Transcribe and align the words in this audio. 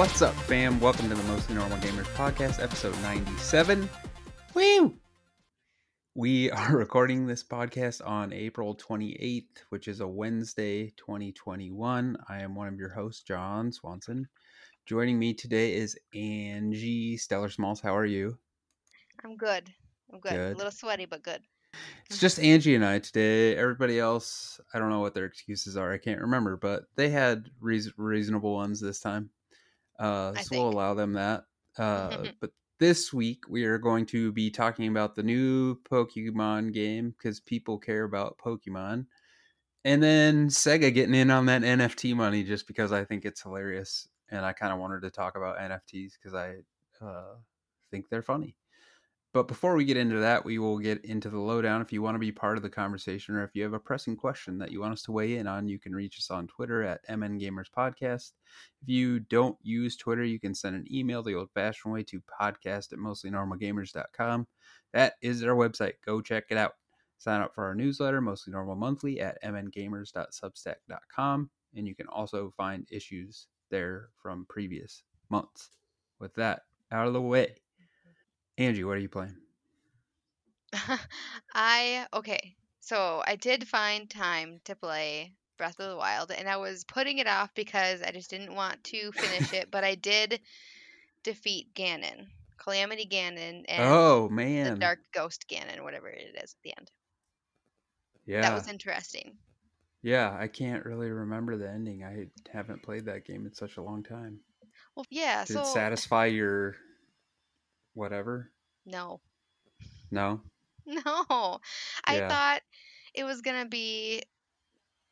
What's 0.00 0.22
up, 0.22 0.34
fam? 0.34 0.80
Welcome 0.80 1.10
to 1.10 1.14
the 1.14 1.22
Mostly 1.24 1.54
Normal 1.54 1.76
Gamers 1.76 2.06
Podcast, 2.14 2.62
episode 2.62 2.98
97. 3.02 3.86
Woo! 4.54 4.94
We 6.14 6.50
are 6.50 6.72
recording 6.74 7.26
this 7.26 7.44
podcast 7.44 8.00
on 8.08 8.32
April 8.32 8.74
28th, 8.74 9.58
which 9.68 9.88
is 9.88 10.00
a 10.00 10.08
Wednesday, 10.08 10.88
2021. 10.96 12.16
I 12.30 12.40
am 12.40 12.54
one 12.54 12.68
of 12.68 12.78
your 12.78 12.88
hosts, 12.88 13.22
John 13.24 13.70
Swanson. 13.72 14.26
Joining 14.86 15.18
me 15.18 15.34
today 15.34 15.74
is 15.74 15.98
Angie 16.14 17.18
Stellar 17.18 17.50
Smalls. 17.50 17.82
How 17.82 17.94
are 17.94 18.06
you? 18.06 18.38
I'm 19.22 19.36
good. 19.36 19.70
I'm 20.10 20.20
good. 20.20 20.32
Good. 20.32 20.54
A 20.54 20.56
little 20.56 20.72
sweaty, 20.72 21.04
but 21.04 21.22
good. 21.22 21.42
It's 22.06 22.18
just 22.18 22.40
Angie 22.40 22.74
and 22.74 22.86
I 22.86 23.00
today. 23.00 23.54
Everybody 23.54 24.00
else, 24.00 24.62
I 24.72 24.78
don't 24.78 24.88
know 24.88 25.00
what 25.00 25.12
their 25.12 25.26
excuses 25.26 25.76
are. 25.76 25.92
I 25.92 25.98
can't 25.98 26.22
remember, 26.22 26.56
but 26.56 26.84
they 26.96 27.10
had 27.10 27.50
reas 27.60 27.92
reasonable 27.98 28.54
ones 28.54 28.80
this 28.80 29.00
time. 29.00 29.28
Uh, 30.00 30.34
so 30.34 30.56
we'll 30.56 30.70
allow 30.70 30.94
them 30.94 31.12
that. 31.12 31.44
Uh, 31.78 32.24
but 32.40 32.50
this 32.80 33.12
week 33.12 33.44
we 33.48 33.64
are 33.64 33.78
going 33.78 34.06
to 34.06 34.32
be 34.32 34.50
talking 34.50 34.88
about 34.88 35.14
the 35.14 35.22
new 35.22 35.76
Pokemon 35.82 36.72
game 36.72 37.14
because 37.16 37.38
people 37.38 37.78
care 37.78 38.04
about 38.04 38.38
Pokemon. 38.38 39.06
And 39.84 40.02
then 40.02 40.48
Sega 40.48 40.92
getting 40.92 41.14
in 41.14 41.30
on 41.30 41.46
that 41.46 41.62
NFT 41.62 42.14
money 42.14 42.42
just 42.42 42.66
because 42.66 42.92
I 42.92 43.04
think 43.04 43.24
it's 43.24 43.42
hilarious. 43.42 44.08
And 44.30 44.44
I 44.44 44.52
kind 44.52 44.72
of 44.72 44.78
wanted 44.78 45.02
to 45.02 45.10
talk 45.10 45.36
about 45.36 45.58
NFTs 45.58 46.12
because 46.14 46.34
I 46.34 46.56
uh, 47.04 47.34
think 47.90 48.08
they're 48.08 48.22
funny. 48.22 48.56
But 49.32 49.46
before 49.46 49.76
we 49.76 49.84
get 49.84 49.96
into 49.96 50.18
that, 50.18 50.44
we 50.44 50.58
will 50.58 50.78
get 50.78 51.04
into 51.04 51.30
the 51.30 51.38
lowdown. 51.38 51.80
If 51.80 51.92
you 51.92 52.02
want 52.02 52.16
to 52.16 52.20
be 52.20 52.32
part 52.32 52.56
of 52.56 52.64
the 52.64 52.68
conversation 52.68 53.36
or 53.36 53.44
if 53.44 53.54
you 53.54 53.62
have 53.62 53.74
a 53.74 53.78
pressing 53.78 54.16
question 54.16 54.58
that 54.58 54.72
you 54.72 54.80
want 54.80 54.92
us 54.92 55.02
to 55.02 55.12
weigh 55.12 55.36
in 55.36 55.46
on, 55.46 55.68
you 55.68 55.78
can 55.78 55.94
reach 55.94 56.18
us 56.18 56.32
on 56.32 56.48
Twitter 56.48 56.82
at 56.82 57.08
MN 57.08 57.38
Gamers 57.38 57.70
Podcast. 57.70 58.32
If 58.82 58.88
you 58.88 59.20
don't 59.20 59.56
use 59.62 59.96
Twitter, 59.96 60.24
you 60.24 60.40
can 60.40 60.52
send 60.52 60.74
an 60.74 60.92
email 60.92 61.22
the 61.22 61.36
old 61.36 61.52
fashioned 61.52 61.94
way 61.94 62.02
to 62.04 62.20
podcast 62.20 62.92
at 62.92 62.98
mostlynormalgamers.com. 62.98 64.48
That 64.92 65.12
is 65.22 65.44
our 65.44 65.54
website. 65.54 65.92
Go 66.04 66.20
check 66.20 66.46
it 66.50 66.58
out. 66.58 66.72
Sign 67.18 67.40
up 67.40 67.54
for 67.54 67.66
our 67.66 67.76
newsletter, 67.76 68.20
Mostly 68.20 68.52
Normal 68.52 68.74
Monthly, 68.74 69.20
at 69.20 69.40
mngamers.substack.com. 69.44 71.50
And 71.76 71.86
you 71.86 71.94
can 71.94 72.08
also 72.08 72.52
find 72.56 72.84
issues 72.90 73.46
there 73.70 74.08
from 74.20 74.44
previous 74.48 75.04
months. 75.28 75.70
With 76.18 76.34
that 76.34 76.62
out 76.90 77.06
of 77.06 77.12
the 77.12 77.20
way, 77.20 77.54
Angie, 78.60 78.84
what 78.84 78.98
are 78.98 79.00
you 79.00 79.08
playing? 79.08 79.36
I 81.54 82.06
okay. 82.12 82.56
So 82.80 83.22
I 83.26 83.36
did 83.36 83.66
find 83.66 84.08
time 84.08 84.60
to 84.64 84.76
play 84.76 85.32
Breath 85.56 85.80
of 85.80 85.88
the 85.88 85.96
Wild, 85.96 86.30
and 86.30 86.46
I 86.46 86.58
was 86.58 86.84
putting 86.84 87.18
it 87.18 87.26
off 87.26 87.54
because 87.54 88.02
I 88.02 88.10
just 88.10 88.28
didn't 88.28 88.54
want 88.54 88.84
to 88.84 89.12
finish 89.12 89.54
it. 89.54 89.70
But 89.70 89.84
I 89.84 89.94
did 89.94 90.40
defeat 91.24 91.74
Ganon, 91.74 92.26
Calamity 92.58 93.08
Ganon, 93.10 93.64
and 93.66 93.82
oh 93.82 94.28
man, 94.28 94.74
the 94.74 94.78
Dark 94.78 94.98
Ghost 95.14 95.46
Ganon, 95.50 95.82
whatever 95.82 96.08
it 96.08 96.34
is 96.34 96.52
at 96.52 96.62
the 96.62 96.74
end. 96.76 96.90
yeah, 98.26 98.42
That 98.42 98.54
was 98.54 98.68
interesting. 98.68 99.38
yeah. 100.02 100.36
I 100.38 100.48
can't 100.48 100.84
really 100.84 101.10
remember 101.10 101.56
the 101.56 101.70
ending. 101.70 102.04
I 102.04 102.26
haven't 102.52 102.82
played 102.82 103.06
that 103.06 103.24
game 103.24 103.46
in 103.46 103.54
such 103.54 103.78
a 103.78 103.82
long 103.82 104.02
time. 104.02 104.40
Well, 104.94 105.06
yeah. 105.08 105.46
Did 105.46 105.54
so 105.54 105.62
it 105.62 105.66
satisfy 105.68 106.26
your 106.26 106.76
whatever? 108.00 108.52
no, 108.86 109.20
No. 110.10 110.42
no. 110.86 111.60
I 112.04 112.20
Yeah. 112.20 112.28
thought 112.28 112.62
it 113.14 113.24
was 113.24 113.42
gonna 113.42 113.66
be. 113.66 114.22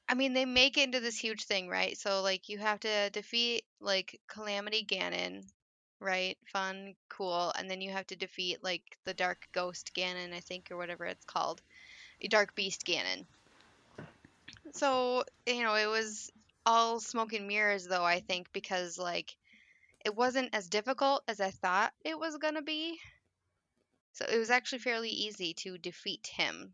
I 0.09 0.15
mean, 0.15 0.35
they 0.35 0.45
make 0.47 0.77
it 0.79 0.85
into 0.85 1.01
this 1.01 1.19
huge 1.19 1.45
thing, 1.45 1.69
right? 1.69 1.99
So 1.99 2.23
like 2.23 2.49
you 2.49 2.59
have 2.59 2.81
to 2.81 3.11
defeat 3.11 3.65
like 3.81 4.21
Calamity 4.29 4.85
Ganon, 4.85 5.45
right? 6.01 6.39
Fun, 6.53 6.97
cool, 7.09 7.53
and 7.59 7.71
then 7.71 7.81
you 7.83 7.93
have 7.93 8.07
to 8.09 8.17
defeat 8.17 8.65
like 8.65 8.85
the 9.05 9.15
Dark 9.15 9.49
Ghost 9.53 9.93
Ganon, 9.95 10.35
I 10.35 10.41
think, 10.41 10.71
or 10.71 10.79
whatever 10.79 11.07
it's 11.07 11.25
called, 11.27 11.63
Dark 12.31 12.55
Beast 12.57 12.85
Ganon. 12.87 13.27
So 14.75 15.25
you 15.47 15.63
know, 15.63 15.75
it 15.77 15.87
was 15.87 16.31
all 16.67 17.01
smoke 17.01 17.33
and 17.35 17.49
mirrors, 17.49 17.87
though. 17.87 18.05
I 18.05 18.21
think 18.21 18.53
because 18.53 18.99
like 18.99 19.37
it 20.09 20.17
wasn't 20.17 20.49
as 20.55 20.71
difficult 20.71 21.23
as 21.29 21.39
I 21.39 21.51
thought 21.51 21.93
it 22.03 22.19
was 22.19 22.39
gonna 22.39 22.63
be. 22.63 22.99
So 24.13 24.25
it 24.25 24.39
was 24.39 24.49
actually 24.49 24.79
fairly 24.79 25.11
easy 25.11 25.53
to 25.65 25.77
defeat 25.77 26.27
him. 26.27 26.73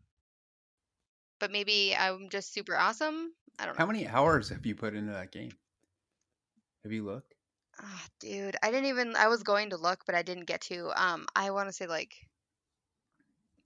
But 1.39 1.51
maybe 1.51 1.93
I'm 1.93 2.29
just 2.29 2.53
super 2.53 2.77
awesome. 2.77 3.33
I 3.59 3.65
don't 3.65 3.75
know. 3.75 3.79
How 3.79 3.91
many 3.91 4.07
hours 4.07 4.47
have 4.49 4.65
you 4.65 4.73
put 4.73 4.95
into 4.95 5.11
that 5.11 5.33
game? 5.33 5.51
Have 6.83 6.93
you 6.93 7.03
looked? 7.03 7.35
Ah, 7.81 8.05
dude, 8.21 8.55
I 8.63 8.71
didn't 8.71 8.87
even 8.87 9.17
I 9.17 9.27
was 9.27 9.43
going 9.43 9.71
to 9.71 9.77
look, 9.77 10.05
but 10.05 10.15
I 10.15 10.21
didn't 10.21 10.45
get 10.45 10.61
to. 10.71 10.93
Um, 10.95 11.27
I 11.35 11.51
want 11.51 11.67
to 11.67 11.73
say 11.73 11.87
like 11.87 12.15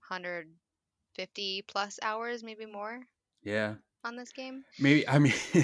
150 0.08 1.62
plus 1.68 2.00
hours, 2.02 2.42
maybe 2.42 2.66
more 2.66 3.06
Yeah. 3.44 3.74
On 4.04 4.16
this 4.16 4.32
game. 4.32 4.64
Maybe 4.78 5.06
I 5.08 5.18
mean 5.18 5.34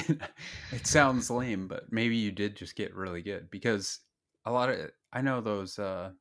it 0.73 0.87
sounds 0.87 1.31
lame, 1.31 1.69
but 1.69 1.91
maybe 1.93 2.17
you 2.17 2.33
did 2.33 2.57
just 2.57 2.77
get 2.77 2.95
really 2.95 3.23
good 3.23 3.51
because 3.51 4.01
a 4.45 4.53
lot 4.53 4.69
of 4.71 4.91
I 5.13 5.23
know 5.23 5.41
those 5.41 5.79
uh 5.79 6.13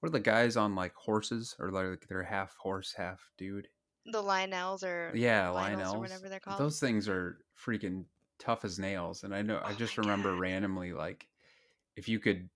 what 0.00 0.08
are 0.08 0.12
the 0.12 0.20
guys 0.20 0.56
on 0.56 0.74
like 0.74 0.94
horses 0.94 1.56
or 1.58 1.70
like 1.70 2.06
they're 2.08 2.22
half 2.22 2.56
horse, 2.56 2.92
half 2.96 3.30
dude? 3.38 3.68
The 4.06 4.22
Lionels 4.22 4.82
or 4.84 5.12
Yeah, 5.16 5.48
Lionels 5.50 5.82
Lionels. 5.82 5.94
or 5.94 6.00
whatever 6.00 6.28
they're 6.28 6.40
called. 6.40 6.58
Those 6.60 6.80
things 6.80 7.08
are 7.08 7.38
freaking 7.58 8.04
tough 8.38 8.64
as 8.64 8.78
nails. 8.78 9.24
And 9.24 9.34
I 9.34 9.42
know 9.42 9.60
I 9.64 9.70
Oh 9.70 9.76
just 9.78 9.96
remember 9.98 10.30
God. 10.30 10.40
randomly 10.40 10.92
like 10.92 11.28
if 11.96 12.08
you 12.08 12.18
could 12.20 12.50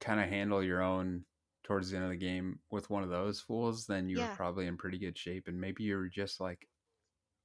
kind 0.00 0.20
of 0.20 0.28
handle 0.28 0.62
your 0.62 0.82
own 0.82 1.24
towards 1.64 1.90
the 1.90 1.96
end 1.96 2.04
of 2.06 2.10
the 2.12 2.16
game 2.16 2.60
with 2.70 2.90
one 2.90 3.02
of 3.02 3.10
those 3.10 3.40
fools, 3.40 3.86
then 3.86 4.08
you 4.08 4.18
Yeah. 4.18 4.28
were 4.30 4.36
probably 4.36 4.66
in 4.66 4.76
pretty 4.76 4.98
good 4.98 5.16
shape. 5.18 5.48
And 5.48 5.60
maybe 5.60 5.84
you 5.84 5.96
were 5.96 6.08
just 6.08 6.40
like 6.40 6.68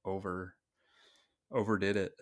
over 0.04 0.56
overdid 1.50 1.96
it. 1.96 2.14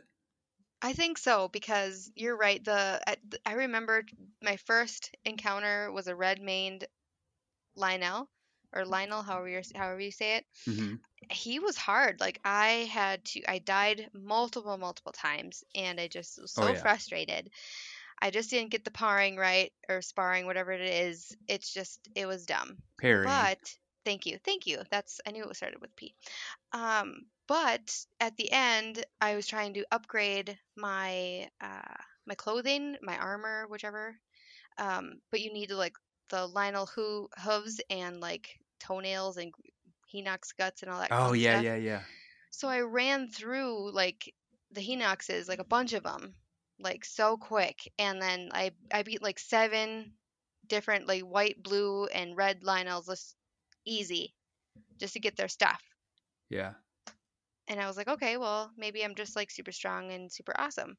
I 0.83 0.93
think 0.93 1.19
so 1.19 1.49
because 1.49 2.11
you're 2.15 2.37
right. 2.37 2.63
The 2.63 3.01
I, 3.45 3.53
remember 3.55 4.05
my 4.43 4.57
first 4.57 5.15
encounter 5.25 5.91
was 5.91 6.07
a 6.07 6.15
red-maned 6.17 6.87
Lionel 7.77 8.31
or 8.73 8.85
Lionel, 8.85 9.23
however 9.23 9.49
you 9.49 9.63
however 9.75 10.01
you 10.01 10.13
say 10.13 10.37
it. 10.37 10.47
hmm 10.67 10.97
he 11.31 11.59
was 11.61 11.77
hard. 11.77 12.21
Like 12.21 12.41
I 12.45 12.89
had 12.93 13.25
to 13.27 13.43
I 13.51 13.59
died 13.61 14.11
multiple 14.15 14.79
multiple 14.79 15.13
times 15.13 15.65
and 15.75 16.01
I 16.01 16.09
just 16.09 16.41
was 16.41 16.53
Oh, 16.57 16.67
so 16.67 16.75
yeah. 16.75 16.83
frustrated. 16.83 17.51
I 18.21 18.31
just 18.31 18.51
didn't 18.51 18.71
get 18.71 18.85
the 18.85 18.91
parring 18.91 19.37
right 19.37 19.73
or 19.89 20.03
sparring 20.03 20.47
whatever 20.47 20.73
it 20.73 20.83
is. 20.83 21.37
It's 21.49 21.73
just 21.73 22.09
it 22.15 22.27
was 22.27 22.47
dumb. 22.47 22.79
Parry. 22.99 23.25
But 23.25 23.59
thank 24.05 24.27
you. 24.27 24.39
Thank 24.39 24.67
you. 24.67 24.83
That's 24.91 25.21
I 25.27 25.33
knew 25.33 25.43
it 25.43 25.49
was 25.49 25.59
started 25.59 25.81
with 25.81 25.97
P. 25.97 26.15
Um 26.73 27.27
but 27.49 27.95
at 28.21 28.37
the 28.37 28.51
end 28.51 29.05
I 29.21 29.35
was 29.35 29.47
trying 29.47 29.75
to 29.75 29.87
upgrade 29.91 30.59
my 30.77 31.49
uh 31.61 31.95
my 32.27 32.35
clothing, 32.35 32.97
my 33.03 33.17
armor, 33.17 33.67
whichever. 33.69 34.17
Um 34.79 35.21
but 35.31 35.41
you 35.41 35.53
need 35.53 35.69
to 35.69 35.77
like 35.77 35.97
the 36.29 36.47
Lionel 36.47 36.87
hoo- 36.87 37.29
hooves 37.39 37.81
and 37.89 38.21
like 38.21 38.59
toenails 38.81 39.37
and 39.37 39.53
Hinox 40.13 40.57
guts 40.57 40.83
and 40.83 40.91
all 40.91 41.01
that 41.01 41.13
oh 41.13 41.33
yeah, 41.33 41.55
stuff. 41.55 41.65
yeah, 41.65 41.77
yeah. 41.77 42.01
So 42.51 42.69
I 42.69 42.81
ran 42.81 43.29
through 43.29 43.93
like 43.93 44.33
the 44.73 44.81
Hinoxes, 44.81 45.49
like 45.49 45.59
a 45.59 45.65
bunch 45.65 45.93
of 45.93 46.03
them, 46.03 46.35
like 46.79 47.05
so 47.05 47.37
quick, 47.37 47.93
and 47.99 48.21
then 48.21 48.51
I 48.53 48.73
I 48.93 49.03
beat 49.03 49.23
like 49.23 49.39
seven 49.39 50.13
different 50.67 51.07
like 51.07 51.23
white, 51.23 51.63
blue, 51.63 52.07
and 52.07 52.37
red 52.37 52.63
Lionels 52.63 53.07
just 53.07 53.37
easy, 53.85 54.35
just 54.99 55.15
to 55.15 55.21
get 55.21 55.37
their 55.37 55.49
stuff. 55.49 55.83
Yeah. 56.51 56.73
And 57.69 57.81
I 57.81 57.87
was 57.87 57.97
like, 57.97 58.09
okay, 58.09 58.37
well 58.37 58.71
maybe 58.77 59.05
I'm 59.05 59.15
just 59.15 59.37
like 59.37 59.51
super 59.51 59.73
strong 59.73 60.13
and 60.13 60.31
super 60.31 60.55
awesome. 60.59 60.97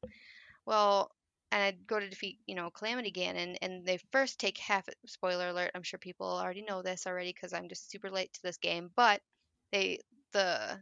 Well, 0.66 1.10
and 1.50 1.62
I'd 1.62 1.86
go 1.86 1.98
to 1.98 2.08
defeat 2.08 2.38
you 2.46 2.54
know 2.54 2.70
Calamity 2.70 3.10
Ganon, 3.12 3.56
and 3.62 3.86
they 3.86 3.98
first 4.12 4.38
take 4.38 4.58
half. 4.58 4.86
Spoiler 5.06 5.48
alert! 5.48 5.70
I'm 5.74 5.82
sure 5.82 5.98
people 5.98 6.26
already 6.26 6.62
know 6.62 6.82
this 6.82 7.06
already 7.06 7.32
because 7.32 7.52
I'm 7.52 7.68
just 7.68 7.90
super 7.90 8.10
late 8.10 8.32
to 8.34 8.42
this 8.42 8.58
game, 8.58 8.90
but 8.96 9.22
they 9.72 10.00
the 10.32 10.80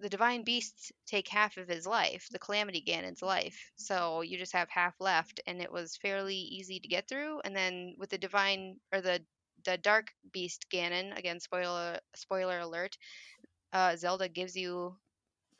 the 0.00 0.08
divine 0.10 0.42
beasts 0.44 0.90
take 1.06 1.28
half 1.28 1.56
of 1.56 1.68
his 1.68 1.86
life, 1.86 2.26
the 2.30 2.38
Calamity 2.38 2.82
Ganon's 2.86 3.22
life. 3.22 3.70
So 3.76 4.20
you 4.22 4.36
just 4.38 4.52
have 4.52 4.68
half 4.68 4.94
left, 5.00 5.40
and 5.46 5.62
it 5.62 5.72
was 5.72 5.96
fairly 5.96 6.36
easy 6.36 6.80
to 6.80 6.88
get 6.88 7.08
through. 7.08 7.40
And 7.44 7.54
then 7.56 7.94
with 7.98 8.10
the 8.10 8.18
divine 8.18 8.76
or 8.92 9.00
the 9.00 9.24
the 9.64 9.78
dark 9.78 10.12
beast 10.32 10.66
Ganon, 10.70 11.16
again 11.16 11.40
spoiler 11.40 12.00
spoiler 12.16 12.58
alert, 12.60 12.98
uh, 13.72 13.96
Zelda 13.96 14.28
gives 14.28 14.56
you 14.56 14.96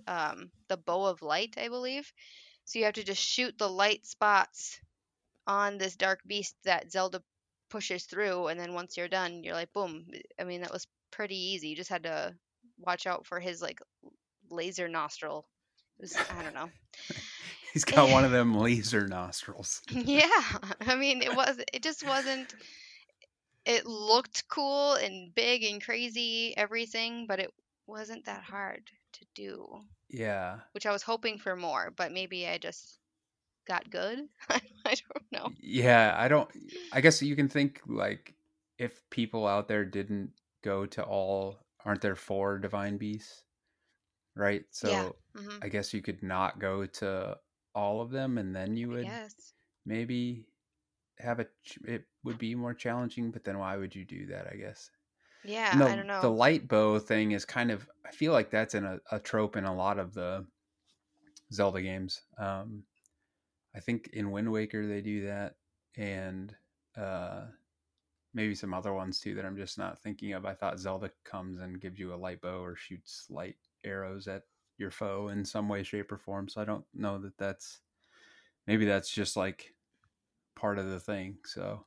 um, 0.07 0.51
the 0.69 0.77
bow 0.77 1.07
of 1.07 1.23
light, 1.23 1.55
I 1.57 1.69
believe. 1.69 2.13
So 2.65 2.79
you 2.79 2.85
have 2.85 2.95
to 2.95 3.05
just 3.05 3.23
shoot 3.23 3.57
the 3.59 3.69
light 3.69 4.07
spots 4.07 4.79
on 5.47 5.79
this 5.79 5.97
dark 5.97 6.21
beast 6.27 6.55
that 6.65 6.91
Zelda 6.93 7.23
pushes 7.71 8.05
through, 8.05 8.49
and 8.49 8.61
then 8.61 8.75
once 8.75 8.97
you're 8.97 9.09
done, 9.09 9.43
you're 9.43 9.55
like, 9.55 9.73
boom. 9.73 10.07
I 10.39 10.45
mean, 10.45 10.61
that 10.61 10.73
was 10.73 10.87
pretty 11.11 11.37
easy. 11.37 11.69
You 11.69 11.77
just 11.77 11.91
had 11.91 12.05
to 12.05 12.35
watch 12.79 13.07
out 13.07 13.27
for 13.27 13.41
his 13.41 13.63
like 13.63 13.81
laser 14.51 14.89
nostril. 14.89 15.47
Was 15.99 16.17
I 16.17 16.43
don't 16.43 16.55
know. 16.55 16.71
He's 17.73 17.85
got 17.85 18.11
one 18.11 18.25
of 18.25 18.31
them 18.33 18.55
laser 18.55 19.07
nostrils. 19.07 19.81
yeah. 19.91 20.29
I 20.87 20.95
mean, 20.95 21.23
it 21.23 21.35
was 21.35 21.59
it 21.73 21.83
just 21.83 22.07
wasn't 22.07 22.55
it 23.65 23.87
looked 23.87 24.49
cool 24.49 24.95
and 24.95 25.35
big 25.35 25.65
and 25.65 25.83
crazy 25.83 26.55
everything, 26.57 27.27
but 27.27 27.39
it 27.41 27.51
wasn't 27.87 28.25
that 28.27 28.43
hard 28.43 28.83
to 29.13 29.27
do. 29.35 29.81
Yeah. 30.09 30.61
Which 30.73 30.87
I 30.87 30.93
was 30.93 31.03
hoping 31.03 31.39
for 31.39 31.57
more, 31.57 31.93
but 31.97 32.13
maybe 32.13 32.47
I 32.47 32.59
just 32.59 32.99
got 33.67 33.91
good. 33.91 34.29
I 34.49 34.61
don't 34.85 35.33
know. 35.33 35.51
Yeah, 35.61 36.15
I 36.17 36.29
don't 36.29 36.49
I 36.93 37.01
guess 37.01 37.23
you 37.23 37.37
can 37.37 37.49
think 37.49 37.81
like 37.87 38.35
if 38.79 39.03
people 39.11 39.47
out 39.47 39.69
there 39.69 39.85
didn't 39.85 40.31
go 40.63 40.87
to 40.87 41.03
all 41.03 41.59
aren't 41.85 42.01
there 42.01 42.17
four 42.17 42.59
divine 42.59 42.97
beasts? 42.97 43.43
Right? 44.35 44.65
So 44.71 44.89
Yeah. 44.89 45.09
hmm 45.43 45.59
I 45.63 45.69
guess 45.69 45.95
you 45.95 46.03
could 46.03 46.23
not 46.23 46.59
go 46.59 46.87
to 46.87 47.39
all 47.75 48.01
of 48.01 48.11
them 48.11 48.39
and 48.39 48.55
then 48.55 48.77
you 48.77 48.89
would 48.91 49.07
maybe 49.87 50.47
have 51.19 51.39
a 51.41 51.45
ch- 51.65 51.79
it 51.85 52.05
would 52.25 52.39
be 52.39 52.55
more 52.55 52.75
challenging, 52.75 53.31
but 53.31 53.45
then 53.45 53.59
why 53.59 53.77
would 53.77 53.95
you 53.95 54.05
do 54.05 54.27
that, 54.27 54.49
I 54.53 54.57
guess? 54.57 54.91
Yeah, 55.43 55.73
And 55.73 55.81
I 55.85 55.95
the 55.97 55.97
don't 55.97 56.07
know. 56.07 56.29
the 56.29 56.31
light 56.31 56.69
bow 56.69 56.99
thing 56.99 57.33
is 57.33 57.45
kind 57.45 57.71
of 57.71 57.91
I 58.05 58.11
feel 58.13 58.33
like 58.33 58.51
that's 58.51 58.75
in 58.75 58.85
a, 58.85 59.01
a 59.11 59.19
trope 59.21 59.57
in 59.57 59.65
a 59.65 59.75
lot 59.75 59.99
of 59.99 60.15
the 60.15 60.47
Zelda 61.53 61.83
games. 61.83 62.23
Um 62.39 62.85
I 63.75 63.81
think 63.81 64.09
in 64.09 64.31
Wind 64.33 64.53
Waker 64.53 64.87
they 64.87 65.03
do 65.03 65.27
that 65.27 65.57
and 65.97 66.57
uh 66.97 67.49
maybe 68.35 68.55
some 68.55 68.75
other 68.75 68.95
ones 68.95 69.21
too 69.21 69.35
that 69.37 69.47
I'm 69.47 69.57
just 69.57 69.79
not 69.79 70.01
thinking 70.03 70.33
of. 70.35 70.47
I 70.47 70.55
thought 70.55 70.81
Zelda 70.81 71.13
comes 71.25 71.61
and 71.61 71.81
gives 71.81 71.99
you 71.99 72.15
a 72.15 72.17
light 72.17 72.43
bow 72.43 72.63
or 72.63 72.77
shoots 72.77 73.29
light 73.31 73.59
arrows 73.85 74.29
at 74.29 74.45
your 74.79 74.91
foe 74.93 75.29
in 75.29 75.45
some 75.45 75.69
way 75.69 75.83
shape 75.83 76.13
or 76.13 76.19
form. 76.19 76.49
So 76.49 76.61
I 76.63 76.65
don't 76.67 76.87
know 76.95 77.19
that 77.21 77.39
that's 77.39 77.83
maybe 78.67 78.87
that's 78.87 79.11
just 79.11 79.37
like 79.37 79.75
part 80.57 80.79
of 80.79 80.89
the 80.91 81.01
thing. 81.01 81.39
So 81.47 81.87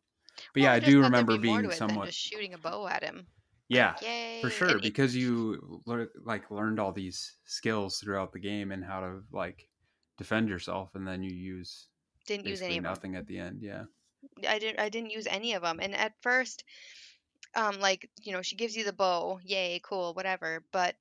but 0.53 0.61
Well, 0.61 0.63
yeah, 0.63 0.73
I 0.73 0.79
do 0.81 1.01
remember 1.01 1.37
be 1.37 1.37
being 1.37 1.63
to 1.63 1.69
it 1.69 1.87
than 1.87 1.87
somewhat 1.87 2.01
just 2.01 2.17
shooting 2.19 2.53
a 2.53 2.57
bow 2.57 2.87
at 2.87 3.03
him. 3.03 3.27
Yeah, 3.69 3.95
Like, 4.01 4.41
for 4.41 4.49
sure 4.49 4.69
And 4.69 4.81
because 4.81 5.15
you 5.15 5.81
lear- 5.85 6.11
like 6.23 6.49
learned 6.51 6.79
all 6.79 6.91
these 6.91 7.37
skills 7.45 7.99
throughout 7.99 8.31
the 8.31 8.39
game 8.39 8.71
and 8.71 8.83
how 8.83 8.99
to 8.99 9.23
like 9.31 9.67
defend 10.17 10.49
yourself 10.49 10.95
and 10.95 11.07
then 11.07 11.23
you 11.23 11.31
use 11.31 11.87
didn't 12.25 12.47
use 12.47 12.61
any 12.61 12.79
nothing 12.79 13.15
at 13.15 13.27
the 13.27 13.37
end 13.37 13.61
yeah 13.61 13.83
I 14.47 14.59
didn't 14.59 14.79
I 14.79 14.89
didn't 14.89 15.11
use 15.11 15.27
any 15.27 15.53
of 15.53 15.61
them. 15.61 15.79
And 15.79 15.95
at 15.95 16.13
first, 16.21 16.63
um, 17.55 17.79
like, 17.79 18.09
you 18.21 18.33
know, 18.33 18.41
she 18.41 18.55
gives 18.55 18.75
you 18.75 18.83
the 18.83 18.93
bow, 18.93 19.39
yay, 19.43 19.79
cool, 19.83 20.13
whatever, 20.13 20.63
but 20.71 20.95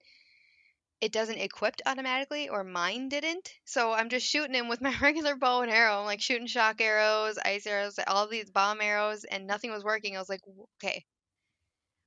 it 1.01 1.13
doesn't 1.13 1.39
equip 1.39 1.77
automatically, 1.87 2.49
or 2.49 2.65
mine 2.65 3.09
didn't. 3.09 3.53
So 3.65 3.93
I'm 3.93 4.09
just 4.09 4.27
shooting 4.27 4.55
him 4.55 4.69
with 4.69 4.81
my 4.81 4.95
regular 5.01 5.37
bow 5.37 5.63
and 5.63 5.71
arrow. 5.71 6.01
I'm 6.01 6.07
like 6.07 6.21
shooting 6.21 6.47
shock 6.47 6.81
arrows, 6.81 7.39
ice 7.39 7.67
arrows, 7.67 7.99
all 8.07 8.27
these 8.27 8.51
bomb 8.51 8.81
arrows, 8.81 9.25
and 9.25 9.47
nothing 9.47 9.71
was 9.71 9.85
working. 9.85 10.17
I 10.17 10.21
was 10.21 10.29
like, 10.29 10.41
okay, 10.83 11.05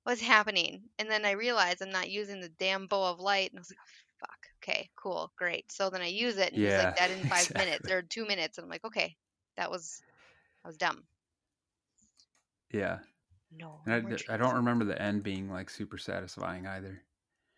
what's 0.07 0.21
happening? 0.21 0.83
And 0.99 1.11
then 1.11 1.25
I 1.25 1.31
realized 1.31 1.81
I'm 1.81 1.91
not 1.91 2.09
using 2.09 2.39
the 2.39 2.47
damn 2.47 2.87
bow 2.87 3.11
of 3.11 3.19
light, 3.19 3.51
and 3.51 3.59
I 3.59 3.61
was 3.61 3.69
like, 3.71 3.77
oh, 3.81 4.21
fuck, 4.21 4.47
okay, 4.63 4.89
cool, 4.95 5.33
great. 5.37 5.69
So 5.69 5.89
then 5.89 6.01
I 6.01 6.07
use 6.07 6.37
it, 6.37 6.53
and 6.53 6.63
he's 6.63 6.71
yeah 6.71 6.77
like 6.77 6.95
dead 6.95 7.11
in 7.11 7.25
five 7.27 7.53
minutes 7.55 7.91
or 7.91 8.01
two 8.03 8.25
minutes, 8.25 8.57
and 8.57 8.63
I'm 8.65 8.69
like, 8.71 8.85
okay, 8.85 9.17
that 9.57 9.69
was 9.69 10.01
I 10.63 10.69
was 10.69 10.77
dumb. 10.77 11.03
yeah 12.71 12.99
No 13.51 13.81
and 13.85 13.93
I, 14.29 14.33
I 14.33 14.37
don't 14.37 14.55
remember 14.55 14.85
the 14.85 15.01
end 15.01 15.23
being 15.23 15.49
like 15.49 15.69
super 15.69 15.97
satisfying 15.97 16.65
either 16.67 17.01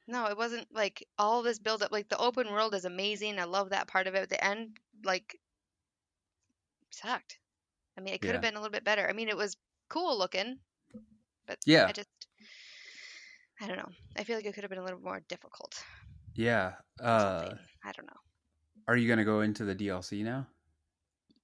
No, 0.07 0.25
it 0.25 0.37
wasn't 0.37 0.67
like 0.73 1.07
all 1.17 1.43
this 1.43 1.59
build 1.59 1.83
up. 1.83 1.91
Like 1.91 2.09
the 2.09 2.17
open 2.17 2.51
world 2.51 2.73
is 2.73 2.85
amazing. 2.85 3.39
I 3.39 3.43
love 3.45 3.69
that 3.69 3.87
part 3.87 4.07
of 4.07 4.15
it. 4.15 4.21
But 4.21 4.29
The 4.29 4.43
end, 4.43 4.77
like, 5.03 5.39
sucked. 6.91 7.39
I 7.97 8.01
mean, 8.01 8.13
it 8.13 8.21
could 8.21 8.31
have 8.31 8.41
been 8.41 8.55
a 8.55 8.59
little 8.59 8.71
bit 8.71 8.83
better. 8.83 9.07
I 9.07 9.13
mean, 9.13 9.29
it 9.29 9.37
was 9.37 9.57
cool 9.89 10.17
looking, 10.17 10.59
but 11.47 11.59
yeah, 11.65 11.85
I 11.85 11.91
just, 11.91 12.28
I 13.61 13.67
don't 13.67 13.77
know. 13.77 13.89
I 14.17 14.23
feel 14.23 14.35
like 14.35 14.45
it 14.45 14.53
could 14.53 14.63
have 14.63 14.69
been 14.69 14.79
a 14.79 14.83
little 14.83 14.99
more 14.99 15.21
difficult 15.27 15.83
yeah 16.35 16.73
uh. 17.01 17.49
I 17.83 17.91
don't 17.91 18.05
know. 18.07 18.19
are 18.87 18.97
you 18.97 19.07
gonna 19.07 19.25
go 19.25 19.41
into 19.41 19.65
the 19.65 19.75
dlc 19.75 20.23
now 20.23 20.47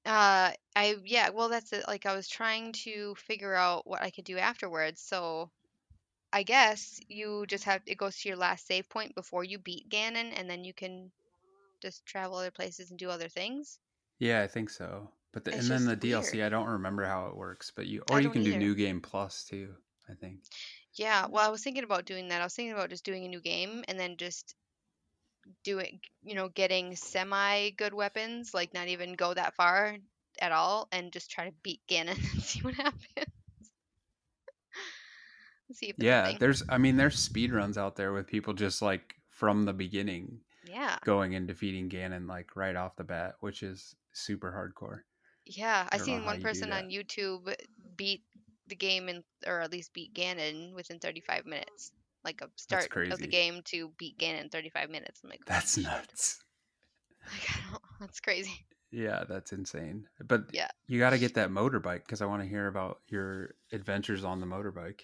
Uh, 0.06 0.52
I 0.76 0.96
yeah. 1.04 1.30
Well, 1.30 1.50
that's 1.50 1.74
it. 1.74 1.88
Like 1.88 2.06
I 2.06 2.16
was 2.16 2.28
trying 2.28 2.72
to 2.86 3.16
figure 3.16 3.56
out 3.56 3.88
what 3.88 4.02
I 4.02 4.12
could 4.12 4.26
do 4.26 4.38
afterwards. 4.38 5.02
So 5.02 5.52
I 6.34 6.44
guess 6.44 7.00
you 7.08 7.46
just 7.48 7.64
have 7.66 7.82
it 7.86 7.98
goes 7.98 8.18
to 8.20 8.30
your 8.30 8.38
last 8.38 8.68
save 8.68 8.90
point 8.90 9.16
before 9.16 9.44
you 9.44 9.58
beat 9.60 9.90
Ganon, 9.90 10.32
and 10.40 10.50
then 10.50 10.64
you 10.64 10.74
can 10.74 11.12
just 11.82 12.06
travel 12.06 12.38
other 12.38 12.52
places 12.52 12.90
and 12.92 13.00
do 13.00 13.10
other 13.10 13.30
things. 13.30 13.80
yeah 14.20 14.42
i 14.42 14.48
think 14.48 14.70
so 14.70 15.10
but 15.32 15.44
the, 15.44 15.54
and 15.54 15.70
then 15.70 15.86
the 15.86 15.96
dlc 15.96 16.44
i 16.44 16.50
don't 16.50 16.68
remember 16.68 17.04
how 17.06 17.28
it 17.28 17.36
works 17.36 17.72
but 17.76 17.86
you 17.88 18.02
or 18.10 18.22
you 18.22 18.30
can 18.30 18.44
do 18.44 18.56
new 18.58 18.76
game 18.76 19.02
plus 19.02 19.44
too 19.44 19.74
i 20.10 20.14
think 20.14 20.40
Yeah, 20.96 21.28
well, 21.30 21.46
I 21.46 21.52
was 21.52 21.62
thinking 21.62 21.84
about 21.84 22.06
doing 22.06 22.30
that. 22.30 22.42
I 22.42 22.46
was 22.46 22.54
thinking 22.54 22.74
about 22.74 22.90
just 22.90 23.04
doing 23.04 23.26
a 23.26 23.30
new 23.30 23.42
game 23.42 23.84
and 23.88 24.00
then 24.00 24.18
just 24.18 24.56
doing, 25.64 26.00
you 26.24 26.36
know, 26.36 26.50
getting 26.50 26.96
semi 26.96 27.72
good 27.72 27.94
weapons, 27.94 28.54
like 28.54 28.74
not 28.74 28.88
even 28.88 29.14
go 29.14 29.34
that 29.34 29.56
far 29.56 29.98
at 30.40 30.52
all, 30.52 30.88
and 30.92 31.12
just 31.12 31.30
try 31.30 31.46
to 31.50 31.56
beat 31.64 31.82
Ganon 31.90 32.18
and 32.34 32.42
see 32.42 32.62
what 32.62 32.76
happens. 32.76 33.02
See 35.74 35.88
if 35.88 35.96
yeah 35.98 36.38
there's 36.40 36.62
i 36.70 36.78
mean 36.78 36.96
there's 36.96 37.18
speed 37.18 37.52
runs 37.52 37.78
out 37.78 37.96
there 37.96 38.14
with 38.14 38.28
people 38.28 38.54
just 38.54 38.82
like 38.82 39.16
from 39.30 39.66
the 39.66 39.74
beginning 39.74 40.40
Yeah, 40.64 40.98
going 41.04 41.36
and 41.36 41.48
defeating 41.48 41.90
ganon 41.90 42.30
like 42.30 42.56
right 42.56 42.76
off 42.76 42.96
the 42.96 43.04
bat 43.04 43.36
which 43.40 43.64
is 43.64 43.96
super 44.14 44.52
hardcore 44.52 45.00
yeah. 45.46 45.88
i 45.92 45.96
I 45.96 46.00
seen 46.00 46.24
one 46.24 46.42
person 46.42 46.72
on 46.72 46.90
YouTube 46.90 47.54
beat 47.98 48.24
the 48.68 48.76
game 48.76 49.10
in, 49.10 49.24
or 49.46 49.62
at 49.62 49.72
least 49.72 49.94
beat 49.94 50.14
Ganon 50.14 50.74
within 50.74 51.00
35 51.00 51.46
minutes. 51.46 51.92
Like 52.24 52.42
a 52.42 52.50
start 52.56 52.90
of 53.12 53.20
the 53.20 53.28
game 53.28 53.62
to 53.66 53.92
beat 54.00 54.18
Ganon 54.18 54.42
in 54.44 54.50
35 54.50 54.90
minutes. 54.90 55.22
I'm 55.24 55.30
like, 55.30 55.46
that's 55.46 55.76
shit. 55.76 55.84
nuts 55.84 56.40
Like, 57.32 57.50
I 57.50 57.70
don't, 57.72 57.82
that's 58.00 58.20
crazy. 58.20 58.66
Yeah, 58.92 59.24
that's 59.28 59.52
insane. 59.52 60.08
But 60.24 60.46
Yeah. 60.52 60.70
you 60.88 61.00
got 61.00 61.12
to 61.12 61.18
get 61.20 61.34
that 61.36 61.50
motorbike 61.50 62.00
because 62.06 62.22
I 62.22 62.26
want 62.26 62.42
to 62.44 62.48
hear 62.48 62.68
about 62.68 63.00
your 63.10 63.56
adventures 63.72 64.24
on 64.24 64.40
the 64.40 64.46
motorbike. 64.48 65.02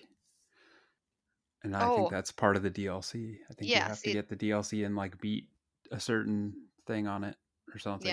And 1.63 1.75
I 1.75 1.88
think 1.96 2.08
Oh, 2.08 2.10
that's 2.10 2.32
part 2.32 2.56
of 2.56 2.63
the 2.63 2.72
DLC. 2.72 3.38
I 3.50 3.53
think 3.53 3.70
you 3.70 3.75
yeah. 3.75 3.88
have 3.88 4.01
to 4.01 4.12
get 4.13 4.30
the 4.30 4.36
DLC 4.36 4.86
and 4.86 4.96
like 4.96 5.20
beat 5.22 5.48
a 5.91 6.00
certain 6.00 6.53
thing 6.88 7.08
on 7.08 7.24
it 7.24 7.36
or 7.74 7.77
something. 7.80 8.08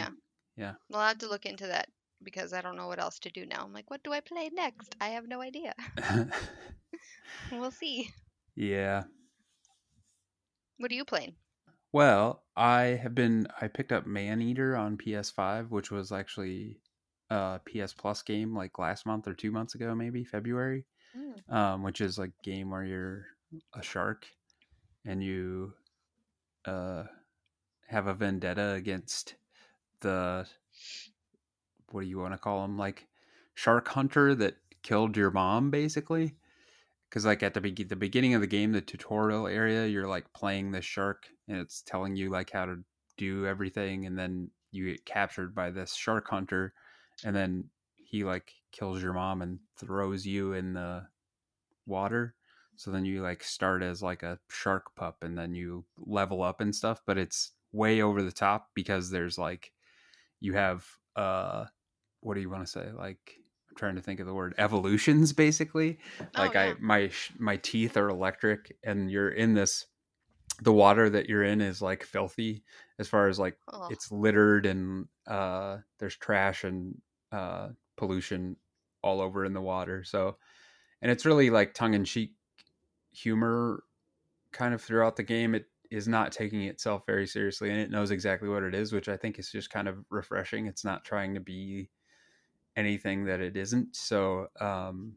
Yeah. 0.56 0.74
Well, 0.90 1.00
I'll 1.00 1.08
have 1.08 1.18
to 1.18 1.28
look 1.28 1.46
into 1.46 1.66
that 1.68 1.88
because 2.22 2.52
I 2.52 2.60
don't 2.60 2.76
know 2.76 2.88
what 2.88 3.00
else 3.00 3.18
to 3.20 3.30
do 3.30 3.46
now. 3.46 3.62
I'm 3.64 3.72
like, 3.72 3.90
what 3.90 4.02
do 4.02 4.12
I 4.12 4.20
play 4.20 4.50
next? 4.52 4.94
I 5.00 5.08
have 5.10 5.28
no 5.28 5.40
idea. 5.40 5.74
We'll 7.52 7.70
see. 7.70 8.10
yeah. 8.56 9.04
What 10.78 10.90
are 10.90 10.94
you 10.94 11.04
playing? 11.04 11.34
Well, 11.92 12.44
I 12.56 12.98
have 13.02 13.14
been 13.14 13.46
I 13.60 13.68
picked 13.68 13.92
up 13.92 14.06
Maneater 14.06 14.76
on 14.76 14.96
PS5, 14.98 15.70
which 15.70 15.90
was 15.90 16.12
actually 16.12 16.80
a 17.30 17.60
PS 17.66 17.92
Plus 17.94 18.22
game 18.22 18.54
like 18.54 18.78
last 18.78 19.06
month 19.06 19.26
or 19.26 19.34
2 19.34 19.50
months 19.50 19.74
ago 19.74 19.94
maybe, 19.94 20.24
February. 20.24 20.84
Mm. 21.16 21.52
Um 21.54 21.82
which 21.82 22.00
is 22.00 22.18
like 22.18 22.30
a 22.30 22.44
game 22.44 22.70
where 22.70 22.84
you're 22.84 23.26
a 23.74 23.82
shark 23.82 24.26
and 25.06 25.22
you 25.22 25.72
uh 26.66 27.04
have 27.88 28.06
a 28.06 28.14
vendetta 28.14 28.72
against 28.72 29.34
the 30.00 30.46
what 31.90 32.02
do 32.02 32.06
you 32.08 32.18
want 32.18 32.32
to 32.34 32.38
call 32.38 32.64
him 32.64 32.76
like 32.76 33.06
shark 33.54 33.88
hunter 33.88 34.34
that 34.34 34.56
killed 34.82 35.16
your 35.16 35.30
mom 35.30 35.70
basically? 35.70 36.34
Because 37.08 37.24
like 37.24 37.42
at 37.42 37.54
the, 37.54 37.60
be- 37.60 37.72
the 37.72 37.96
beginning 37.96 38.34
of 38.34 38.40
the 38.40 38.46
game 38.46 38.72
the 38.72 38.80
tutorial 38.80 39.46
area 39.46 39.86
you're 39.86 40.08
like 40.08 40.32
playing 40.32 40.70
this 40.70 40.84
shark 40.84 41.26
and 41.48 41.56
it's 41.58 41.82
telling 41.82 42.16
you 42.16 42.30
like 42.30 42.50
how 42.50 42.66
to 42.66 42.76
do 43.16 43.46
everything 43.46 44.06
and 44.06 44.18
then 44.18 44.50
you 44.70 44.86
get 44.92 45.04
captured 45.04 45.54
by 45.54 45.70
this 45.70 45.94
shark 45.94 46.28
hunter 46.28 46.74
and 47.24 47.34
then 47.34 47.64
he 47.96 48.24
like 48.24 48.52
kills 48.72 49.02
your 49.02 49.12
mom 49.12 49.42
and 49.42 49.58
throws 49.76 50.26
you 50.26 50.52
in 50.52 50.74
the 50.74 51.06
water. 51.86 52.34
So 52.76 52.90
then 52.90 53.04
you 53.04 53.22
like 53.22 53.42
start 53.42 53.82
as 53.82 54.02
like 54.02 54.22
a 54.22 54.38
shark 54.48 54.94
pup 54.94 55.22
and 55.22 55.36
then 55.36 55.54
you 55.54 55.84
level 55.98 56.42
up 56.42 56.60
and 56.60 56.74
stuff 56.74 57.02
but 57.06 57.18
it's 57.18 57.52
way 57.72 58.00
over 58.00 58.22
the 58.22 58.32
top 58.32 58.70
because 58.74 59.10
there's 59.10 59.36
like 59.36 59.72
you 60.40 60.54
have 60.54 60.86
uh 61.16 61.64
what 62.20 62.34
do 62.34 62.40
you 62.40 62.50
want 62.50 62.64
to 62.64 62.70
say? 62.70 62.90
Like 62.96 63.18
i'm 63.70 63.76
trying 63.76 63.96
to 63.96 64.02
think 64.02 64.20
of 64.20 64.26
the 64.26 64.34
word 64.34 64.54
evolutions 64.58 65.32
basically? 65.32 65.98
Oh, 66.20 66.42
like 66.42 66.56
i 66.56 66.74
my 66.80 67.10
my 67.38 67.56
teeth 67.56 67.96
are 67.96 68.08
electric 68.08 68.76
and 68.84 69.10
you're 69.10 69.30
in 69.30 69.54
this 69.54 69.86
the 70.62 70.72
water 70.72 71.08
that 71.08 71.28
you're 71.28 71.44
in 71.44 71.60
is 71.60 71.80
like 71.80 72.02
filthy 72.02 72.64
as 72.98 73.08
far 73.08 73.28
as 73.28 73.38
like 73.38 73.56
Oh, 73.72 73.88
it's 73.90 74.10
littered 74.10 74.66
and 74.66 75.06
uh 75.26 75.78
there's 75.98 76.16
trash 76.16 76.64
and 76.64 77.00
uh 77.30 77.68
pollution 77.96 78.56
all 79.02 79.20
over 79.20 79.44
in 79.44 79.52
the 79.52 79.60
water 79.60 80.02
so 80.02 80.36
and 81.00 81.12
it's 81.12 81.24
really 81.24 81.50
like 81.50 81.74
tongue-in-cheek 81.74 82.32
humor 83.12 83.84
kind 84.52 84.74
of 84.74 84.82
throughout 84.82 85.16
the 85.16 85.22
game. 85.22 85.54
It 85.54 85.66
is 85.90 86.08
not 86.08 86.32
taking 86.32 86.62
itself 86.62 87.02
very 87.06 87.26
seriously 87.26 87.70
and 87.70 87.78
it 87.78 87.90
knows 87.90 88.10
exactly 88.10 88.48
what 88.48 88.62
it 88.62 88.74
is, 88.74 88.92
which 88.92 89.08
I 89.08 89.16
think 89.16 89.38
is 89.38 89.50
just 89.50 89.70
kind 89.70 89.88
of 89.88 90.04
refreshing. 90.10 90.66
It's 90.66 90.84
not 90.84 91.04
trying 91.04 91.34
to 91.34 91.40
be 91.40 91.90
anything 92.78 93.24
that 93.24 93.40
it 93.40 93.56
isn't. 93.56 93.96
So 93.96 94.46
um, 94.60 95.16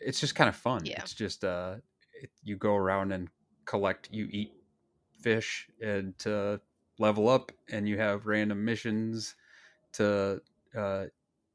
it's 0.00 0.18
just 0.18 0.34
kind 0.34 0.48
of 0.48 0.56
fun. 0.56 0.80
Yeah. 0.84 0.98
It's 0.98 1.12
just 1.12 1.44
uh, 1.44 1.76
it, 2.20 2.30
you 2.42 2.56
go 2.56 2.74
around 2.74 3.12
and 3.12 3.28
collect, 3.66 4.08
you 4.10 4.26
eat 4.30 4.52
fish 5.20 5.68
and 5.82 6.18
to 6.20 6.60
level 6.98 7.28
up, 7.28 7.52
and 7.70 7.86
you 7.86 7.98
have 7.98 8.26
random 8.26 8.64
missions 8.64 9.34
to 9.92 10.40
uh, 10.76 11.04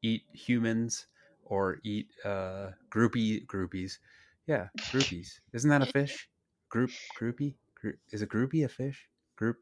eat 0.03 0.23
humans 0.31 1.07
or 1.43 1.79
eat 1.83 2.07
uh, 2.23 2.69
groupie 2.91 3.45
groupies. 3.47 3.97
Yeah, 4.45 4.67
groupies. 4.93 5.39
Isn't 5.53 5.71
that 5.71 5.81
a 5.81 5.87
fish? 5.87 6.29
Group 6.69 6.91
groupie. 7.19 7.55
Group, 7.75 7.95
is 8.11 8.21
a 8.21 8.27
groupie 8.27 8.63
a 8.63 8.69
fish? 8.69 9.09
Group 9.35 9.57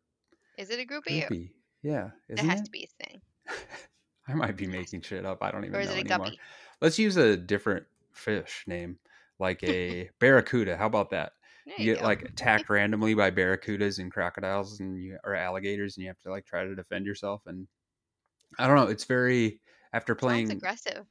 Is 0.57 0.69
it 0.69 0.79
a 0.79 0.83
groupie? 0.83 1.25
Groupie. 1.25 1.51
Yeah, 1.81 2.09
it 2.27 2.39
has 2.39 2.59
it? 2.59 2.65
to 2.65 2.71
be 2.71 2.83
a 2.83 3.05
thing. 3.05 3.21
I 4.29 4.33
might 4.33 4.57
be 4.57 4.67
making 4.67 5.01
shit 5.01 5.25
up. 5.25 5.41
I 5.41 5.51
don't 5.51 5.65
even 5.65 5.73
know 5.73 5.91
anymore. 5.91 6.17
guppy? 6.27 6.39
Let's 6.81 6.99
use 6.99 7.17
a 7.17 7.35
different 7.35 7.85
fish 8.13 8.63
name, 8.67 8.99
like 9.39 9.63
a 9.63 10.09
barracuda. 10.19 10.77
How 10.77 10.85
about 10.85 11.09
that? 11.11 11.33
There 11.65 11.75
You 11.77 11.85
you, 11.85 11.95
get 11.95 12.03
like 12.03 12.21
attacked 12.23 12.69
randomly 12.69 13.13
by 13.13 13.31
barracudas 13.31 13.99
and 13.99 14.11
crocodiles 14.11 14.79
and 14.79 15.01
you 15.01 15.17
or 15.23 15.35
alligators, 15.35 15.97
and 15.97 16.03
you 16.03 16.09
have 16.09 16.19
to 16.19 16.29
like 16.29 16.45
try 16.45 16.63
to 16.63 16.75
defend 16.75 17.05
yourself. 17.05 17.41
And 17.45 17.67
I 18.57 18.67
don't 18.67 18.75
know. 18.75 18.87
It's 18.87 19.05
very 19.05 19.61
after 19.93 20.13
Sounds 20.13 20.19
playing. 20.19 20.51
aggressive. 20.51 21.05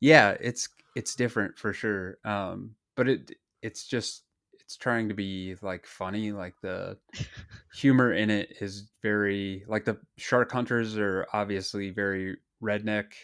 Yeah, 0.00 0.36
it's 0.40 0.68
it's 0.96 1.14
different 1.14 1.58
for 1.58 1.72
sure. 1.72 2.18
Um, 2.24 2.74
but 2.96 3.08
it 3.08 3.32
it's 3.62 3.86
just 3.86 4.24
it's 4.72 4.76
trying 4.78 5.08
to 5.08 5.14
be 5.14 5.56
like 5.62 5.86
funny. 5.86 6.32
Like 6.32 6.60
the 6.60 6.98
humor 7.72 8.12
in 8.12 8.30
it 8.30 8.56
is 8.60 8.90
very 9.02 9.64
like 9.68 9.84
the 9.84 10.00
shark 10.18 10.50
hunters 10.52 10.96
are 10.98 11.26
obviously 11.32 11.90
very 11.90 12.38
redneck. 12.62 13.14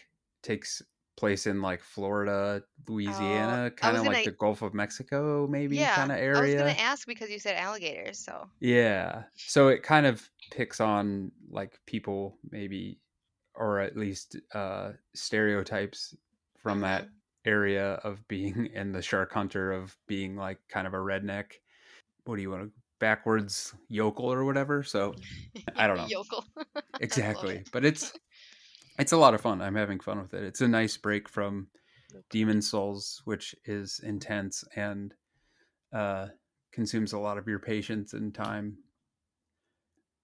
Takes 0.43 0.81
place 1.17 1.47
in 1.47 1.61
like 1.61 1.81
Florida, 1.83 2.63
Louisiana, 2.87 3.71
Oh, 3.81 3.81
I 3.81 3.91
kind 3.91 3.97
of 3.97 4.05
like 4.05 4.23
the 4.23 4.31
Gulf 4.31 4.61
of 4.61 4.73
Mexico, 4.73 5.47
maybe 5.47 5.87
yeah, 5.87 5.89
kind 5.89 6.11
of 6.11 6.17
area. 6.17 6.31
I 6.33 6.41
was 6.41 6.55
gonna 6.55 6.71
ask 6.71 7.07
because 7.07 7.29
you 7.29 7.39
said 7.39 7.55
alligators, 7.55 8.19
so 8.19 8.49
Yeah. 8.59 9.25
So 9.45 9.67
it 9.69 9.83
kind 9.83 10.05
of 10.05 10.29
picks 10.51 10.79
on 10.79 11.31
like 11.49 11.79
people 11.85 12.37
maybe 12.49 12.99
or 13.55 13.79
at 13.79 13.97
least 13.97 14.37
uh 14.53 14.93
stereotypes 15.15 16.15
from 16.57 16.81
that 16.81 17.09
Mhm. 17.09 17.18
Area 17.45 17.93
of 18.03 18.27
being 18.27 18.69
and 18.75 18.93
the 18.93 19.01
shark 19.01 19.31
hunter 19.33 19.71
of 19.71 19.95
being 20.07 20.35
like 20.35 20.59
kind 20.69 20.87
of 20.87 20.93
a 20.93 20.97
redneck. 20.97 21.53
What 22.25 22.35
do 22.35 22.41
you 22.41 22.51
want 22.51 22.63
to 22.63 22.71
backwards 22.99 23.73
yokel 23.87 24.31
or 24.31 24.45
whatever? 24.45 24.83
So 24.83 25.15
I 25.75 25.87
don't 25.87 25.97
know. 25.97 26.07
yokel. 26.07 26.45
exactly. 26.99 27.57
it. 27.57 27.69
But 27.71 27.85
it's 27.85 28.13
it's 28.97 29.13
a 29.13 29.17
lot 29.17 29.33
of 29.33 29.41
fun. 29.41 29.61
I'm 29.61 29.75
having 29.75 29.99
fun 29.99 30.21
with 30.21 30.33
it. 30.33 30.43
It's 30.43 30.61
a 30.61 30.67
nice 30.67 30.97
break 30.97 31.29
from 31.29 31.67
Demon's 32.29 32.69
Souls, 32.69 33.21
which 33.25 33.55
is 33.65 34.01
intense 34.03 34.63
and 34.75 35.13
uh, 35.93 36.27
consumes 36.71 37.13
a 37.13 37.19
lot 37.19 37.37
of 37.37 37.47
your 37.47 37.59
patience 37.59 38.13
and 38.13 38.33
time. 38.33 38.77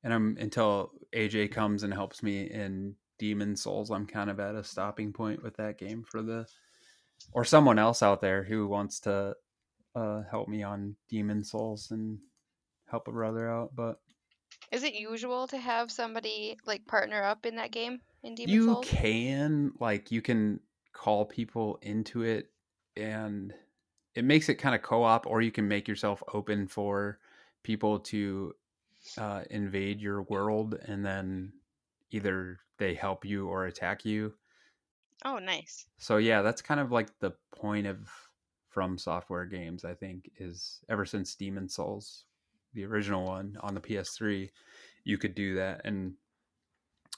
And 0.03 0.13
I'm 0.13 0.37
until 0.39 0.91
AJ 1.15 1.51
comes 1.51 1.83
and 1.83 1.93
helps 1.93 2.21
me 2.21 2.43
in 2.43 2.95
Demon's 3.17 3.61
Souls, 3.61 3.91
I'm 3.91 4.05
kind 4.05 4.29
of 4.29 4.39
at 4.39 4.55
a 4.55 4.63
stopping 4.63 5.13
point 5.13 5.41
with 5.41 5.55
that 5.57 5.77
game 5.77 6.03
for 6.03 6.21
the 6.21 6.45
or 7.33 7.43
someone 7.43 7.79
else 7.79 8.01
out 8.01 8.21
there 8.21 8.43
who 8.43 8.67
wants 8.67 8.99
to 9.01 9.35
uh, 9.95 10.23
help 10.29 10.47
me 10.47 10.63
on 10.63 10.95
Demon's 11.09 11.51
Souls 11.51 11.91
and 11.91 12.19
help 12.89 13.07
a 13.07 13.11
brother 13.11 13.49
out. 13.49 13.75
But 13.75 13.99
Is 14.71 14.83
it 14.83 14.93
usual 14.93 15.47
to 15.47 15.57
have 15.57 15.91
somebody 15.91 16.57
like 16.65 16.85
partner 16.85 17.23
up 17.23 17.45
in 17.45 17.55
that 17.55 17.71
game 17.71 17.99
in 18.23 18.35
Demon 18.35 18.53
you 18.53 18.65
Souls? 18.65 18.91
You 18.91 18.97
can 18.97 19.71
like 19.79 20.11
you 20.11 20.21
can 20.21 20.59
call 20.93 21.25
people 21.25 21.77
into 21.81 22.23
it 22.23 22.51
and 22.95 23.53
it 24.15 24.23
makes 24.23 24.47
it 24.47 24.55
kind 24.55 24.73
of 24.73 24.81
co-op 24.81 25.27
or 25.27 25.41
you 25.41 25.51
can 25.51 25.67
make 25.67 25.87
yourself 25.87 26.23
open 26.33 26.67
for 26.67 27.19
people 27.63 27.99
to 27.99 28.53
uh, 29.17 29.41
invade 29.49 29.99
your 29.99 30.23
world 30.23 30.79
and 30.85 31.05
then 31.05 31.51
either 32.11 32.59
they 32.77 32.93
help 32.93 33.25
you 33.25 33.47
or 33.47 33.65
attack 33.65 34.05
you 34.05 34.33
Oh, 35.23 35.39
nice. 35.39 35.85
so 35.97 36.17
yeah 36.17 36.41
that's 36.41 36.61
kind 36.61 36.79
of 36.79 36.91
like 36.91 37.07
the 37.19 37.31
point 37.55 37.87
of 37.87 38.09
from 38.69 38.97
software 38.97 39.45
games 39.45 39.85
i 39.85 39.93
think 39.93 40.29
is 40.37 40.81
ever 40.89 41.05
since 41.05 41.35
demon's 41.35 41.73
souls 41.73 42.25
the 42.73 42.83
original 42.83 43.25
one 43.25 43.57
on 43.61 43.73
the 43.73 43.79
ps3 43.81 44.49
you 45.03 45.17
could 45.17 45.33
do 45.33 45.55
that 45.55 45.81
and 45.85 46.13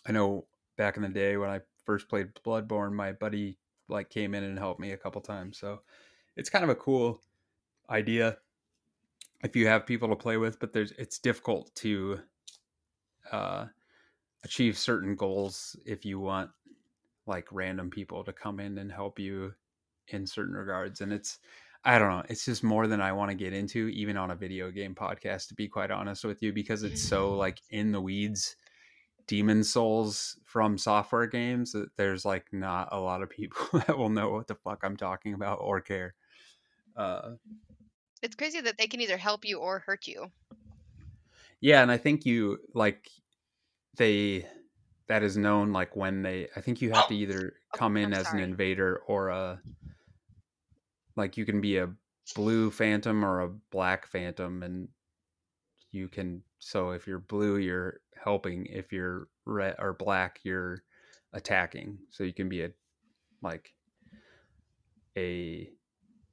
i 0.07 0.11
know 0.11 0.45
back 0.77 0.95
in 0.95 1.01
the 1.03 1.09
day 1.09 1.37
when 1.37 1.49
i 1.49 1.59
first 1.85 2.07
played 2.07 2.27
bloodborne 2.45 2.93
my 2.93 3.11
buddy 3.11 3.57
like 3.89 4.09
came 4.09 4.35
in 4.35 4.43
and 4.43 4.59
helped 4.59 4.79
me 4.79 4.91
a 4.91 4.97
couple 4.97 5.21
times 5.21 5.57
so 5.57 5.81
it's 6.35 6.49
kind 6.49 6.63
of 6.63 6.69
a 6.69 6.75
cool 6.75 7.21
idea 7.89 8.37
if 9.43 9.55
you 9.55 9.67
have 9.67 9.85
people 9.85 10.07
to 10.09 10.15
play 10.15 10.37
with 10.37 10.59
but 10.59 10.73
there's 10.73 10.91
it's 10.93 11.19
difficult 11.19 11.73
to 11.73 12.19
uh 13.31 13.65
achieve 14.43 14.77
certain 14.77 15.15
goals 15.15 15.75
if 15.85 16.05
you 16.05 16.19
want 16.19 16.49
like 17.27 17.47
random 17.51 17.89
people 17.89 18.23
to 18.23 18.33
come 18.33 18.59
in 18.59 18.77
and 18.77 18.91
help 18.91 19.19
you 19.19 19.53
in 20.09 20.25
certain 20.25 20.55
regards 20.55 21.01
and 21.01 21.11
it's 21.11 21.39
i 21.83 21.99
don't 21.99 22.09
know 22.09 22.23
it's 22.29 22.45
just 22.45 22.63
more 22.63 22.87
than 22.87 23.01
i 23.01 23.11
want 23.11 23.29
to 23.29 23.35
get 23.35 23.53
into 23.53 23.87
even 23.89 24.17
on 24.17 24.31
a 24.31 24.35
video 24.35 24.71
game 24.71 24.95
podcast 24.95 25.47
to 25.47 25.53
be 25.53 25.67
quite 25.67 25.91
honest 25.91 26.23
with 26.23 26.41
you 26.41 26.53
because 26.53 26.83
it's 26.83 27.01
so 27.03 27.35
like 27.35 27.61
in 27.69 27.91
the 27.91 28.01
weeds. 28.01 28.55
Demon's 29.27 29.69
souls 29.69 30.39
from 30.45 30.77
software 30.77 31.27
games 31.27 31.73
that 31.73 31.89
there's 31.97 32.23
like 32.23 32.45
not 32.53 32.89
a 32.93 32.99
lot 32.99 33.21
of 33.21 33.29
people 33.29 33.79
that 33.87 33.97
will 33.97 34.09
know 34.09 34.29
what 34.29 34.47
the 34.47 34.55
fuck 34.55 34.79
i'm 34.83 34.95
talking 34.97 35.33
about 35.33 35.59
or 35.61 35.81
care. 35.81 36.15
Uh 36.95 37.35
It's 38.21 38.35
crazy 38.35 38.61
that 38.61 38.77
they 38.77 38.87
can 38.87 39.01
either 39.01 39.17
help 39.17 39.43
you 39.43 39.57
or 39.59 39.79
hurt 39.79 40.07
you. 40.07 40.31
yeah 41.59 41.81
and 41.81 41.91
i 41.91 41.97
think 41.97 42.25
you 42.25 42.59
like 42.73 43.09
they 43.97 44.45
that 45.07 45.23
is 45.23 45.37
known 45.37 45.71
like 45.71 45.95
when 45.95 46.21
they 46.21 46.47
i 46.55 46.61
think 46.61 46.81
you 46.81 46.91
have 46.91 47.05
oh, 47.05 47.09
to 47.09 47.15
either 47.15 47.53
come 47.73 47.97
in 47.97 48.13
I'm 48.13 48.19
as 48.19 48.27
sorry. 48.27 48.43
an 48.43 48.49
invader 48.49 49.01
or 49.07 49.29
a 49.29 49.61
like 51.15 51.37
you 51.37 51.45
can 51.45 51.61
be 51.61 51.77
a 51.77 51.89
blue 52.35 52.69
phantom 52.71 53.23
or 53.23 53.41
a 53.41 53.49
black 53.71 54.07
phantom 54.07 54.63
and 54.63 54.89
you 55.91 56.07
can 56.07 56.43
so 56.59 56.91
if 56.91 57.07
you're 57.07 57.19
blue 57.19 57.57
you're 57.57 58.01
helping. 58.27 58.65
If 58.65 58.91
you're 58.91 59.29
red 59.45 59.75
or 59.79 59.93
black 59.93 60.39
you're 60.43 60.83
attacking. 61.33 61.97
So 62.09 62.23
you 62.23 62.33
can 62.33 62.49
be 62.49 62.63
a 62.63 62.71
like 63.41 63.73
a 65.17 65.69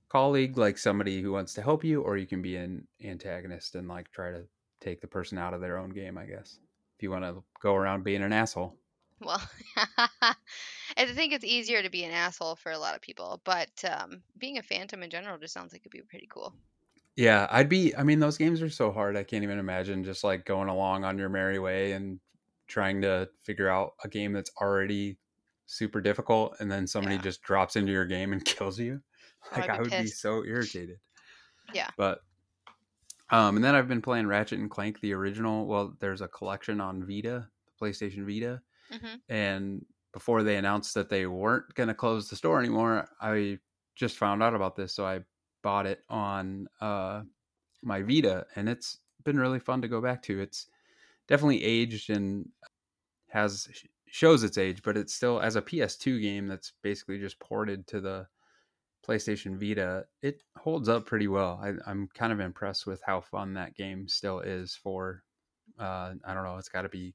colleague 0.09 0.57
like 0.57 0.79
somebody 0.79 1.21
who 1.21 1.33
wants 1.33 1.55
to 1.55 1.63
help 1.63 1.85
you 1.85 2.03
or 2.03 2.17
you 2.17 2.27
can 2.27 2.43
be 2.43 2.57
an 2.57 2.87
antagonist 3.05 3.75
and 3.75 3.89
like 3.89 4.11
try 4.11 4.31
to 4.31 4.43
take 4.81 5.01
the 5.01 5.07
person 5.07 5.39
out 5.39 5.55
of 5.55 5.61
their 5.61 5.77
own 5.79 5.91
game 5.91 6.17
i 6.17 6.25
guess 6.25 6.59
if 6.97 7.03
you 7.03 7.11
want 7.11 7.25
to 7.25 7.45
go 7.61 7.75
around 7.75 8.05
being 8.05 8.23
an 8.23 8.33
asshole 8.33 8.79
Well, 9.21 9.43
I 10.97 11.07
think 11.07 11.33
it's 11.33 11.45
easier 11.45 11.83
to 11.83 11.91
be 11.91 12.05
an 12.05 12.11
asshole 12.13 12.57
for 12.57 12.71
a 12.73 12.79
lot 12.79 12.95
of 12.95 13.01
people, 13.01 13.41
but 13.45 13.85
um, 13.85 14.23
being 14.39 14.59
a 14.59 14.63
phantom 14.63 15.03
in 15.03 15.11
general 15.11 15.39
just 15.39 15.55
sounds 15.55 15.73
like 15.73 15.83
it'd 15.83 15.91
be 15.93 16.03
pretty 16.03 16.27
cool. 16.29 16.55
Yeah, 17.17 17.47
I'd 17.51 17.69
be. 17.69 17.95
I 17.97 18.03
mean, 18.03 18.19
those 18.19 18.37
games 18.39 18.61
are 18.61 18.69
so 18.71 18.91
hard. 18.91 19.17
I 19.17 19.23
can't 19.23 19.45
even 19.45 19.59
imagine 19.59 20.03
just 20.05 20.25
like 20.25 20.45
going 20.45 20.69
along 20.69 21.05
on 21.05 21.19
your 21.19 21.29
merry 21.29 21.59
way 21.59 21.93
and 21.93 22.19
trying 22.67 23.03
to 23.03 23.31
figure 23.41 23.69
out 23.69 23.93
a 24.03 24.09
game 24.09 24.33
that's 24.33 24.51
already 24.61 25.19
super 25.67 26.01
difficult, 26.01 26.57
and 26.61 26.71
then 26.71 26.87
somebody 26.87 27.17
Yeah. 27.17 27.23
just 27.23 27.43
drops 27.43 27.77
into 27.77 27.93
your 27.93 28.05
game 28.07 28.33
and 28.33 28.45
kills 28.45 28.79
you. 28.81 29.01
Like 29.53 29.69
I 29.69 29.79
be 29.79 29.79
would 29.81 29.97
be 29.97 30.11
so 30.11 30.45
irritated. 30.45 30.99
Yeah. 31.73 31.91
But 31.97 32.21
um, 33.31 33.57
and 33.57 33.65
then 33.65 33.75
I've 33.75 33.89
been 33.89 34.03
playing 34.03 34.27
Ratchet 34.27 34.59
and 34.59 34.71
Clank, 34.71 35.01
the 35.01 35.13
original. 35.15 35.67
Well, 35.67 35.97
there's 36.01 36.21
a 36.21 36.29
collection 36.29 36.81
on 36.81 37.07
Vita, 37.07 37.49
PlayStation 37.81 38.27
Vita, 38.27 38.63
hmm 38.91 39.17
and 39.29 39.85
before 40.13 40.43
they 40.43 40.57
announced 40.57 40.95
that 40.95 41.09
they 41.09 41.27
weren't 41.27 41.75
going 41.75 41.89
to 41.89 41.95
close 41.95 42.29
the 42.31 42.37
store 42.37 42.61
anymore 42.61 43.09
i 43.21 43.59
just 43.95 44.17
found 44.19 44.43
out 44.43 44.55
about 44.55 44.77
this 44.77 44.95
so 44.95 45.07
i 45.07 45.21
bought 45.63 45.87
it 45.87 46.03
on 46.09 46.69
uh 46.81 47.23
my 47.83 48.03
vita 48.03 48.47
and 48.57 48.69
it's 48.69 49.01
been 49.25 49.39
really 49.39 49.61
fun 49.61 49.83
to 49.83 49.89
go 49.89 50.01
back 50.01 50.23
to 50.23 50.41
it's 50.41 50.69
definitely 51.29 51.63
aged 51.65 52.11
and 52.11 52.49
has 53.29 53.69
shows 54.07 54.45
its 54.45 54.59
age 54.59 54.83
but 54.83 54.97
it's 54.97 55.15
still 55.15 55.41
as 55.41 55.57
a 55.57 55.63
ps2 55.63 56.19
game 56.19 56.47
that's 56.47 56.73
basically 56.83 57.19
just 57.19 57.39
ported 57.41 57.87
to 57.87 58.01
the 58.01 58.27
playstation 59.07 59.59
vita 59.59 60.07
it 60.23 60.43
holds 60.57 60.89
up 60.89 61.07
pretty 61.07 61.29
well 61.29 61.61
I, 61.63 61.75
i'm 61.91 62.09
kind 62.09 62.33
of 62.33 62.41
impressed 62.41 62.87
with 62.87 63.03
how 63.05 63.21
fun 63.21 63.55
that 63.55 63.75
game 63.75 64.09
still 64.09 64.41
is 64.41 64.75
for 64.75 65.25
uh 65.79 66.15
i 66.25 66.35
don't 66.35 66.45
know 66.45 66.59
it's 66.59 66.69
got 66.71 66.83
to 66.83 66.89
be 66.89 67.15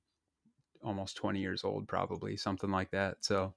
almost 0.83 1.17
20 1.17 1.39
years 1.41 1.63
old 1.63 1.87
probably 1.87 2.37
something 2.37 2.71
like 2.71 2.91
that 2.91 3.23
so 3.25 3.55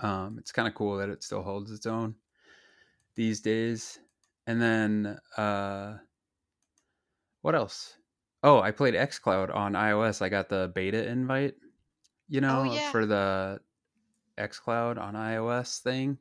um 0.00 0.38
it's 0.38 0.52
kind 0.52 0.68
of 0.68 0.74
cool 0.74 0.96
that 0.98 1.08
it 1.10 1.22
still 1.22 1.42
holds 1.42 1.70
its 1.72 1.86
own 1.86 2.16
these 3.14 3.40
days 3.40 4.00
and 4.46 4.60
then 4.60 5.18
uh 5.36 5.98
what 7.42 7.54
else 7.54 7.98
Oh, 8.44 8.60
I 8.60 8.70
played 8.70 8.94
XCloud 8.94 9.52
on 9.52 9.72
iOS. 9.72 10.22
I 10.22 10.28
got 10.28 10.48
the 10.48 10.70
beta 10.72 11.08
invite, 11.08 11.56
you 12.28 12.40
Oh 12.48 12.64
know, 12.64 12.64
yeah. 12.64 12.92
for 12.92 13.06
the 13.06 13.60
XCloud 14.38 14.98
on 14.98 15.14
iOS 15.14 15.80
thing. 15.80 16.20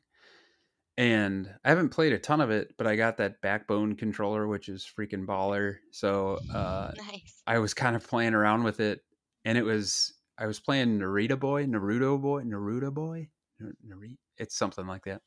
And 0.97 1.53
I 1.63 1.69
haven't 1.69 1.89
played 1.89 2.13
a 2.13 2.17
ton 2.17 2.41
of 2.41 2.49
it, 2.49 2.73
but 2.77 2.87
I 2.87 2.95
got 2.95 3.17
that 3.17 3.39
backbone 3.41 3.95
controller, 3.95 4.47
which 4.47 4.67
is 4.67 4.89
freaking 4.97 5.25
baller. 5.27 5.75
So 5.91 6.39
uh, 6.53 6.91
Nice. 6.97 7.43
I 7.45 7.59
was 7.59 7.73
kind 7.75 7.95
of 7.95 8.07
playing 8.07 8.33
around 8.33 8.63
with 8.63 8.79
it, 8.79 9.01
and 9.45 9.57
it 9.57 9.63
was 9.63 10.13
I 10.39 10.47
was 10.47 10.59
playing 10.59 10.99
Naruto 10.99 11.39
Boy, 11.39 11.65
Naruto 11.65 12.19
Boy, 12.19 12.43
Naruto 12.43 12.91
Boy, 12.93 13.29
Naruto. 13.61 14.15
It's 14.37 14.57
something 14.57 14.87
like 14.87 15.05
that 15.05 15.21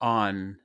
on 0.00 0.58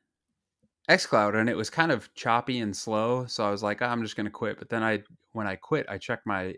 XCloud, 0.89 1.35
and 1.39 1.49
it 1.49 1.57
was 1.57 1.69
kind 1.69 1.91
of 1.91 2.13
choppy 2.13 2.59
and 2.59 2.75
slow. 2.75 3.25
So 3.25 3.43
I 3.45 3.51
was 3.51 3.63
like, 3.63 3.81
oh, 3.81 3.85
I'm 3.87 4.03
just 4.03 4.15
gonna 4.15 4.29
quit. 4.29 4.59
But 4.59 4.69
then 4.69 4.83
I, 4.83 5.03
when 5.33 5.47
I 5.47 5.55
quit, 5.55 5.85
I 5.89 5.97
checked 5.97 6.25
my 6.27 6.55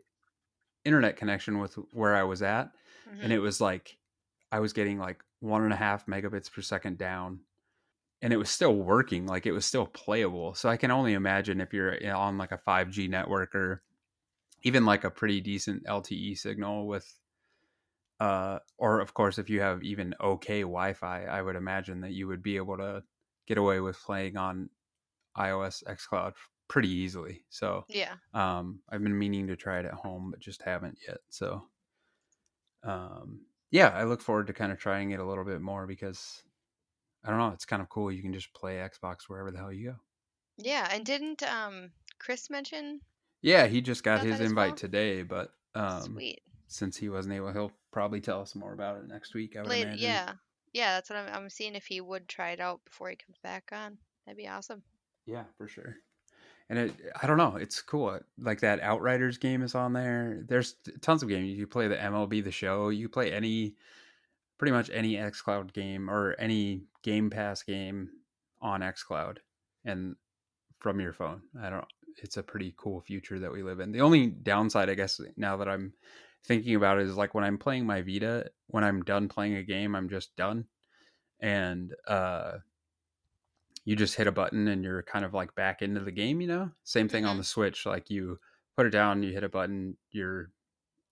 internet 0.85 1.15
connection 1.15 1.59
with 1.59 1.75
where 1.93 2.15
I 2.15 2.23
was 2.23 2.41
at, 2.41 2.71
Mm-hmm. 3.09 3.21
and 3.23 3.33
it 3.33 3.39
was 3.39 3.59
like 3.59 3.97
I 4.51 4.59
was 4.59 4.73
getting 4.73 4.99
like 4.99 5.21
one 5.39 5.63
and 5.63 5.73
a 5.73 5.75
half 5.77 6.05
megabits 6.05 6.51
per 6.51 6.61
second 6.61 6.97
down, 6.97 7.39
and 8.21 8.31
it 8.31 8.37
was 8.37 8.49
still 8.49 8.75
working, 8.75 9.25
like 9.25 9.45
it 9.45 9.51
was 9.51 9.65
still 9.65 9.87
playable. 9.87 10.53
So 10.53 10.69
I 10.69 10.77
can 10.77 10.91
only 10.91 11.13
imagine 11.13 11.59
if 11.59 11.73
you're 11.73 11.97
on 12.15 12.37
like 12.37 12.51
a 12.51 12.57
5G 12.57 13.09
network 13.09 13.55
or 13.55 13.81
even 14.63 14.85
like 14.85 15.03
a 15.03 15.09
pretty 15.09 15.41
decent 15.41 15.85
LTE 15.85 16.37
signal 16.37 16.87
with 16.87 17.11
uh 18.19 18.59
or 18.77 18.99
of 18.99 19.15
course 19.15 19.39
if 19.39 19.49
you 19.49 19.61
have 19.61 19.81
even 19.81 20.13
okay 20.21 20.61
Wi-Fi, 20.61 21.25
I 21.25 21.41
would 21.41 21.55
imagine 21.55 22.01
that 22.01 22.11
you 22.11 22.27
would 22.27 22.43
be 22.43 22.57
able 22.57 22.77
to 22.77 23.03
get 23.47 23.57
away 23.57 23.79
with 23.79 23.99
playing 23.99 24.37
on 24.37 24.69
iOS 25.35 25.83
xCloud 25.85 26.33
pretty 26.67 26.89
easily. 26.89 27.43
So 27.49 27.85
yeah. 27.89 28.13
um 28.35 28.81
I've 28.89 29.01
been 29.01 29.17
meaning 29.17 29.47
to 29.47 29.55
try 29.55 29.79
it 29.79 29.85
at 29.85 29.93
home 29.93 30.29
but 30.29 30.39
just 30.39 30.61
haven't 30.61 30.99
yet. 31.07 31.17
So 31.29 31.63
um 32.83 33.41
yeah, 33.71 33.89
I 33.89 34.03
look 34.03 34.21
forward 34.21 34.47
to 34.47 34.53
kind 34.53 34.71
of 34.71 34.77
trying 34.77 35.11
it 35.11 35.19
a 35.19 35.25
little 35.25 35.45
bit 35.45 35.61
more 35.61 35.87
because 35.87 36.43
I 37.23 37.29
don't 37.29 37.39
know, 37.39 37.49
it's 37.49 37.65
kind 37.65 37.81
of 37.81 37.89
cool. 37.89 38.11
You 38.11 38.21
can 38.21 38.33
just 38.33 38.53
play 38.53 38.75
Xbox 38.77 39.23
wherever 39.27 39.51
the 39.51 39.57
hell 39.59 39.71
you 39.71 39.91
go. 39.91 39.95
Yeah. 40.57 40.87
And 40.91 41.05
didn't 41.05 41.43
um 41.43 41.91
Chris 42.19 42.49
mention? 42.49 43.01
Yeah, 43.41 43.67
he 43.67 43.81
just 43.81 44.03
got 44.03 44.21
his 44.21 44.39
invite 44.39 44.71
well? 44.71 44.75
today, 44.77 45.23
but 45.23 45.51
um 45.75 46.03
Sweet. 46.03 46.41
since 46.67 46.97
he 46.97 47.09
wasn't 47.09 47.35
able, 47.35 47.51
he'll 47.51 47.71
probably 47.91 48.21
tell 48.21 48.41
us 48.41 48.55
more 48.55 48.73
about 48.73 48.97
it 48.97 49.07
next 49.07 49.33
week. 49.33 49.55
I 49.55 49.61
would 49.61 49.69
Late. 49.69 49.83
imagine. 49.83 50.03
Yeah. 50.03 50.33
Yeah. 50.73 50.93
That's 50.95 51.09
what 51.09 51.19
I'm. 51.19 51.33
I'm 51.33 51.49
seeing 51.49 51.75
if 51.75 51.85
he 51.85 52.01
would 52.01 52.27
try 52.27 52.51
it 52.51 52.59
out 52.59 52.81
before 52.85 53.09
he 53.09 53.15
comes 53.15 53.37
back 53.43 53.69
on. 53.71 53.97
That'd 54.25 54.37
be 54.37 54.47
awesome. 54.47 54.83
Yeah, 55.25 55.43
for 55.57 55.67
sure. 55.67 55.95
And 56.69 56.79
it, 56.79 56.93
I 57.21 57.27
don't 57.27 57.37
know, 57.37 57.57
it's 57.57 57.81
cool. 57.81 58.17
Like 58.39 58.61
that 58.61 58.79
Outriders 58.79 59.37
game 59.37 59.61
is 59.61 59.75
on 59.75 59.91
there. 59.91 60.43
There's 60.47 60.75
tons 61.01 61.21
of 61.21 61.27
games. 61.27 61.49
You 61.49 61.67
play 61.67 61.87
the 61.89 61.97
MLB 61.97 62.43
The 62.43 62.51
Show. 62.51 62.89
You 62.89 63.09
play 63.09 63.33
any, 63.33 63.75
pretty 64.61 64.71
much 64.73 64.91
any 64.91 65.15
XCloud 65.17 65.73
game 65.73 66.09
or 66.09 66.35
any 66.39 66.85
Game 67.03 67.31
Pass 67.31 67.63
game 67.63 68.11
on 68.61 68.81
XCloud, 68.81 69.39
and 69.85 70.15
from 70.79 71.01
your 71.01 71.13
phone. 71.13 71.43
I 71.59 71.71
don't. 71.71 71.85
It's 72.23 72.37
a 72.37 72.43
pretty 72.43 72.75
cool 72.77 73.01
future 73.01 73.39
that 73.39 73.51
we 73.51 73.63
live 73.63 73.79
in. 73.81 73.91
The 73.91 74.01
only 74.01 74.27
downside, 74.27 74.89
I 74.89 74.95
guess, 74.95 75.19
now 75.37 75.57
that 75.57 75.69
I'm 75.69 75.95
thinking 76.45 76.75
about 76.75 76.99
it, 76.99 77.07
is 77.07 77.17
like 77.17 77.33
when 77.33 77.43
I'm 77.45 77.57
playing 77.57 77.87
my 77.87 78.03
Vita. 78.03 78.51
When 78.67 78.85
I'm 78.85 79.03
done 79.03 79.29
playing 79.29 79.55
a 79.55 79.63
game, 79.63 79.95
I'm 79.95 80.09
just 80.09 80.35
done, 80.37 80.67
and 81.41 81.95
uh 82.07 82.59
you 83.85 83.95
just 83.95 84.15
hit 84.15 84.27
a 84.27 84.31
button 84.31 84.67
and 84.67 84.83
you're 84.83 85.03
kind 85.03 85.25
of 85.25 85.33
like 85.33 85.55
back 85.55 85.81
into 85.81 86.01
the 86.01 86.11
game, 86.11 86.41
you 86.41 86.47
know? 86.47 86.71
Same 86.83 87.09
thing 87.09 87.25
on 87.25 87.37
Mhm. 87.37 87.39
the 87.39 87.43
Switch. 87.43 87.85
Like 87.85 88.09
you 88.09 88.39
put 88.77 88.85
it 88.85 88.91
down, 88.91 89.23
you 89.23 89.33
hit 89.33 89.43
a 89.43 89.49
button, 89.49 89.97
you're 90.11 90.51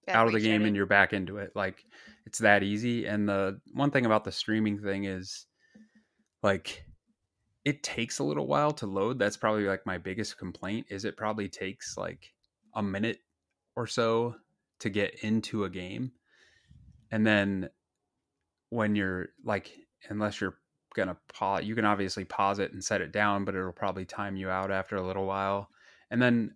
Back 0.09 0.15
out 0.17 0.27
of 0.27 0.33
the 0.33 0.39
game 0.39 0.65
and 0.65 0.75
you're 0.75 0.85
back 0.85 1.13
into 1.13 1.37
it. 1.37 1.51
Like 1.55 1.85
it's 2.25 2.39
that 2.39 2.63
easy. 2.63 3.05
And 3.05 3.27
the 3.27 3.59
one 3.73 3.91
thing 3.91 4.05
about 4.05 4.23
the 4.23 4.31
streaming 4.31 4.81
thing 4.81 5.05
is 5.05 5.45
like 6.43 6.83
it 7.65 7.83
takes 7.83 8.19
a 8.19 8.23
little 8.23 8.47
while 8.47 8.71
to 8.73 8.85
load. 8.85 9.19
That's 9.19 9.37
probably 9.37 9.65
like 9.65 9.85
my 9.85 9.97
biggest 9.97 10.37
complaint 10.37 10.87
is 10.89 11.05
it 11.05 11.17
probably 11.17 11.47
takes 11.47 11.97
like 11.97 12.33
a 12.75 12.83
minute 12.83 13.19
or 13.75 13.87
so 13.87 14.35
to 14.79 14.89
get 14.89 15.23
into 15.23 15.63
a 15.63 15.69
game. 15.69 16.11
And 17.11 17.25
then 17.25 17.69
when 18.69 18.95
you're 18.95 19.29
like 19.43 19.71
unless 20.09 20.39
you're 20.39 20.57
gonna 20.95 21.17
pause 21.33 21.63
you 21.63 21.75
can 21.75 21.85
obviously 21.85 22.25
pause 22.25 22.59
it 22.59 22.73
and 22.73 22.83
set 22.83 23.01
it 23.01 23.11
down 23.11 23.45
but 23.45 23.55
it'll 23.55 23.71
probably 23.71 24.05
time 24.05 24.35
you 24.35 24.49
out 24.49 24.71
after 24.71 24.95
a 24.95 25.05
little 25.05 25.25
while 25.25 25.69
and 26.11 26.21
then 26.21 26.55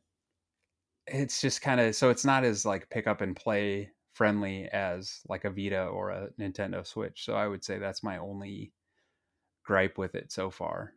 it's 1.08 1.42
just 1.42 1.62
kind 1.62 1.82
of 1.82 1.96
so 1.96 2.10
it's 2.10 2.26
not 2.26 2.44
as 2.44 2.66
like 2.66 2.90
pick 2.90 3.08
up 3.08 3.22
and 3.22 3.36
play 3.36 3.90
friendly 4.14 4.70
as 4.70 5.22
like 5.28 5.44
a 5.44 5.50
vita 5.50 5.86
or 5.86 6.12
a 6.12 6.30
nintendo 6.40 6.86
switch 6.86 7.26
so 7.26 7.34
i 7.34 7.48
would 7.48 7.64
say 7.64 7.78
that's 7.78 8.04
my 8.04 8.18
only 8.18 8.72
gripe 9.64 9.98
with 9.98 10.16
it 10.16 10.32
so 10.32 10.50
far. 10.50 10.94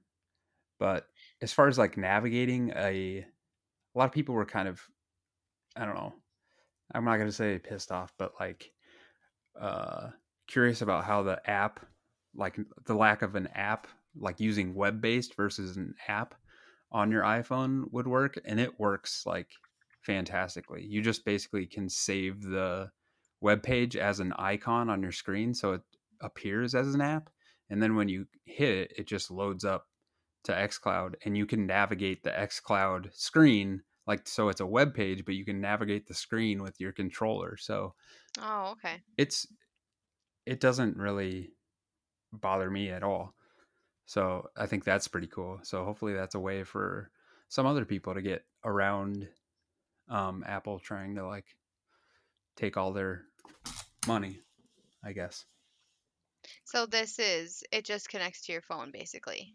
But 0.79 1.07
as 1.41 1.53
far 1.53 1.69
as 1.69 1.79
like 1.79 1.97
navigating 1.97 2.71
a 2.77 3.25
a 3.95 3.99
lot 3.99 4.05
of 4.05 4.13
people 4.13 4.35
were 4.35 4.45
kind 4.45 4.69
of 4.69 4.81
i 5.75 5.87
don't 5.87 5.95
know 5.95 6.13
i'm 6.95 7.05
not 7.05 7.17
going 7.17 7.29
to 7.29 7.33
say 7.33 7.59
pissed 7.59 7.91
off 7.91 8.13
but 8.19 8.33
like 8.39 8.71
uh 9.59 10.09
curious 10.47 10.83
about 10.83 11.05
how 11.05 11.23
the 11.23 11.41
app 11.49 11.81
like 12.35 12.59
the 12.85 12.95
lack 12.95 13.23
of 13.23 13.37
an 13.37 13.47
app 13.55 13.87
like 14.19 14.39
using 14.39 14.75
web 14.75 15.01
based 15.01 15.35
versus 15.35 15.79
an 15.79 15.95
app 16.09 16.35
on 16.93 17.11
your 17.11 17.23
iphone 17.23 17.91
would 17.91 18.07
work 18.07 18.39
and 18.45 18.61
it 18.61 18.79
works 18.79 19.25
like 19.25 19.49
fantastically. 20.07 20.85
You 20.85 21.03
just 21.03 21.25
basically 21.25 21.67
can 21.67 21.89
save 21.89 22.43
the 22.43 22.91
web 23.41 23.63
page 23.63 23.97
as 23.97 24.21
an 24.21 24.33
icon 24.39 24.89
on 24.89 25.03
your 25.03 25.13
screen 25.13 25.53
so 25.53 25.73
it 25.75 25.83
appears 26.23 26.75
as 26.75 26.95
an 26.95 27.03
app 27.03 27.29
and 27.69 27.83
then 27.83 27.95
when 27.95 28.09
you 28.09 28.27
hit 28.47 28.71
it 28.79 28.93
it 28.97 29.07
just 29.07 29.31
loads 29.31 29.63
up 29.63 29.89
to 30.43 30.53
xcloud 30.53 31.15
and 31.27 31.37
you 31.37 31.45
can 31.45 31.67
navigate 31.67 32.23
the 32.23 32.31
xcloud 32.31 33.15
screen 33.15 33.83
like 34.07 34.27
so 34.27 34.49
it's 34.49 34.63
a 34.63 34.67
web 34.67 34.95
page 34.95 35.23
but 35.27 35.35
you 35.35 35.45
can 35.45 35.61
navigate 35.61 36.07
the 36.07 36.15
screen 36.15 36.63
with 36.63 36.81
your 36.81 36.93
controller 36.93 37.59
so 37.59 37.95
Oh, 38.41 38.71
okay. 38.73 39.03
it's 39.19 39.47
it 40.47 40.61
doesn't 40.61 40.97
really 40.97 41.53
bother 42.33 42.71
me 42.71 42.91
at 42.91 43.03
all. 43.03 43.35
So 44.07 44.49
i 44.57 44.67
think 44.67 44.85
that's 44.85 45.09
pretty 45.09 45.27
cool. 45.27 45.59
So 45.63 45.85
hopefully 45.85 46.15
that's 46.15 46.35
a 46.35 46.41
way 46.41 46.65
for 46.65 47.11
some 47.49 47.67
other 47.67 47.85
people 47.85 48.15
to 48.15 48.23
get 48.23 48.45
around 48.65 49.29
um, 50.09 50.45
apple 50.47 50.79
trying 50.79 51.15
to 51.15 51.27
like 51.27 51.47
take 52.57 52.77
all 52.77 52.93
their 52.93 53.23
money 54.07 54.41
i 55.05 55.13
guess. 55.13 55.45
So 56.65 56.87
this 56.87 57.19
is 57.19 57.65
it 57.73 57.85
just 57.85 58.09
connects 58.09 58.47
to 58.47 58.53
your 58.53 58.63
phone 58.63 58.91
basically. 58.93 59.55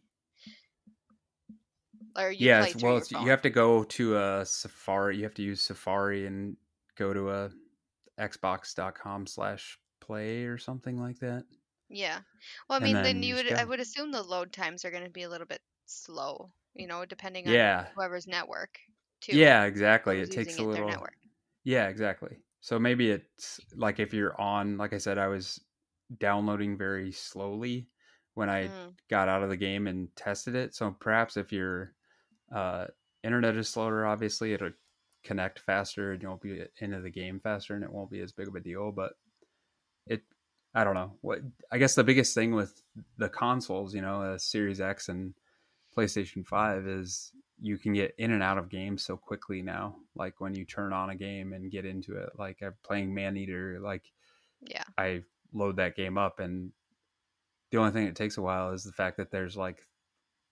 Or 2.18 2.32
you 2.32 2.48
yeah 2.48 2.60
play 2.60 2.70
it's, 2.72 2.80
through 2.80 2.90
well 2.90 2.98
it's, 2.98 3.12
you 3.12 3.28
have 3.28 3.42
to 3.44 3.50
go 3.50 3.84
to 3.84 4.18
a 4.18 4.46
safari 4.46 5.18
you 5.18 5.24
have 5.24 5.34
to 5.36 5.42
use 5.42 5.62
safari 5.62 6.26
and 6.26 6.58
go 6.98 7.14
to 7.14 7.30
a 7.30 7.52
xbox.com 8.20 9.26
slash 9.26 9.80
play 10.00 10.44
or 10.44 10.58
something 10.58 11.00
like 11.00 11.20
that. 11.20 11.44
Yeah. 11.90 12.20
Well, 12.70 12.80
I 12.82 12.84
And 12.84 12.84
mean, 12.86 12.94
then 12.96 13.04
then 13.04 13.24
you 13.24 13.36
you 13.36 13.44
just 13.44 13.52
would 13.52 13.60
I 13.60 13.64
would 13.66 13.80
assume 13.80 14.12
the 14.12 14.22
load 14.22 14.52
times 14.54 14.86
are 14.86 14.92
going 14.92 15.04
to 15.04 15.10
be 15.10 15.24
a 15.24 15.30
little 15.30 15.48
bit 15.48 15.62
slow, 15.86 16.52
you 16.74 16.88
know, 16.88 17.06
depending 17.06 17.48
on 17.48 17.54
yeah. 17.54 17.88
whoever's 17.96 18.28
network 18.28 18.78
too. 19.22 19.38
yeah 19.38 19.64
exactly 19.66 20.20
it 20.22 20.32
takes 20.32 20.58
a 20.60 20.64
little. 20.64 21.06
Yeah, 21.64 21.90
exactly. 21.90 22.40
So 22.62 22.80
maybe 22.80 23.12
it's 23.12 23.62
like 23.76 24.00
if 24.00 24.14
you're 24.14 24.40
on, 24.42 24.78
like 24.78 24.94
I 24.94 25.00
said, 25.00 25.18
I 25.18 25.28
was 25.28 25.62
downloading 26.20 26.78
very 26.78 27.12
slowly 27.12 27.90
when 28.36 28.50
I 28.50 28.74
Mm, 28.74 28.96
got 29.10 29.30
out 29.30 29.44
of 29.44 29.50
the 29.50 29.58
game 29.58 29.88
and 29.88 30.16
tested 30.16 30.56
it. 30.56 30.76
So 30.76 30.92
perhaps 31.00 31.38
if 31.38 31.54
your 31.54 31.94
uh, 32.54 32.88
internet 33.24 33.58
is 33.58 33.70
slower, 33.70 34.06
obviously 34.08 34.54
it'll 34.54 34.72
connect 35.24 35.60
faster 35.60 36.14
and 36.14 36.22
you'll 36.24 36.38
be 36.38 36.64
into 36.80 37.02
the 37.02 37.12
game 37.12 37.40
faster 37.40 37.76
and 37.76 37.84
it 37.84 37.92
won't 37.94 38.12
be 38.12 38.22
as 38.22 38.34
big 38.34 38.48
of 38.50 38.56
a 38.56 38.62
deal. 38.62 38.92
But 38.92 39.14
it, 40.08 40.24
I 40.74 40.84
don't 40.84 40.94
know. 40.96 41.18
What 41.22 41.40
I 41.72 41.78
guess 41.78 41.96
the 41.96 42.04
biggest 42.04 42.34
thing 42.34 42.54
with 42.54 42.82
the 43.18 43.30
consoles, 43.30 43.94
you 43.94 44.02
know, 44.02 44.22
uh, 44.22 44.38
Series 44.38 44.82
X 44.82 45.10
and 45.10 45.34
PlayStation 45.96 46.46
5 46.46 46.88
is 46.88 47.34
you 47.62 47.78
can 47.78 47.94
get 47.94 48.16
in 48.18 48.32
and 48.32 48.42
out 48.42 48.58
of 48.58 48.70
games 48.70 49.04
so 49.04 49.16
quickly 49.16 49.62
now. 49.62 49.96
Like 50.16 50.42
when 50.42 50.56
you 50.56 50.66
turn 50.66 50.94
on 50.94 51.12
a 51.12 51.16
game 51.16 51.54
and 51.54 51.72
get 51.72 51.86
into 51.86 52.18
it, 52.18 52.32
like 52.38 52.58
I'm 52.62 52.74
playing 52.84 53.14
Maneater, 53.14 53.80
like 53.80 54.12
yeah. 54.62 54.84
I 54.98 55.24
load 55.54 55.76
that 55.78 55.96
game 55.96 56.18
up 56.18 56.40
and 56.40 56.72
the 57.72 57.78
only 57.78 57.92
thing 57.92 58.06
that 58.06 58.16
takes 58.16 58.38
a 58.38 58.42
while 58.42 58.72
is 58.72 58.84
the 58.84 58.92
fact 58.92 59.18
that 59.18 59.32
there's 59.32 59.56
like 59.56 59.88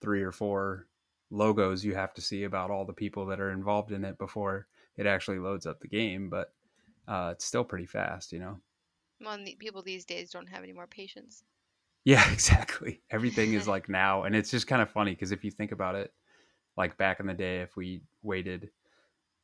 three 0.02 0.22
or 0.22 0.32
four 0.32 0.88
logos 1.32 1.84
you 1.84 1.94
have 1.94 2.14
to 2.14 2.22
see 2.22 2.44
about 2.44 2.72
all 2.72 2.86
the 2.86 2.94
people 2.94 3.26
that 3.28 3.40
are 3.40 3.52
involved 3.52 3.92
in 3.92 4.06
it 4.06 4.18
before 4.18 4.68
it 4.98 5.06
actually 5.06 5.40
loads 5.40 5.66
up 5.66 5.80
the 5.80 5.88
game, 5.88 6.30
but 6.30 6.54
uh, 7.08 7.30
it's 7.34 7.46
still 7.46 7.64
pretty 7.64 7.86
fast, 7.86 8.32
you 8.32 8.40
know. 8.40 8.58
Well, 9.22 9.38
the, 9.38 9.56
people 9.56 9.82
these 9.82 10.06
days 10.06 10.32
don't 10.32 10.48
have 10.48 10.64
any 10.64 10.74
more 10.74 10.88
patience. 10.88 11.44
Yeah, 12.06 12.30
exactly. 12.32 13.02
Everything 13.12 13.54
is 13.54 13.68
like 13.68 13.90
now, 13.90 14.24
and 14.24 14.36
it's 14.36 14.52
just 14.52 14.68
kind 14.68 14.82
of 14.82 14.90
funny 14.90 15.12
because 15.12 15.32
if 15.32 15.44
you 15.44 15.52
think 15.52 15.72
about 15.72 15.96
it, 15.96 16.14
like 16.80 16.98
back 16.98 17.20
in 17.20 17.28
the 17.28 17.34
day, 17.36 17.60
if 17.62 17.76
we 17.76 18.02
waited 18.24 18.72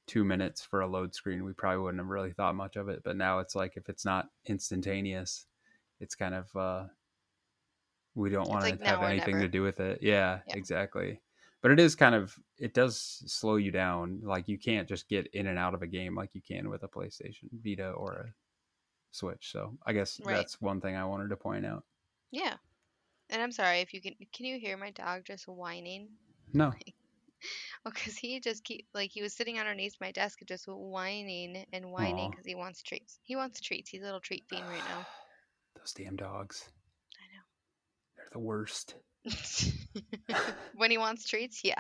two 0.08 0.24
minutes 0.24 0.64
for 0.64 0.82
a 0.82 0.88
load 0.88 1.14
screen, 1.14 1.44
we 1.44 1.52
probably 1.54 1.80
wouldn't 1.84 2.00
have 2.00 2.08
really 2.08 2.32
thought 2.32 2.56
much 2.56 2.78
of 2.78 2.88
it. 2.90 3.04
But 3.04 3.18
now 3.18 3.40
it's 3.40 3.56
like 3.56 3.76
if 3.76 3.90
it's 3.90 4.06
not 4.06 4.30
instantaneous, 4.46 5.46
it's 6.00 6.16
kind 6.16 6.34
of 6.34 6.56
uh, 6.56 6.86
we 8.16 8.30
don't 8.30 8.48
want 8.50 8.62
like 8.64 8.80
to 8.80 8.86
have 8.86 9.04
anything 9.04 9.40
to 9.40 9.48
do 9.50 9.62
with 9.62 9.80
it. 9.80 10.00
Yeah, 10.02 10.40
Yeah. 10.48 10.56
exactly. 10.56 11.22
But 11.62 11.72
it 11.72 11.80
is 11.80 11.96
kind 11.96 12.16
of 12.16 12.34
it 12.58 12.74
does 12.74 13.24
slow 13.26 13.58
you 13.58 13.72
down. 13.72 14.22
Like 14.24 14.48
you 14.48 14.58
can't 14.58 14.88
just 14.88 15.10
get 15.10 15.28
in 15.34 15.48
and 15.48 15.60
out 15.60 15.74
of 15.74 15.82
a 15.82 15.88
game 15.88 16.16
like 16.16 16.30
you 16.34 16.42
can 16.42 16.70
with 16.70 16.84
a 16.84 16.88
PlayStation 16.88 17.50
Vita 17.52 17.90
or 17.90 18.14
a 18.14 18.34
Switch. 19.12 19.52
So 19.52 19.78
I 19.86 19.92
guess 19.94 20.22
Right. 20.24 20.36
that's 20.38 20.62
one 20.62 20.80
thing 20.80 20.96
I 20.96 21.06
wanted 21.06 21.30
to 21.30 21.36
point 21.36 21.66
out. 21.66 21.84
Yeah. 22.32 22.56
And 23.30 23.42
I'm 23.42 23.52
sorry 23.52 23.80
if 23.82 23.94
you 23.94 24.02
can. 24.02 24.14
Can 24.32 24.46
you 24.46 24.60
hear 24.60 24.78
my 24.78 24.92
dog 24.92 25.24
just 25.26 25.48
whining? 25.48 26.10
No, 26.54 26.72
because 27.86 28.18
he 28.18 28.40
just 28.40 28.64
keep 28.64 28.88
like 28.94 29.12
he 29.12 29.22
was 29.22 29.34
sitting 29.34 29.60
underneath 29.60 29.96
my 30.02 30.12
desk 30.12 30.40
just 30.48 30.66
whining 30.68 31.66
and 31.74 31.92
whining 31.92 32.30
because 32.32 32.46
he 32.46 32.56
wants 32.56 32.82
treats. 32.82 33.20
He 33.24 33.36
wants 33.36 33.60
treats. 33.62 33.90
He's 33.90 34.02
a 34.02 34.06
little 34.06 34.20
treat 34.20 34.44
fiend 34.50 34.68
right 34.68 34.84
now. 34.90 35.06
those 35.78 35.94
damn 35.94 36.16
dogs. 36.16 36.66
I 37.20 37.26
know. 37.36 37.44
They're 38.18 38.28
the 38.32 38.40
worst. 38.40 38.96
when 40.76 40.92
he 40.92 40.98
wants 40.98 41.28
treats, 41.28 41.62
yeah. 41.64 41.80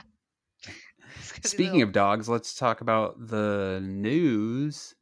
It's 0.64 1.32
'cause 1.32 1.36
he's 1.38 1.46
a 1.46 1.48
Speaking 1.50 1.74
little- 1.74 1.88
of 1.90 1.94
dogs, 1.94 2.28
let's 2.30 2.56
talk 2.56 2.82
about 2.82 3.28
the 3.28 3.80
news. 3.84 4.96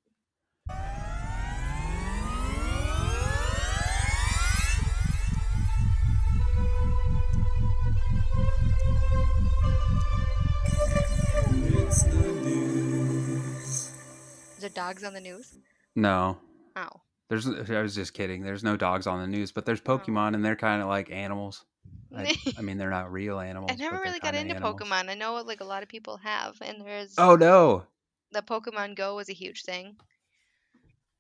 Dogs 14.74 15.04
on 15.04 15.14
the 15.14 15.22
news? 15.22 15.58
No, 15.96 16.38
Oh, 16.76 17.02
there's. 17.30 17.48
I 17.48 17.82
was 17.82 17.94
just 17.96 18.14
kidding. 18.14 18.42
There's 18.44 18.64
no 18.64 18.76
dogs 18.76 19.06
on 19.08 19.20
the 19.22 19.28
news, 19.28 19.52
but 19.52 19.64
Oh. 19.64 19.66
there's 19.66 19.82
Pokemon, 19.82 20.34
and 20.36 20.44
they're 20.44 20.56
kind 20.56 20.82
of 20.82 20.88
like 20.88 21.12
animals. 21.12 21.66
I, 22.16 22.36
I 22.58 22.62
mean, 22.62 22.78
they're 22.78 22.90
not 22.90 23.12
real 23.12 23.40
animals. 23.40 23.72
I 23.72 23.76
never 23.76 24.00
really 24.02 24.20
got 24.20 24.36
into 24.36 24.56
animals. 24.56 24.76
Pokemon. 24.82 25.10
I 25.10 25.14
know 25.16 25.36
like 25.42 25.62
a 25.62 25.66
lot 25.66 25.84
of 25.84 25.90
people 25.90 26.18
have, 26.18 26.56
and 26.62 26.82
there's 26.82 27.14
Oh 27.18 27.36
no! 27.36 27.86
the 28.32 28.42
Pokemon 28.42 28.96
Go 28.96 29.16
was 29.16 29.30
a 29.30 29.34
huge 29.34 29.64
thing. 29.64 29.96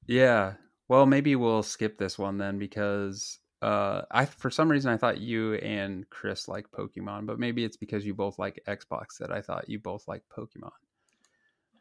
Yeah. 0.07 0.53
Well, 0.87 1.05
maybe 1.05 1.35
we'll 1.35 1.63
skip 1.63 1.97
this 1.97 2.17
one 2.19 2.37
then 2.37 2.59
because 2.59 3.39
uh, 3.61 4.01
I 4.11 4.25
for 4.25 4.49
some 4.51 4.69
reason 4.69 4.91
I 4.91 4.97
thought 4.97 5.19
you 5.19 5.53
and 5.55 6.07
Chris 6.09 6.47
like 6.47 6.69
Pokemon, 6.71 7.25
but 7.25 7.39
maybe 7.39 7.63
it's 7.63 7.77
because 7.77 8.05
you 8.05 8.13
both 8.13 8.37
like 8.37 8.61
Xbox 8.67 9.17
that 9.19 9.31
I 9.31 9.41
thought 9.41 9.69
you 9.69 9.79
both 9.79 10.07
like 10.07 10.23
Pokemon. 10.35 10.71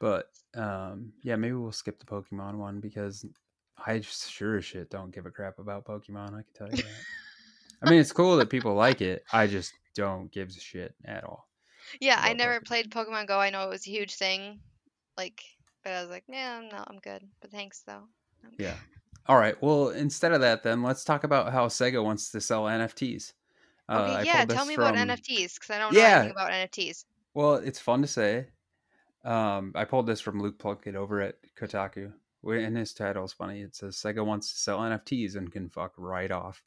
But 0.02 0.30
um, 0.56 1.12
yeah, 1.22 1.36
maybe 1.36 1.54
we'll 1.54 1.70
skip 1.70 2.00
the 2.00 2.06
Pokemon 2.06 2.56
one 2.56 2.80
because 2.80 3.24
I 3.78 4.00
sure 4.00 4.56
as 4.56 4.64
shit 4.64 4.90
don't 4.90 5.14
give 5.14 5.26
a 5.26 5.30
crap 5.30 5.60
about 5.60 5.84
Pokemon. 5.84 6.30
I 6.30 6.42
can 6.42 6.52
tell 6.56 6.68
you 6.68 6.82
that. 6.82 7.84
I 7.86 7.88
mean, 7.90 8.00
it's 8.00 8.10
cool 8.10 8.36
that 8.38 8.50
people 8.50 8.74
like 8.74 9.00
it. 9.00 9.22
I 9.32 9.46
just 9.46 9.72
don't 9.94 10.28
give 10.32 10.48
a 10.48 10.52
shit 10.60 10.96
at 11.04 11.22
all. 11.22 11.46
Yeah, 12.00 12.18
I 12.20 12.32
never 12.32 12.58
Pokemon. 12.58 12.64
played 12.66 12.90
Pokemon 12.90 13.28
Go. 13.28 13.38
I 13.38 13.50
know 13.50 13.62
it 13.62 13.68
was 13.70 13.86
a 13.86 13.90
huge 13.90 14.14
thing, 14.16 14.58
like, 15.16 15.40
but 15.84 15.92
I 15.92 16.00
was 16.00 16.10
like, 16.10 16.24
yeah, 16.28 16.60
no, 16.68 16.82
I'm 16.84 16.98
good. 16.98 17.22
But 17.40 17.52
thanks 17.52 17.82
though. 17.86 18.02
I'm 18.44 18.50
good." 18.50 18.64
Yeah. 18.64 18.74
All 19.26 19.38
right. 19.38 19.54
Well, 19.62 19.90
instead 19.90 20.32
of 20.32 20.40
that, 20.40 20.64
then 20.64 20.82
let's 20.82 21.04
talk 21.04 21.22
about 21.22 21.52
how 21.52 21.68
Sega 21.68 22.02
wants 22.02 22.32
to 22.32 22.40
sell 22.40 22.64
NFTs. 22.64 23.34
Uh, 23.88 24.00
Okay, 24.00 24.14
I 24.16 24.22
yeah. 24.22 24.44
Tell 24.46 24.66
me 24.66 24.74
about 24.74 24.96
NFTs 24.96 25.54
because 25.54 25.70
I 25.70 25.78
don't 25.78 25.94
know 25.94 26.00
Yeah. 26.00 26.16
anything 26.16 26.32
about 26.32 26.50
NFTs. 26.50 27.04
Well, 27.34 27.54
it's 27.54 27.78
fun 27.78 28.02
to 28.02 28.08
say. 28.08 28.46
Um, 29.24 29.72
I 29.74 29.84
pulled 29.84 30.06
this 30.06 30.20
from 30.20 30.40
Luke 30.40 30.58
Plunkett 30.58 30.96
over 30.96 31.20
at 31.20 31.36
Kotaku. 31.58 32.12
And 32.44 32.76
his 32.76 32.92
title 32.92 33.24
is 33.24 33.32
funny. 33.32 33.60
It 33.60 33.76
says 33.76 33.96
Sega 33.96 34.26
wants 34.26 34.52
to 34.52 34.58
sell 34.58 34.80
NFTs 34.80 35.36
and 35.36 35.52
can 35.52 35.68
fuck 35.68 35.92
right 35.96 36.30
off. 36.30 36.62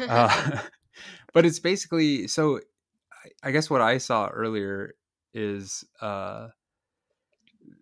Uh, 0.00 0.58
but 1.32 1.46
it's 1.46 1.60
basically 1.60 2.26
so. 2.26 2.58
I- 2.58 2.60
I 3.42 3.52
guess 3.52 3.70
what 3.70 3.80
I 3.80 3.96
saw 3.96 4.28
earlier 4.28 4.96
is 5.32 5.82
uh, 6.02 6.48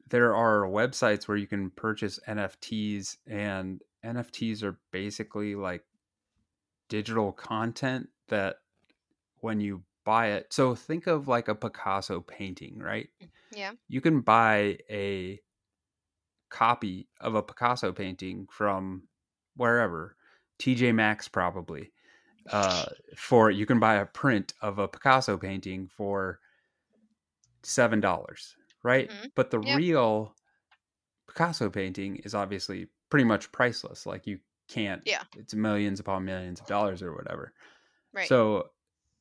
there 0.08 0.36
are 0.36 0.68
websites 0.68 1.26
where 1.26 1.36
you 1.36 1.48
can 1.48 1.70
purchase 1.70 2.20
NFTs, 2.28 3.16
and 3.26 3.82
NFTs 4.04 4.62
are 4.62 4.78
basically 4.92 5.56
like 5.56 5.82
digital 6.88 7.32
content 7.32 8.08
that 8.28 8.56
when 9.40 9.60
you 9.60 9.82
buy 10.04 10.28
it. 10.32 10.52
So 10.52 10.74
think 10.74 11.06
of 11.06 11.28
like 11.28 11.48
a 11.48 11.54
Picasso 11.54 12.20
painting, 12.20 12.78
right? 12.78 13.08
yeah. 13.54 13.72
you 13.88 14.00
can 14.00 14.20
buy 14.20 14.78
a 14.90 15.40
copy 16.50 17.08
of 17.20 17.34
a 17.34 17.42
Picasso 17.42 17.92
painting 17.92 18.46
from 18.50 19.04
wherever, 19.56 20.16
TJ 20.58 20.94
Maxx 20.94 21.28
probably. 21.28 21.92
Uh, 22.50 22.84
for 23.16 23.50
you 23.50 23.64
can 23.66 23.78
buy 23.78 23.94
a 23.96 24.06
print 24.06 24.52
of 24.60 24.78
a 24.78 24.88
Picasso 24.88 25.36
painting 25.38 25.88
for 25.96 26.40
seven 27.62 28.00
dollars, 28.00 28.56
right? 28.82 29.08
Mhm. 29.08 29.30
But 29.36 29.50
the 29.52 29.60
Yep. 29.60 29.78
real 29.78 30.34
Picasso 31.28 31.70
painting 31.70 32.16
is 32.16 32.34
obviously 32.34 32.88
pretty 33.10 33.24
much 33.24 33.52
priceless. 33.52 34.06
Like 34.06 34.26
you 34.26 34.40
can't. 34.68 35.02
Yeah. 35.06 35.22
It's 35.36 35.54
millions 35.54 36.00
upon 36.00 36.24
millions 36.24 36.60
of 36.60 36.66
dollars 36.66 37.00
or 37.02 37.14
whatever. 37.14 37.52
Right. 38.12 38.28
So 38.28 38.70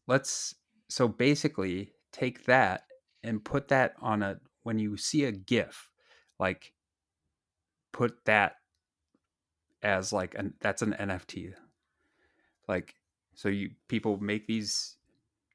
let's 0.07 0.55
so 0.91 1.07
basically 1.07 1.93
take 2.11 2.43
that 2.47 2.83
and 3.23 3.45
put 3.45 3.69
that 3.69 3.93
on 4.01 4.21
a 4.21 4.41
when 4.63 4.77
you 4.77 4.97
see 4.97 5.23
a 5.23 5.31
GIF, 5.31 5.89
like 6.37 6.73
put 7.93 8.25
that 8.25 8.57
as 9.81 10.11
like 10.11 10.35
an 10.35 10.53
that's 10.59 10.81
an 10.81 10.93
NFT. 10.99 11.53
Like 12.67 12.95
so 13.35 13.47
you 13.47 13.69
people 13.87 14.17
make 14.17 14.47
these 14.47 14.97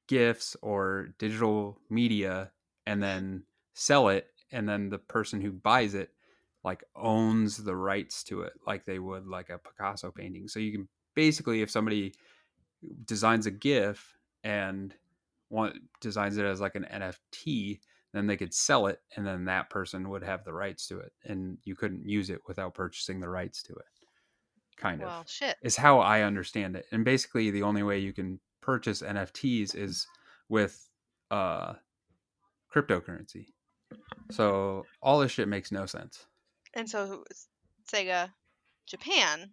GIFs 0.09 0.57
or 0.62 1.09
digital 1.18 1.81
media 1.90 2.51
and 2.87 3.03
then 3.03 3.42
sell 3.75 4.09
it 4.09 4.29
and 4.53 4.66
then 4.66 4.88
the 4.88 4.99
person 4.99 5.42
who 5.42 5.53
buys 5.53 5.94
it 5.94 6.09
like 6.64 6.83
owns 6.94 7.59
the 7.59 7.77
rights 7.77 8.25
to 8.25 8.40
it 8.40 8.55
like 8.66 8.87
they 8.87 8.99
would 8.99 9.27
like 9.27 9.51
a 9.51 9.59
Picasso 9.59 10.11
painting. 10.11 10.49
So 10.49 10.61
you 10.61 10.72
can 10.72 10.88
basically 11.14 11.61
if 11.61 11.70
somebody 11.70 12.14
designs 13.05 13.44
a 13.44 13.51
GIF 13.51 14.16
and 14.42 14.94
want 15.51 15.77
designs 16.01 16.37
it 16.37 16.45
as 16.45 16.61
like 16.61 16.75
an 16.75 16.87
NFT, 16.93 17.81
then 18.13 18.27
they 18.27 18.37
could 18.37 18.55
sell 18.55 18.87
it, 18.87 19.01
and 19.17 19.27
then 19.27 19.45
that 19.45 19.71
person 19.71 20.09
would 20.09 20.23
have 20.23 20.45
the 20.45 20.53
rights 20.53 20.87
to 20.89 20.99
it, 20.99 21.13
and 21.25 21.59
you 21.65 21.77
couldn't 21.77 22.09
use 22.09 22.31
it 22.31 22.41
without 22.47 22.75
purchasing 22.75 23.21
the 23.21 23.29
rights 23.29 23.63
to 23.65 23.73
it. 23.73 23.85
Kind 24.77 25.03
well, 25.03 25.21
of 25.21 25.31
shit. 25.31 25.57
is 25.63 25.77
how 25.77 26.01
I 26.01 26.23
understand 26.23 26.77
it, 26.77 26.87
and 26.93 27.05
basically 27.05 27.51
the 27.51 27.63
only 27.63 27.83
way 27.83 27.99
you 27.99 28.13
can 28.13 28.41
purchase 28.61 29.03
NFTs 29.03 29.75
is 29.75 30.07
with 30.49 30.89
uh, 31.31 31.75
cryptocurrency. 32.75 33.47
So 34.31 34.85
all 35.01 35.21
this 35.21 35.33
shit 35.33 35.49
makes 35.49 35.71
no 35.71 35.87
sense. 35.87 36.27
And 36.75 36.89
so 36.89 37.25
Sega 37.91 38.31
Japan 38.87 39.51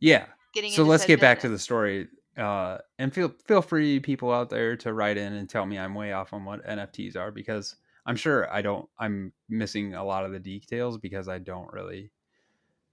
Yeah, 0.00 0.26
getting 0.54 0.70
so 0.70 0.84
let's 0.84 1.06
get 1.06 1.20
back 1.20 1.40
to 1.40 1.48
the 1.48 1.58
story 1.58 2.08
uh 2.38 2.78
and 2.98 3.14
feel 3.14 3.32
feel 3.46 3.62
free 3.62 4.00
people 4.00 4.32
out 4.32 4.50
there 4.50 4.76
to 4.76 4.92
write 4.92 5.16
in 5.16 5.34
and 5.34 5.48
tell 5.48 5.66
me 5.66 5.78
i'm 5.78 5.94
way 5.94 6.12
off 6.12 6.32
on 6.32 6.44
what 6.44 6.66
nfts 6.66 7.16
are 7.16 7.30
because 7.30 7.76
i'm 8.06 8.16
sure 8.16 8.52
i 8.52 8.60
don't 8.60 8.88
i'm 8.98 9.32
missing 9.48 9.94
a 9.94 10.04
lot 10.04 10.24
of 10.24 10.32
the 10.32 10.38
details 10.38 10.98
because 10.98 11.28
i 11.28 11.38
don't 11.38 11.72
really 11.72 12.10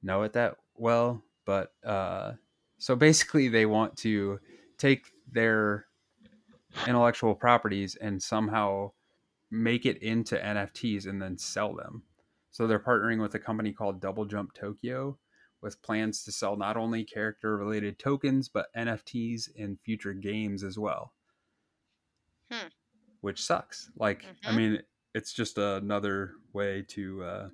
know 0.04 0.22
it 0.24 0.34
that 0.34 0.58
well 0.76 1.22
but 1.46 1.74
uh 1.86 2.34
so 2.78 2.96
basically 2.96 3.48
they 3.48 3.66
want 3.66 3.96
to 3.98 4.40
take 4.78 5.06
their 5.32 5.86
intellectual 6.88 7.36
properties 7.36 7.96
and 7.96 8.22
somehow 8.22 8.92
make 9.52 9.86
it 9.86 10.02
into 10.02 10.36
nfts 10.38 11.06
and 11.06 11.22
then 11.22 11.38
sell 11.38 11.76
them. 11.76 12.04
So 12.52 12.68
they're 12.68 12.80
partnering 12.80 13.22
with 13.22 13.36
a 13.36 13.40
company 13.40 13.72
called 13.72 14.02
double 14.02 14.26
jump 14.26 14.54
tokyo 14.54 15.18
with 15.62 15.82
plans 15.82 16.24
to 16.24 16.32
sell 16.32 16.56
not 16.58 16.78
only 16.78 17.04
character 17.04 17.56
related 17.58 18.00
tokens 18.00 18.50
but 18.50 18.74
NFTs 18.76 19.50
in 19.56 19.78
future 19.78 20.14
games 20.14 20.64
as 20.64 20.78
well. 20.80 21.14
Hmm. 22.52 22.68
Which 23.22 23.42
sucks. 23.44 23.90
Like, 23.96 24.26
I 24.44 24.52
Mhm. 24.52 24.56
mean, 24.56 24.84
it's 25.14 25.34
just 25.34 25.58
another 25.58 26.36
way 26.54 26.82
to. 26.90 27.24
Uh, 27.24 27.50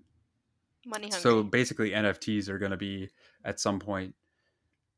money 0.86 1.08
hungry. 1.08 1.20
so 1.20 1.43
basically, 1.43 1.91
NFTs 1.91 2.48
are 2.48 2.58
going 2.58 2.72
to 2.72 2.78
be 2.78 3.10
at 3.43 3.60
some 3.60 3.80
point 3.80 4.15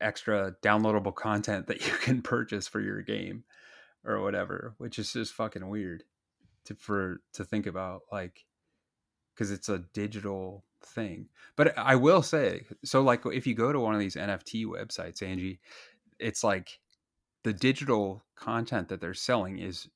extra 0.01 0.55
downloadable 0.61 1.13
content 1.15 1.67
that 1.67 1.79
you 1.87 1.93
can 1.97 2.21
purchase 2.21 2.67
for 2.67 2.79
your 2.79 3.01
game 3.01 3.43
or 4.05 4.21
whatever, 4.21 4.75
which 4.77 4.99
is 4.99 5.11
just 5.11 5.33
fucking 5.33 5.67
weird 5.67 6.03
to 6.65 6.75
for 6.75 7.21
to 7.33 7.43
think 7.43 7.65
about. 7.65 8.03
Like, 8.11 8.45
because 9.33 9.51
it's 9.51 9.69
a 9.69 9.79
digital 9.79 10.63
thing. 10.81 11.27
But 11.55 11.77
I 11.77 11.95
will 11.95 12.21
say, 12.21 12.65
so 12.83 13.01
like 13.01 13.25
if 13.25 13.47
you 13.47 13.55
go 13.55 13.71
to 13.71 13.79
one 13.79 13.93
of 13.93 13.99
these 13.99 14.15
NFT 14.15 14.65
websites, 14.65 15.21
Angie, 15.21 15.59
it's 16.19 16.43
like 16.43 16.79
the 17.43 17.53
digital 17.53 18.23
content 18.35 18.89
that 18.89 19.01
they're 19.01 19.13
selling 19.13 19.59
is 19.59 19.89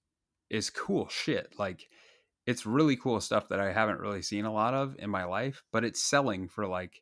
is 0.50 0.70
cool 0.70 1.08
shit. 1.10 1.54
Like 1.58 1.88
it's 2.46 2.66
really 2.66 2.96
cool 2.96 3.20
stuff 3.22 3.50
that 3.50 3.60
I 3.60 3.72
haven't 3.72 4.00
really 4.00 4.22
seen 4.22 4.46
a 4.46 4.54
lot 4.54 4.74
of 4.74 4.96
in 5.00 5.10
my 5.10 5.24
life, 5.24 5.64
but 5.72 5.84
it's 5.84 6.02
selling 6.02 6.48
for 6.48 6.68
like 6.68 7.02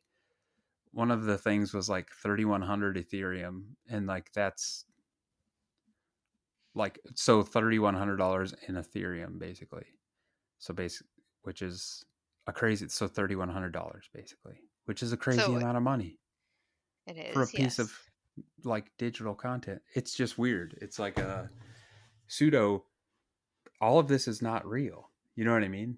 one 0.92 1.10
of 1.10 1.24
the 1.24 1.38
things 1.38 1.72
was 1.74 1.88
like 1.88 2.10
3100 2.22 2.96
ethereum 2.96 3.62
and 3.88 4.06
like 4.06 4.30
that's 4.32 4.84
like 6.74 7.00
so 7.14 7.42
$3100 7.42 8.54
in 8.68 8.74
ethereum 8.76 9.38
basically 9.38 9.86
so 10.58 10.72
basic 10.74 11.06
which 11.42 11.62
is 11.62 12.04
a 12.46 12.52
crazy 12.52 12.88
so 12.88 13.08
$3100 13.08 13.72
basically 14.14 14.60
which 14.86 15.02
is 15.02 15.12
a 15.12 15.16
crazy 15.16 15.40
So 15.40 15.54
amount 15.56 15.76
of 15.76 15.82
money 15.82 16.18
it 17.06 17.16
is 17.16 17.32
for 17.32 17.42
a 17.42 17.46
piece 17.46 17.78
yes. 17.78 17.78
of 17.78 17.92
like 18.64 18.90
digital 18.98 19.34
content 19.34 19.82
it's 19.94 20.14
just 20.14 20.38
weird 20.38 20.76
it's 20.80 20.98
like 20.98 21.18
a 21.18 21.50
pseudo 22.28 22.84
all 23.80 23.98
of 23.98 24.08
this 24.08 24.26
is 24.28 24.40
not 24.42 24.66
real 24.66 25.10
you 25.36 25.44
know 25.44 25.52
what 25.52 25.62
i 25.62 25.68
mean 25.68 25.96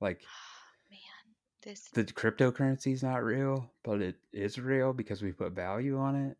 like 0.00 0.22
ah, 0.24 0.90
man. 0.90 0.98
This 1.62 1.88
the 1.90 2.04
cryptocurrency 2.04 2.92
is 2.92 3.02
not 3.02 3.24
real, 3.24 3.70
but 3.82 4.00
it 4.00 4.16
is 4.32 4.58
real 4.58 4.92
because 4.92 5.22
we 5.22 5.32
put 5.32 5.52
value 5.52 5.98
on 5.98 6.14
it. 6.14 6.36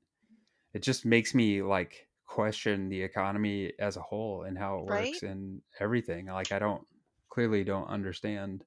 It 0.74 0.82
just 0.82 1.04
makes 1.04 1.34
me 1.34 1.62
like 1.62 2.08
question 2.26 2.88
the 2.88 3.02
economy 3.02 3.72
as 3.78 3.96
a 3.96 4.02
whole 4.02 4.42
and 4.44 4.56
how 4.58 4.78
it 4.78 4.84
works 4.84 5.22
Right? 5.22 5.22
and 5.22 5.62
everything. 5.80 6.26
Like 6.26 6.52
I 6.52 6.58
don't 6.58 6.86
clearly 7.28 7.64
don't 7.64 7.88
understand 7.88 8.64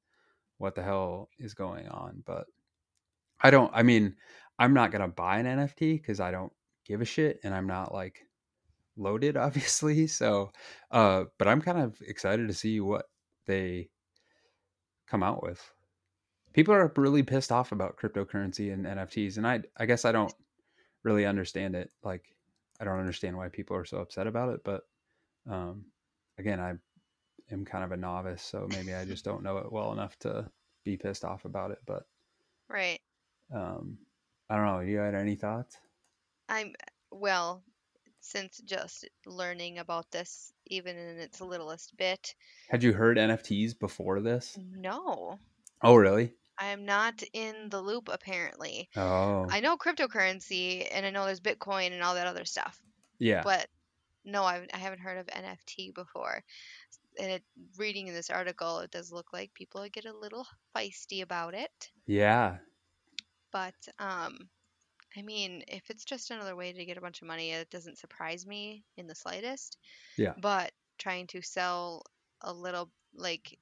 what 0.59 0.75
the 0.75 0.83
hell 0.83 1.29
is 1.39 1.53
going 1.53 1.87
on, 1.89 2.23
but 2.25 2.45
I 3.41 3.49
don't 3.51 3.71
I 3.73 3.83
mean, 3.83 4.15
I'm 4.59 4.73
not 4.73 4.91
going 4.91 5.01
to 5.01 5.07
buy 5.07 5.39
an 5.39 5.45
NFT 5.47 6.03
cuz 6.03 6.19
I 6.19 6.31
don't 6.31 6.53
give 6.85 7.01
a 7.01 7.05
shit 7.05 7.39
and 7.43 7.53
I'm 7.53 7.67
not 7.67 7.93
like 7.93 8.19
loaded 8.97 9.37
obviously. 9.47 10.07
So, 10.07 10.51
uh 10.91 11.25
but 11.37 11.47
I'm 11.47 11.61
kind 11.61 11.79
of 11.79 11.99
excited 12.01 12.47
to 12.47 12.53
see 12.53 12.79
what 12.79 13.09
they 13.47 13.89
come 15.07 15.23
out 15.23 15.41
with 15.41 15.73
people 16.53 16.73
are 16.73 16.91
really 16.95 17.23
pissed 17.23 17.51
off 17.51 17.71
about 17.71 17.97
cryptocurrency 17.97 18.73
and 18.73 18.85
NFTs, 18.85 19.37
and 19.37 19.47
I 19.47 19.61
I 19.77 19.85
guess 19.85 20.05
I 20.05 20.11
don't 20.11 20.33
really 21.03 21.25
understand 21.25 21.75
it. 21.75 21.91
Like 22.03 22.35
I 22.79 22.85
don't 22.85 22.99
understand 22.99 23.37
why 23.37 23.49
people 23.49 23.75
are 23.75 23.85
so 23.85 23.97
upset 23.97 24.27
about 24.27 24.53
it, 24.53 24.61
but 24.63 24.81
um, 25.49 25.85
again, 26.37 26.59
I 26.59 26.73
am 27.51 27.65
kind 27.65 27.83
of 27.83 27.91
a 27.91 27.97
novice, 27.97 28.43
so 28.43 28.67
maybe 28.69 28.93
I 28.93 29.05
just 29.05 29.25
don't 29.25 29.43
know 29.43 29.57
it 29.57 29.71
well 29.71 29.91
enough 29.91 30.17
to 30.19 30.49
be 30.83 30.97
pissed 30.97 31.25
off 31.25 31.45
about 31.45 31.71
it. 31.71 31.79
But 31.85 32.03
right. 32.67 32.99
um, 33.53 33.97
I 34.49 34.55
don't 34.55 34.65
know. 34.65 34.79
You 34.79 34.97
had 34.97 35.15
any 35.15 35.35
thoughts? 35.35 35.77
I'm 36.47 36.73
well, 37.11 37.63
since 38.21 38.59
just 38.65 39.07
learning 39.25 39.79
about 39.79 40.09
this 40.11 40.51
even 40.67 40.97
in 40.97 41.17
its 41.17 41.41
littlest 41.41 41.95
bit. 41.97 42.33
Had 42.69 42.83
you 42.83 42.93
heard 42.93 43.17
NFTs 43.17 43.77
before 43.77 44.19
this? 44.19 44.57
No. 44.57 45.39
Oh, 45.81 45.95
really? 45.95 46.33
I 46.57 46.67
am 46.67 46.85
not 46.85 47.23
in 47.33 47.69
the 47.69 47.81
loop 47.81 48.09
apparently. 48.11 48.89
Oh, 48.97 49.47
I 49.49 49.61
know 49.61 49.77
cryptocurrency 49.77 50.85
and 50.91 51.05
I 51.05 51.09
know 51.09 51.25
there's 51.25 51.39
Bitcoin 51.39 51.93
and 51.93 52.03
all 52.03 52.15
that 52.15 52.27
other 52.27 52.43
stuff, 52.43 52.77
yeah, 53.17 53.41
but 53.43 53.67
no, 54.25 54.43
I've, 54.43 54.67
I 54.73 54.77
haven't 54.77 54.99
heard 54.99 55.17
of 55.17 55.27
NFT 55.27 55.93
before. 55.95 56.43
And 57.19 57.31
it, 57.31 57.43
reading 57.77 58.07
in 58.07 58.15
this 58.15 58.31
article, 58.31 58.79
it 58.79 58.91
does 58.91 59.11
look 59.11 59.33
like 59.33 59.53
people 59.53 59.87
get 59.89 60.05
a 60.05 60.17
little 60.17 60.47
feisty 60.75 61.21
about 61.21 61.53
it. 61.53 61.91
yeah, 62.07 62.57
But 63.51 63.75
um, 63.99 64.49
I 65.17 65.21
mean, 65.23 65.63
if 65.67 65.89
it's 65.89 66.05
just 66.05 66.31
another 66.31 66.55
way 66.55 66.73
to 66.73 66.85
get 66.85 66.97
a 66.97 67.01
bunch 67.01 67.21
of 67.21 67.27
money, 67.27 67.51
it 67.51 67.69
doesn't 67.69 67.97
surprise 67.99 68.45
me 68.47 68.85
in 68.97 69.07
the 69.07 69.15
slightest. 69.15 69.77
Yeah. 70.17 70.35
But 70.37 70.73
trying 70.97 71.27
to 71.27 71.41
sell 71.41 72.03
a 72.41 72.53
little, 72.53 72.91
like, 73.13 73.59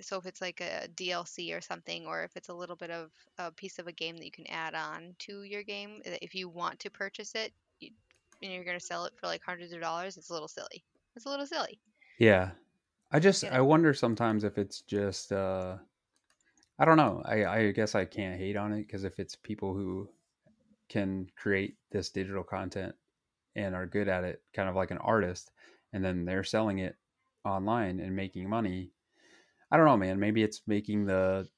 so 0.00 0.18
if 0.18 0.26
it's 0.26 0.40
like 0.40 0.60
a 0.60 0.88
DLC 0.94 1.52
or 1.56 1.60
something, 1.60 2.06
or 2.06 2.24
if 2.24 2.36
it's 2.36 2.48
a 2.48 2.54
little 2.54 2.76
bit 2.76 2.90
of 2.90 3.10
a 3.38 3.52
piece 3.52 3.78
of 3.78 3.86
a 3.86 3.92
game 3.92 4.16
that 4.16 4.24
you 4.24 4.32
can 4.32 4.46
add 4.48 4.74
on 4.74 5.14
to 5.20 5.42
your 5.44 5.62
game, 5.62 6.02
if 6.04 6.34
you 6.34 6.48
want 6.48 6.80
to 6.80 6.90
purchase 6.90 7.34
it, 7.34 7.52
you, 7.80 7.90
and 8.42 8.52
you're 8.52 8.64
going 8.64 8.78
to 8.78 8.84
sell 8.84 9.04
it 9.04 9.14
for 9.16 9.26
like 9.26 9.42
hundreds 9.44 9.72
of 9.72 9.80
dollars, 9.80 10.16
it's 10.16 10.30
a 10.30 10.32
little 10.32 10.48
silly. 10.48 10.84
It's 11.14 11.26
a 11.26 11.30
little 11.30 11.46
silly. 11.46 11.80
Yeah. 12.22 12.50
I 13.10 13.18
just 13.18 13.42
I 13.42 13.60
wonder 13.60 13.92
sometimes 13.92 14.44
if 14.44 14.56
it's 14.56 14.82
just 14.82 15.32
uh 15.32 15.76
I 16.78 16.84
don't 16.84 16.96
know. 16.96 17.20
I 17.24 17.44
I 17.44 17.70
guess 17.72 17.96
I 17.96 18.04
can't 18.04 18.38
hate 18.38 18.56
on 18.56 18.72
it 18.72 18.86
because 18.86 19.02
if 19.02 19.18
it's 19.18 19.34
people 19.34 19.74
who 19.74 20.08
can 20.88 21.26
create 21.36 21.74
this 21.90 22.10
digital 22.10 22.44
content 22.44 22.94
and 23.56 23.74
are 23.74 23.86
good 23.86 24.06
at 24.06 24.22
it, 24.22 24.40
kind 24.54 24.68
of 24.68 24.76
like 24.76 24.92
an 24.92 24.98
artist, 24.98 25.50
and 25.92 26.04
then 26.04 26.24
they're 26.24 26.44
selling 26.44 26.78
it 26.78 26.94
online 27.44 27.98
and 27.98 28.14
making 28.14 28.48
money. 28.48 28.92
I 29.72 29.76
don't 29.76 29.86
know, 29.86 29.96
man. 29.96 30.20
Maybe 30.20 30.44
it's 30.44 30.62
making 30.68 31.06
the 31.06 31.48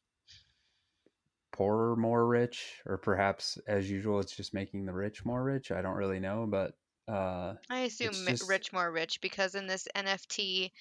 poor 1.53 1.95
more 1.95 2.27
rich, 2.27 2.81
or 2.87 2.97
perhaps 2.97 3.59
as 3.69 3.91
usual, 3.91 4.19
it's 4.19 4.35
just 4.35 4.55
making 4.55 4.87
the 4.87 4.95
rich 4.95 5.27
more 5.27 5.45
rich. 5.45 5.71
I 5.73 5.83
don't 5.83 5.97
really 5.97 6.21
know, 6.21 6.47
but 6.49 6.73
uh, 7.09 7.55
I 7.71 7.81
assume 7.81 8.13
just- 8.27 8.49
rich 8.49 8.73
more 8.73 8.91
rich 8.91 9.21
because 9.21 9.55
in 9.55 9.67
this 9.67 9.87
NFT, 9.95 10.73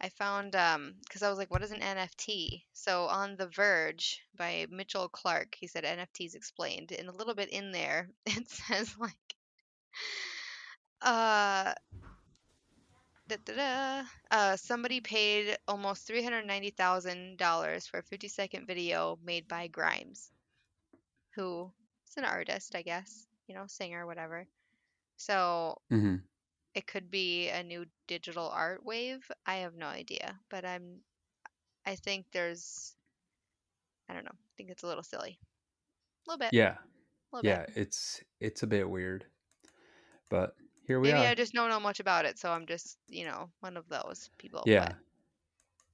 I 0.00 0.08
found 0.10 0.54
um 0.56 0.94
because 1.04 1.22
I 1.22 1.28
was 1.30 1.38
like, 1.38 1.50
what 1.50 1.62
is 1.62 1.72
an 1.72 1.80
NFT? 1.80 2.64
So 2.72 3.06
on 3.06 3.36
The 3.36 3.48
Verge 3.48 4.20
by 4.36 4.66
Mitchell 4.70 5.08
Clark, 5.08 5.56
he 5.58 5.66
said 5.66 5.84
NFTs 5.84 6.34
explained, 6.34 6.92
and 6.92 7.08
a 7.08 7.12
little 7.16 7.34
bit 7.34 7.48
in 7.50 7.72
there 7.72 8.08
it 8.26 8.48
says 8.48 8.94
like, 8.98 9.34
uh. 11.02 11.74
Da, 13.28 13.36
da, 13.44 13.54
da, 13.54 14.02
uh, 14.30 14.56
somebody 14.56 15.02
paid 15.02 15.58
almost 15.68 16.06
three 16.06 16.24
hundred 16.24 16.46
ninety 16.46 16.70
thousand 16.70 17.36
dollars 17.36 17.86
for 17.86 17.98
a 17.98 18.02
fifty 18.02 18.26
second 18.28 18.66
video 18.66 19.18
made 19.22 19.46
by 19.46 19.66
Grimes, 19.66 20.30
who 21.34 21.70
is 22.08 22.16
an 22.16 22.24
artist, 22.24 22.74
I 22.74 22.80
guess, 22.80 23.26
you 23.46 23.54
know, 23.54 23.66
singer, 23.66 24.06
whatever. 24.06 24.46
So 25.18 25.82
mhm. 25.92 26.22
it 26.74 26.86
could 26.86 27.10
be 27.10 27.50
a 27.50 27.62
new 27.62 27.86
digital 28.06 28.48
art 28.48 28.84
wave. 28.84 29.30
I 29.46 29.56
have 29.56 29.74
no 29.76 29.86
idea, 29.86 30.38
but 30.50 30.64
I'm 30.64 31.02
I 31.86 31.96
think 31.96 32.26
there's 32.32 32.96
I 34.08 34.14
don't 34.14 34.24
know. 34.24 34.32
I 34.32 34.52
think 34.56 34.70
it's 34.70 34.82
a 34.82 34.86
little 34.86 35.02
silly. 35.02 35.38
A 36.26 36.30
little 36.30 36.38
bit. 36.38 36.54
yeah, 36.54 36.76
little 37.32 37.48
yeah, 37.48 37.66
bit. 37.66 37.76
it's 37.76 38.22
it's 38.40 38.62
a 38.62 38.66
bit 38.66 38.88
weird, 38.88 39.26
but 40.30 40.54
here 40.86 41.00
we 41.00 41.12
Maybe 41.12 41.26
are. 41.26 41.30
I 41.30 41.34
just 41.34 41.52
don't 41.52 41.68
know 41.70 41.80
much 41.80 42.00
about 42.00 42.24
it, 42.24 42.38
so 42.38 42.50
I'm 42.50 42.66
just, 42.66 42.98
you 43.08 43.24
know, 43.26 43.50
one 43.60 43.76
of 43.76 43.88
those 43.88 44.30
people. 44.38 44.62
yeah, 44.66 44.84
But 44.86 44.96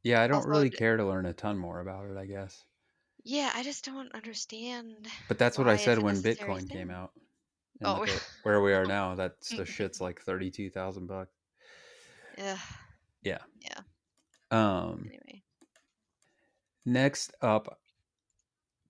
yeah. 0.03 0.23
I 0.23 0.27
don't 0.29 0.47
Also, 0.47 0.49
really 0.49 0.71
care 0.71 0.97
to 0.97 1.05
learn 1.05 1.27
a 1.27 1.33
ton 1.33 1.59
more 1.59 1.81
about 1.81 2.07
it. 2.11 2.17
I 2.17 2.27
guess. 2.27 2.65
yeah, 3.25 3.51
I 3.55 3.63
just 3.63 3.85
don't 3.85 4.13
understand. 4.15 5.09
But 5.29 5.39
that's 5.39 5.59
what 5.59 5.69
I 5.69 5.77
said 5.77 5.99
when 5.99 6.23
Bitcoin 6.23 6.69
came 6.71 6.91
out. 6.91 7.13
Oh. 7.83 8.07
where 8.43 8.61
we 8.61 8.73
are 8.73 8.87
now. 8.87 9.15
That's 9.15 9.49
the 9.49 9.65
shit's 9.65 10.01
like 10.01 10.21
thirty 10.21 10.51
two 10.51 10.71
thousand 10.71 11.07
bucks. 11.07 11.35
Yeah, 13.23 13.39
yeah. 13.61 13.81
Um, 14.51 15.07
anyway. 15.07 15.43
next 16.85 17.33
up, 17.41 17.79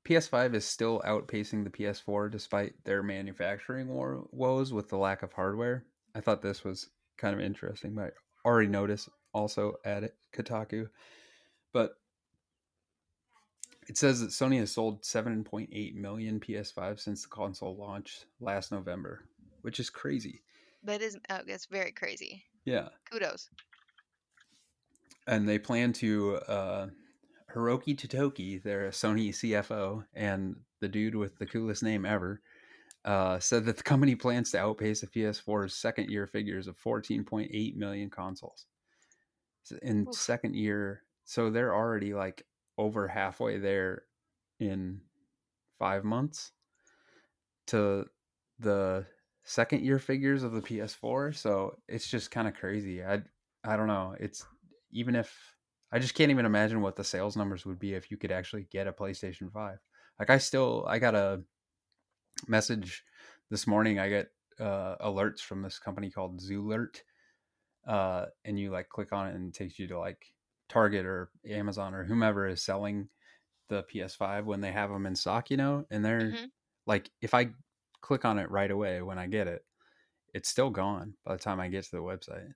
PS5 0.04 0.54
is 0.54 0.66
still 0.66 1.00
outpacing 1.06 1.64
the 1.64 1.70
PS4 1.70 2.30
despite 2.30 2.72
their 2.84 3.02
manufacturing 3.02 3.88
war- 3.88 4.26
woes 4.32 4.72
with 4.72 4.88
the 4.88 4.98
lack 4.98 5.22
of 5.22 5.32
hardware. 5.32 5.84
I 6.14 6.20
thought 6.20 6.42
this 6.42 6.64
was 6.64 6.90
kind 7.16 7.34
of 7.34 7.40
interesting, 7.40 7.94
but 7.94 8.04
I 8.04 8.48
already 8.48 8.68
noticed 8.68 9.08
also 9.32 9.74
at 9.84 10.12
Kotaku. 10.34 10.88
But 11.72 11.92
it 13.88 13.96
says 13.98 14.20
that 14.20 14.30
Sony 14.30 14.58
has 14.58 14.72
sold 14.72 15.02
7.8 15.02 15.94
million 15.94 16.40
PS5 16.40 17.00
since 17.00 17.22
the 17.22 17.28
console 17.28 17.76
launched 17.76 18.26
last 18.40 18.72
November, 18.72 19.24
which 19.62 19.80
is 19.80 19.90
crazy. 19.90 20.42
That 20.82 21.02
is 21.02 21.16
uh, 21.30 21.40
it's 21.46 21.66
very 21.66 21.92
crazy. 21.92 22.44
Yeah. 22.64 22.88
Kudos. 23.10 23.50
and 25.26 25.48
they 25.48 25.58
plan 25.58 25.92
to 25.94 26.36
uh 26.48 26.86
Hiroki 27.54 27.96
Totoki, 27.96 28.62
their 28.62 28.88
Sony 28.90 29.28
CFO, 29.28 30.04
and 30.14 30.56
the 30.80 30.88
dude 30.88 31.14
with 31.14 31.38
the 31.38 31.46
coolest 31.46 31.82
name 31.84 32.04
ever, 32.04 32.40
uh, 33.04 33.38
said 33.38 33.64
that 33.66 33.76
the 33.76 33.82
company 33.84 34.16
plans 34.16 34.50
to 34.50 34.58
outpace 34.58 35.02
the 35.02 35.06
PS4's 35.06 35.72
second 35.74 36.10
year 36.10 36.26
figures 36.26 36.66
of 36.66 36.76
14.8 36.76 37.76
million 37.76 38.10
consoles. 38.10 38.66
In 39.82 40.08
Oof. 40.08 40.14
second 40.14 40.56
year, 40.56 41.02
so 41.24 41.48
they're 41.48 41.74
already 41.74 42.12
like 42.12 42.44
over 42.78 43.08
halfway 43.08 43.58
there 43.58 44.02
in 44.60 45.00
five 45.78 46.04
months 46.04 46.52
to 47.66 48.06
the 48.58 49.06
second 49.44 49.82
year 49.82 49.98
figures 49.98 50.42
of 50.42 50.52
the 50.52 50.60
PS4. 50.60 51.34
So 51.34 51.78
it's 51.88 52.08
just 52.08 52.30
kind 52.30 52.48
of 52.48 52.54
crazy. 52.54 53.04
I 53.04 53.22
I 53.64 53.76
don't 53.76 53.86
know. 53.86 54.14
It's 54.18 54.44
even 54.92 55.14
if 55.14 55.56
I 55.92 55.98
just 55.98 56.14
can't 56.14 56.30
even 56.30 56.46
imagine 56.46 56.80
what 56.80 56.96
the 56.96 57.04
sales 57.04 57.36
numbers 57.36 57.64
would 57.64 57.78
be 57.78 57.94
if 57.94 58.10
you 58.10 58.16
could 58.16 58.32
actually 58.32 58.66
get 58.70 58.86
a 58.86 58.92
PlayStation 58.92 59.52
5. 59.52 59.78
Like 60.18 60.30
I 60.30 60.38
still 60.38 60.84
I 60.88 60.98
got 60.98 61.14
a 61.14 61.42
message 62.48 63.04
this 63.50 63.66
morning. 63.66 63.98
I 63.98 64.08
get 64.08 64.28
uh, 64.60 64.96
alerts 65.00 65.40
from 65.40 65.62
this 65.62 65.78
company 65.78 66.10
called 66.10 66.40
Zoolert. 66.40 67.00
Uh, 67.86 68.26
and 68.44 68.58
you 68.58 68.70
like 68.70 68.88
click 68.88 69.12
on 69.12 69.28
it 69.28 69.34
and 69.34 69.48
it 69.48 69.54
takes 69.54 69.78
you 69.78 69.86
to 69.86 69.98
like 69.98 70.33
Target 70.68 71.06
or 71.06 71.30
Amazon 71.46 71.94
or 71.94 72.04
whomever 72.04 72.46
is 72.48 72.62
selling 72.62 73.08
the 73.68 73.82
PS5 73.84 74.46
when 74.46 74.60
they 74.60 74.72
have 74.72 74.90
them 74.90 75.06
in 75.06 75.16
stock, 75.16 75.50
you 75.50 75.56
know, 75.56 75.86
and 75.90 76.04
they're 76.04 76.32
Mhm. 76.32 76.50
like, 76.86 77.10
if 77.22 77.34
I 77.34 77.52
click 78.02 78.24
on 78.24 78.38
it 78.38 78.50
right 78.50 78.70
away 78.70 79.02
when 79.02 79.18
I 79.18 79.26
get 79.26 79.48
it, 79.48 79.64
it's 80.34 80.48
still 80.48 80.70
gone 80.70 81.16
by 81.24 81.34
the 81.34 81.42
time 81.42 81.60
I 81.60 81.68
get 81.68 81.84
to 81.84 81.90
the 81.92 81.98
website. 82.02 82.52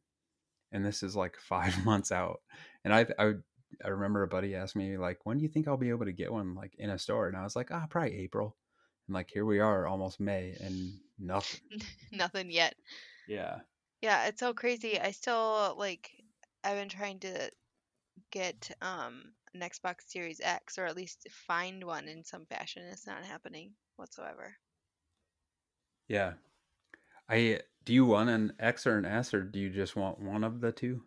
And 0.73 0.85
this 0.85 1.03
is 1.03 1.16
like 1.16 1.37
five 1.40 1.85
months 1.85 2.12
out. 2.12 2.42
And 2.85 2.94
I, 2.94 3.07
I, 3.18 3.35
I 3.85 3.88
remember 3.88 4.23
a 4.23 4.29
buddy 4.29 4.55
asked 4.55 4.77
me 4.77 4.97
like, 4.99 5.25
when 5.27 5.38
do 5.38 5.42
you 5.42 5.49
think 5.49 5.68
I'll 5.68 5.77
be 5.77 5.90
able 5.90 6.07
to 6.07 6.12
get 6.12 6.33
one 6.33 6.55
like 6.55 6.75
in 6.77 6.90
a 6.90 6.99
store? 6.99 7.29
And 7.29 7.37
I 7.37 7.42
was 7.44 7.57
like, 7.57 7.71
ah, 7.71 7.87
probably 7.88 8.16
April. 8.18 8.57
And 9.07 9.14
like, 9.14 9.31
here 9.31 9.44
we 9.44 9.61
are 9.61 9.87
almost 9.87 10.21
May 10.21 10.57
and 10.61 11.01
nothing. 11.18 11.61
Nothing 12.12 12.51
yet. 12.51 12.75
Yeah. 13.27 13.61
Yeah, 14.01 14.27
it's 14.27 14.40
so 14.40 14.55
crazy. 14.55 14.99
I 15.01 15.11
still 15.12 15.75
like 15.79 16.25
I've 16.64 16.77
been 16.77 16.88
trying 16.88 17.21
to 17.21 17.51
get 18.31 18.70
um 18.83 19.35
an 19.54 19.61
Xbox 19.61 20.02
Series 20.09 20.40
X 20.40 20.78
or 20.78 20.87
at 20.87 20.96
least 20.96 21.26
find 21.31 21.85
one 21.85 22.09
in 22.09 22.24
some 22.24 22.46
fashion. 22.46 22.85
It's 22.85 23.07
not 23.07 23.24
happening 23.24 23.72
whatsoever. 23.96 24.57
Yeah. 26.09 26.35
I, 27.28 27.61
do 27.85 27.92
you 27.92 28.07
want 28.07 28.31
an 28.31 28.54
X 28.59 28.87
or 28.87 28.98
an 28.98 29.04
S 29.04 29.35
or 29.35 29.42
do 29.42 29.59
you 29.59 29.70
just 29.70 29.96
want 29.96 30.18
one 30.20 30.44
of 30.44 30.61
the 30.61 30.72
two? 30.72 31.02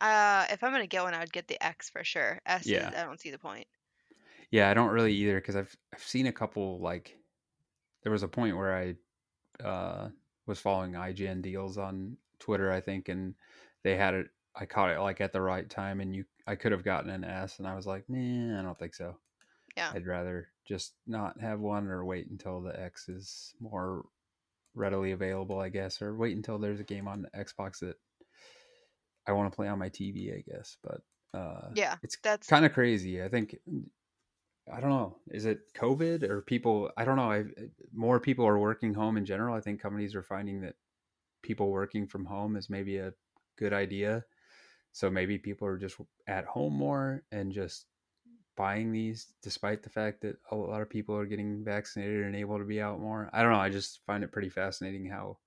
Uh, 0.00 0.46
if 0.50 0.62
I'm 0.62 0.72
gonna 0.72 0.86
get 0.86 1.02
one, 1.02 1.14
I 1.14 1.20
would 1.20 1.32
get 1.32 1.48
the 1.48 1.62
X 1.64 1.88
for 1.90 2.04
sure. 2.04 2.40
S, 2.46 2.70
is- 2.70 2.70
Yeah. 2.72 2.90
I 2.96 3.04
don't 3.04 3.20
see 3.20 3.30
the 3.30 3.38
point. 3.38 3.66
Yeah, 4.50 4.70
I 4.70 4.74
don't 4.74 4.90
really 4.90 5.12
either 5.14 5.36
because 5.40 5.56
I've 5.56 5.74
I've 5.92 6.02
seen 6.02 6.26
a 6.26 6.32
couple 6.32 6.78
like 6.80 7.16
there 8.02 8.12
was 8.12 8.22
a 8.22 8.28
point 8.28 8.56
where 8.56 8.76
I 8.76 8.96
uh 9.64 10.10
was 10.46 10.60
following 10.60 10.92
IGN 10.94 11.42
deals 11.42 11.78
on 11.78 12.16
Twitter, 12.38 12.70
I 12.70 12.80
think, 12.80 13.08
and 13.08 13.34
they 13.82 13.96
had 13.96 14.14
it 14.14 14.28
I 14.56 14.66
caught 14.66 14.90
it 14.90 15.00
like 15.00 15.20
at 15.20 15.32
the 15.32 15.40
right 15.40 15.68
time 15.68 16.00
and 16.00 16.14
you 16.14 16.24
I 16.46 16.54
could 16.56 16.72
have 16.72 16.84
gotten 16.84 17.10
an 17.10 17.24
S 17.24 17.58
and 17.58 17.66
I 17.66 17.74
was 17.74 17.86
like, 17.86 18.08
man, 18.08 18.56
I 18.56 18.62
don't 18.62 18.78
think 18.78 18.94
so. 18.94 19.18
Yeah. 19.76 19.90
I'd 19.92 20.06
rather 20.06 20.48
just 20.64 20.94
not 21.06 21.40
have 21.40 21.60
one 21.60 21.88
or 21.88 22.04
wait 22.04 22.28
until 22.28 22.60
the 22.60 22.78
X 22.78 23.08
is 23.08 23.54
more 23.60 24.04
readily 24.74 25.12
available, 25.12 25.58
I 25.58 25.68
guess, 25.68 26.00
or 26.00 26.16
wait 26.16 26.36
until 26.36 26.58
there's 26.58 26.80
a 26.80 26.84
game 26.84 27.08
on 27.08 27.22
the 27.22 27.30
Xbox 27.30 27.80
that 27.80 27.96
I 29.26 29.32
want 29.32 29.50
to 29.50 29.56
play 29.56 29.68
on 29.68 29.78
my 29.78 29.88
TV, 29.88 30.36
I 30.36 30.42
guess. 30.48 30.76
But 30.82 31.00
uh 31.38 31.70
Yeah, 31.74 31.96
it's 32.02 32.16
that's 32.22 32.46
kind 32.46 32.64
of 32.64 32.72
crazy. 32.72 33.22
I 33.22 33.28
think 33.28 33.56
I 34.72 34.80
don't 34.80 34.90
know. 34.90 35.16
Is 35.28 35.44
it 35.44 35.74
COVID 35.74 36.22
or 36.22 36.40
people? 36.40 36.90
I 36.96 37.04
don't 37.04 37.16
know. 37.16 37.30
I 37.30 37.44
more 37.92 38.18
people 38.20 38.46
are 38.46 38.58
working 38.58 38.94
home 38.94 39.16
in 39.16 39.26
general. 39.26 39.54
I 39.54 39.60
think 39.60 39.80
companies 39.80 40.14
are 40.14 40.22
finding 40.22 40.62
that 40.62 40.76
people 41.42 41.70
working 41.70 42.06
from 42.06 42.24
home 42.24 42.56
is 42.56 42.70
maybe 42.70 42.96
a 42.98 43.12
good 43.56 43.72
idea. 43.72 44.24
So 44.94 45.10
maybe 45.10 45.38
people 45.38 45.68
are 45.68 45.78
just 45.78 46.00
at 46.28 46.46
home 46.46 46.74
more 46.74 47.26
and 47.32 47.52
just 47.52 47.88
buying 48.56 48.92
these, 48.92 49.34
despite 49.42 49.82
the 49.82 49.90
fact 49.90 50.22
that 50.22 50.38
a 50.50 50.56
lot 50.56 50.82
of 50.82 50.90
people 50.90 51.16
are 51.16 51.26
getting 51.26 51.64
vaccinated 51.64 52.24
and 52.24 52.36
able 52.36 52.58
to 52.58 52.64
be 52.64 52.80
out 52.80 53.00
more. 53.00 53.30
I 53.32 53.42
don't 53.42 53.52
know. 53.52 53.60
I 53.60 53.70
just 53.70 54.04
find 54.06 54.24
it 54.24 54.32
pretty 54.32 54.50
fascinating 54.50 55.06
how 55.06 55.38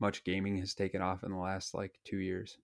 much 0.00 0.24
gaming 0.24 0.58
has 0.58 0.74
taken 0.74 1.02
off 1.02 1.24
in 1.24 1.32
the 1.32 1.38
last 1.38 1.74
like 1.74 2.00
two 2.04 2.18
years. 2.18 2.58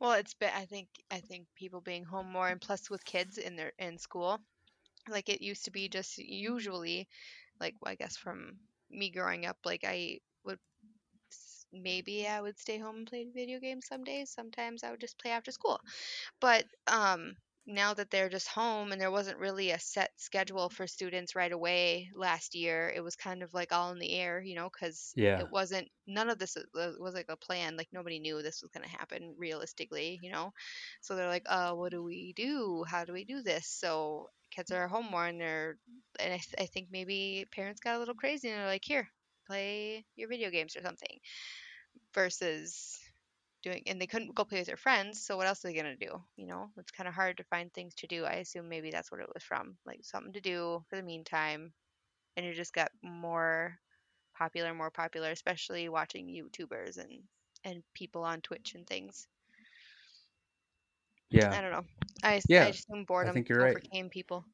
well, 0.00 0.12
it's 0.12 0.34
been 0.34 0.52
I 0.54 0.66
think 0.66 0.88
I 1.10 1.20
think 1.20 1.48
people 1.54 1.80
being 1.80 2.04
home 2.04 2.30
more 2.30 2.48
and 2.48 2.60
plus 2.60 2.88
with 2.90 3.04
kids 3.04 3.38
in 3.38 3.56
their 3.56 3.72
in 3.78 3.98
school, 3.98 4.38
like 5.08 5.28
it 5.30 5.42
used 5.42 5.64
to 5.66 5.72
be 5.72 5.88
just 5.88 6.18
usually, 6.18 7.08
like 7.60 7.76
I 7.84 7.96
guess 7.96 8.16
from 8.16 8.60
me 8.90 9.10
growing 9.10 9.46
up, 9.46 9.58
like 9.64 9.84
I 9.84 10.20
would 10.44 10.60
maybe 11.82 12.26
I 12.26 12.40
would 12.40 12.58
stay 12.58 12.78
home 12.78 12.96
and 12.98 13.06
play 13.06 13.26
video 13.34 13.60
games 13.60 13.86
some 13.86 14.04
days. 14.04 14.30
Sometimes 14.32 14.82
I 14.84 14.90
would 14.90 15.00
just 15.00 15.18
play 15.18 15.30
after 15.32 15.50
school. 15.52 15.80
But 16.40 16.66
um, 16.86 17.36
now 17.66 17.94
that 17.94 18.10
they're 18.10 18.28
just 18.28 18.48
home 18.48 18.92
and 18.92 19.00
there 19.00 19.10
wasn't 19.10 19.38
really 19.38 19.70
a 19.70 19.78
set 19.80 20.12
schedule 20.20 20.68
for 20.70 20.86
students 20.86 21.34
right 21.36 21.52
away 21.52 22.10
last 22.14 22.54
year, 22.54 22.92
it 22.94 23.02
was 23.02 23.16
kind 23.16 23.42
of 23.42 23.54
like 23.54 23.72
all 23.72 23.92
in 23.92 23.98
the 23.98 24.12
air, 24.14 24.42
you 24.42 24.54
know, 24.54 24.70
because 24.70 25.14
Yeah. 25.14 25.40
it 25.40 25.50
wasn't 25.50 25.88
none 26.06 26.30
of 26.30 26.38
this 26.38 26.56
was 26.74 26.98
was 26.98 27.14
like 27.14 27.26
a 27.30 27.36
plan. 27.36 27.76
Like 27.76 27.88
nobody 27.92 28.20
knew 28.20 28.42
this 28.42 28.62
was 28.62 28.70
going 28.70 28.84
to 28.88 28.96
happen 28.96 29.34
realistically, 29.38 30.18
you 30.22 30.30
know. 30.32 30.52
So 31.00 31.14
they're 31.16 31.28
like, 31.28 31.44
"Uh, 31.46 31.74
what 31.74 31.90
do 31.92 32.02
we 32.02 32.32
do? 32.34 32.84
How 32.88 33.04
do 33.04 33.12
we 33.12 33.24
do 33.24 33.42
this?" 33.42 33.66
So 33.68 34.28
kids 34.50 34.70
are 34.70 34.88
home 34.88 35.06
more 35.06 35.26
and 35.26 35.40
they're 35.40 35.78
and 36.20 36.32
I, 36.34 36.38
th- 36.38 36.54
I 36.58 36.66
think 36.66 36.88
maybe 36.90 37.46
parents 37.52 37.80
got 37.80 37.96
a 37.96 37.98
little 37.98 38.14
crazy 38.14 38.48
and 38.48 38.58
they're 38.58 38.66
like, 38.66 38.84
"Here, 38.84 39.08
play 39.46 40.06
your 40.16 40.28
video 40.28 40.50
games 40.50 40.76
or 40.76 40.82
something," 40.82 41.18
versus 42.14 42.98
doing 43.62 43.82
and 43.86 44.00
they 44.00 44.06
couldn't 44.06 44.34
go 44.34 44.44
play 44.44 44.58
with 44.58 44.66
their 44.66 44.76
friends 44.76 45.20
so 45.24 45.36
what 45.36 45.46
else 45.46 45.64
are 45.64 45.68
they 45.68 45.74
going 45.74 45.98
to 45.98 46.06
do 46.06 46.22
you 46.36 46.46
know? 46.46 46.70
It's 46.78 46.92
kind 46.92 47.08
of 47.08 47.14
hard 47.14 47.38
to 47.38 47.44
find 47.44 47.72
things 47.72 47.94
to 47.96 48.06
do 48.06 48.24
i 48.24 48.34
assume 48.34 48.68
maybe 48.68 48.90
that's 48.90 49.10
what 49.10 49.20
it 49.20 49.28
was 49.32 49.42
from 49.42 49.76
like 49.86 50.00
something 50.02 50.32
to 50.34 50.40
do 50.40 50.84
for 50.88 50.96
the 50.96 51.02
meantime 51.02 51.72
and 52.36 52.46
it 52.46 52.54
just 52.54 52.74
got 52.74 52.90
more 53.02 53.78
popular 54.36 54.74
more 54.74 54.90
popular 54.90 55.30
especially 55.30 55.88
watching 55.88 56.26
youtubers 56.26 56.98
and 56.98 57.22
and 57.64 57.82
people 57.94 58.22
on 58.22 58.40
twitch 58.40 58.74
and 58.74 58.86
things. 58.86 59.26
Yeah. 61.30 61.58
I 61.58 61.60
don't 61.62 61.72
know. 61.72 61.84
I, 62.22 62.40
Yeah, 62.48 62.64
I 62.64 62.68
assume 62.68 63.04
boredom 63.04 63.34
think 63.34 63.48
you're 63.48 63.60
right. 63.60 63.76
overcame 63.76 64.10
people. 64.10 64.44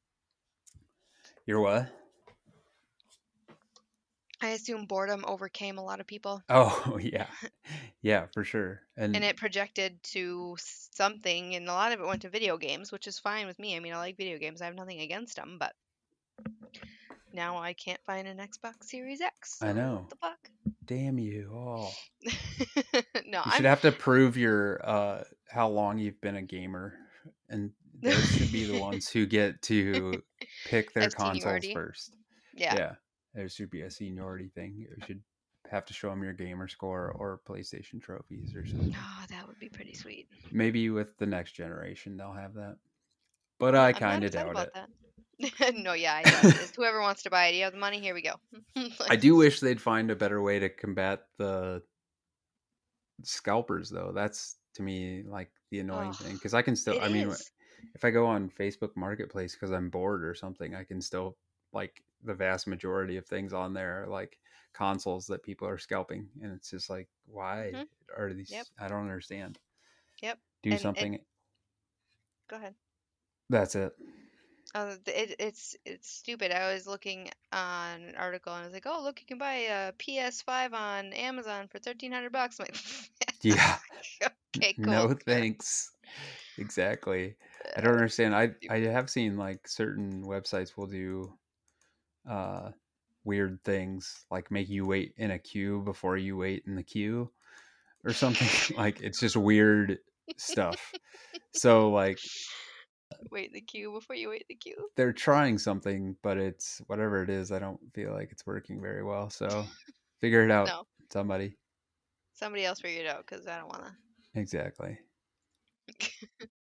You're 1.46 1.60
what? 1.60 1.90
I 4.42 4.48
assume 4.50 4.86
boredom 4.86 5.24
overcame 5.26 5.78
a 5.78 5.82
lot 5.82 6.00
of 6.00 6.06
people 6.06 6.42
Oh 6.48 6.98
yeah, 7.02 7.26
yeah, 8.02 8.26
for 8.32 8.44
sure. 8.44 8.80
And, 8.96 9.14
and 9.14 9.24
it 9.24 9.36
projected 9.36 10.02
to 10.02 10.56
something 10.58 11.54
and 11.54 11.68
a 11.68 11.72
lot 11.72 11.92
of 11.92 12.00
it 12.00 12.06
went 12.06 12.22
to 12.22 12.28
video 12.28 12.56
games 12.56 12.92
which 12.92 13.06
is 13.06 13.18
fine 13.18 13.46
with 13.46 13.58
me 13.58 13.76
i 13.76 13.80
mean 13.80 13.92
i 13.92 13.96
like 13.98 14.16
video 14.16 14.38
games 14.38 14.60
i 14.60 14.66
have 14.66 14.74
nothing 14.74 15.00
against 15.00 15.36
them 15.36 15.56
but 15.58 15.74
now 17.32 17.58
i 17.58 17.72
can't 17.72 18.00
find 18.04 18.26
an 18.26 18.38
xbox 18.38 18.84
series 18.84 19.20
x 19.20 19.58
I 19.62 19.68
so 19.68 19.74
know. 19.74 20.06
what 20.20 20.36
the 20.44 20.50
damn 20.84 21.18
you! 21.18 21.50
Oh, 21.54 21.86
fuck 22.30 23.26
no 23.26 23.40
you 23.44 23.50
i'm 23.50 23.56
should 23.56 23.64
have 23.64 23.82
to 23.82 23.92
prove 23.92 24.36
your 24.36 24.80
uh 24.86 25.24
how 25.48 25.68
long 25.68 25.98
you've 25.98 26.20
been 26.20 26.36
a 26.36 26.42
gamer, 26.42 26.94
and 27.48 27.72
those 28.02 28.24
should 28.36 28.52
be 28.52 28.64
the 28.64 28.76
ones 28.76 29.08
who 29.08 29.26
get 29.26 29.60
to 29.62 30.22
pick 30.64 30.92
their 30.94 31.10
consoles 31.10 31.66
first. 31.66 32.16
yeah, 32.54 32.74
Yeah, 32.76 32.94
there 33.34 33.48
should 33.48 33.70
be 33.70 33.82
a 33.82 33.90
seniority 33.90 34.50
thing. 34.54 34.74
You 34.76 34.88
should 35.06 35.22
have 35.70 35.84
to 35.86 35.92
show 35.92 36.10
them 36.10 36.22
your 36.22 36.32
gamer 36.32 36.68
score 36.68 37.12
or 37.16 37.40
PlayStation 37.48 38.02
trophies 38.02 38.54
or 38.54 38.66
something. 38.66 38.94
oh 38.96 39.24
that 39.28 39.46
would 39.46 39.58
be 39.58 39.68
pretty 39.68 39.94
sweet 39.94 40.26
Maybe 40.50 40.90
with 40.90 41.16
the 41.18 41.26
next 41.26 41.52
generation 41.52 42.16
they'll 42.16 42.32
have 42.32 42.54
that, 42.54 42.76
but 43.58 43.74
I 43.74 43.92
kind 43.92 44.24
of 44.24 44.32
doubt 44.32 44.68
it. 45.38 45.74
no 45.76 45.92
yeah 45.92 46.16
I 46.16 46.28
doubt 46.28 46.44
it. 46.44 46.72
Whoever 46.76 47.00
wants 47.00 47.22
to 47.24 47.30
buy 47.30 47.48
it 47.48 47.54
you 47.54 47.64
have 47.64 47.72
the 47.72 47.78
money 47.78 48.00
here 48.00 48.14
we 48.14 48.22
go 48.22 48.34
I 49.08 49.16
do 49.16 49.36
wish 49.36 49.60
they'd 49.60 49.80
find 49.80 50.10
a 50.10 50.16
better 50.16 50.42
way 50.42 50.58
to 50.58 50.68
combat 50.68 51.20
the 51.38 51.82
scalpers, 53.24 53.90
though. 53.90 54.12
That's 54.14 54.56
to 54.74 54.82
me 54.82 55.22
like 55.26 55.50
the 55.70 55.80
annoying 55.80 56.10
Ugh, 56.10 56.16
thing 56.16 56.34
because 56.34 56.54
I 56.54 56.62
can 56.62 56.76
still. 56.76 57.00
I 57.00 57.08
mean, 57.08 57.28
is. 57.28 57.50
if 57.94 58.04
I 58.04 58.10
go 58.10 58.26
on 58.26 58.50
Facebook 58.50 58.96
Marketplace 58.96 59.54
because 59.54 59.72
I'm 59.72 59.90
bored 59.90 60.24
or 60.24 60.34
something, 60.34 60.74
I 60.74 60.84
can 60.84 61.00
still 61.00 61.36
like 61.72 62.02
the 62.22 62.34
vast 62.34 62.66
majority 62.66 63.16
of 63.16 63.26
things 63.26 63.52
on 63.52 63.72
there 63.74 64.02
are 64.04 64.06
like 64.08 64.38
consoles 64.72 65.26
that 65.28 65.42
people 65.42 65.68
are 65.68 65.78
scalping, 65.78 66.28
and 66.42 66.52
it's 66.52 66.70
just 66.70 66.90
like, 66.90 67.08
why 67.26 67.74
Mhm. 67.74 67.88
are 68.16 68.32
these? 68.32 68.54
Yep. 68.54 68.68
I 68.78 68.88
don't 68.88 69.02
understand. 69.02 69.58
Yep. 70.22 70.40
Do 70.62 70.70
And 70.70 70.78
something. 70.78 71.24
go 72.48 72.56
ahead 72.56 72.74
That's 73.48 73.74
it. 73.74 73.92
Uh, 74.72 74.96
it, 75.06 75.34
it's 75.40 75.76
it's 75.84 76.08
stupid. 76.08 76.52
I 76.52 76.72
was 76.72 76.86
looking 76.86 77.28
on 77.52 78.02
an 78.02 78.14
article 78.14 78.52
and 78.54 78.62
I 78.62 78.66
was 78.66 78.72
like, 78.72 78.86
"Oh, 78.86 79.02
look, 79.02 79.20
you 79.20 79.26
can 79.26 79.38
buy 79.38 79.54
a 79.54 79.92
PS5 79.92 80.72
on 80.72 81.12
Amazon 81.12 81.66
for 81.68 81.80
thirteen 81.80 82.12
hundred 82.12 82.30
bucks." 82.32 82.60
I'm 82.60 82.66
like, 82.66 82.76
Yeah. 83.42 83.78
"Okay, 84.56 84.74
cool." 84.82 85.08
No 85.08 85.14
thanks. 85.14 85.92
Exactly. 86.58 87.36
I 87.76 87.80
don't 87.80 87.94
understand. 87.94 88.34
I 88.36 88.54
I 88.70 88.78
have 88.80 89.10
seen 89.10 89.36
like 89.36 89.68
certain 89.68 90.24
websites 90.24 90.76
will 90.76 90.86
do 90.88 91.38
uh 92.28 92.70
weird 93.24 93.62
things 93.64 94.24
like 94.30 94.50
make 94.50 94.68
you 94.68 94.86
wait 94.86 95.12
in 95.16 95.30
a 95.32 95.38
queue 95.38 95.82
before 95.84 96.16
you 96.16 96.36
wait 96.36 96.64
in 96.66 96.74
the 96.74 96.82
queue 96.82 97.30
or 98.04 98.12
something 98.12 98.48
like 98.76 99.00
it's 99.02 99.20
just 99.20 99.36
weird 99.36 99.98
stuff. 100.38 100.92
So 101.52 101.90
like 101.90 102.18
Wait 103.30 103.48
in 103.48 103.52
the 103.54 103.60
queue 103.60 103.92
before 103.92 104.16
you 104.16 104.30
wait 104.30 104.40
in 104.42 104.46
the 104.48 104.54
queue. 104.54 104.88
they're 104.96 105.12
trying 105.12 105.58
something 105.58 106.16
but 106.22 106.38
it's 106.38 106.80
whatever 106.86 107.22
it 107.22 107.28
is 107.30 107.52
I 107.52 107.58
don't 107.58 107.78
feel 107.94 108.12
like 108.12 108.30
it's 108.32 108.46
working 108.46 108.80
very 108.80 109.02
well. 109.04 109.28
So 109.30 109.64
figure 110.20 110.42
it 110.44 110.50
out 110.50 110.68
No, 110.68 110.84
somebody. 111.12 111.56
somebody 112.32 112.64
else 112.64 112.80
figure 112.80 113.02
it 113.02 113.06
out 113.08 113.26
because 113.28 113.46
I 113.46 113.58
don't 113.58 113.68
want 113.68 113.84
to. 113.84 114.40
Exactly. 114.40 114.98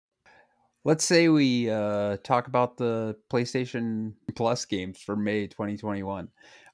Let's 0.85 1.03
say 1.03 1.29
we 1.29 1.67
uh, 1.67 2.17
talk 2.17 2.45
about 2.45 2.77
the 2.77 3.15
PlayStation 3.31 4.13
Plus 4.35 4.65
games 4.65 5.01
for 5.01 5.15
May 5.15 5.47
2021. 5.47 6.27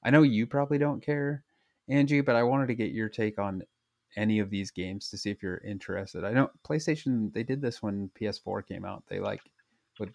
I 0.04 0.10
know 0.10 0.20
you 0.20 0.46
probably 0.46 0.76
don't 0.76 1.02
care, 1.02 1.44
Angie, 1.88 2.20
but 2.20 2.36
I 2.36 2.42
wanted 2.42 2.66
to 2.66 2.74
get 2.74 2.92
your 2.92 3.08
take 3.08 3.38
on 3.38 3.62
any 4.14 4.38
of 4.40 4.50
these 4.50 4.70
games 4.70 5.08
to 5.08 5.16
see 5.16 5.30
if 5.30 5.42
you're 5.42 5.62
interested. 5.66 6.24
I 6.24 6.32
know 6.32 6.50
PlayStation 6.68 7.32
they 7.32 7.42
did 7.42 7.62
this 7.62 7.82
when 7.82 8.10
PS4 8.20 8.68
came 8.68 8.84
out. 8.84 9.02
They 9.08 9.18
like 9.18 9.40
would 9.98 10.12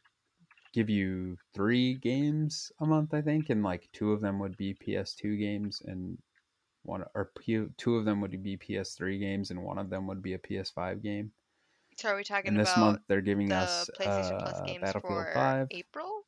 give 0.76 0.92
you 0.92 1.36
three 1.56 1.96
games 1.96 2.72
a 2.80 2.86
month, 2.86 3.16
I 3.16 3.24
think, 3.24 3.50
and 3.50 3.64
like 3.64 3.90
two 3.94 4.12
of 4.12 4.22
them 4.22 4.38
would 4.38 4.58
be 4.58 4.76
PS2 4.76 5.40
games 5.40 5.82
and 5.84 6.20
one 6.84 7.04
or 7.16 7.32
two 7.78 7.96
of 7.96 8.06
them 8.06 8.22
would 8.22 8.44
be 8.44 8.58
PS3 8.58 9.20
games 9.20 9.50
and 9.50 9.64
one 9.64 9.80
of 9.80 9.90
them 9.90 10.06
would 10.06 10.22
be 10.22 10.36
a 10.36 10.40
PS5 10.40 11.02
game. 11.02 11.32
So 11.98 12.10
are 12.10 12.16
we 12.16 12.24
talking 12.24 12.50
And 12.50 12.60
this 12.60 12.72
about 12.74 12.80
month 12.80 13.02
they're 13.08 13.22
giving 13.22 13.50
the 13.50 13.56
us 13.56 13.90
PlayStation 14.00 14.38
Plus 14.40 14.60
uh, 14.60 14.66
games 14.66 14.82
Battlefield 14.82 15.02
for 15.26 15.32
5, 15.34 15.68
April? 15.72 16.22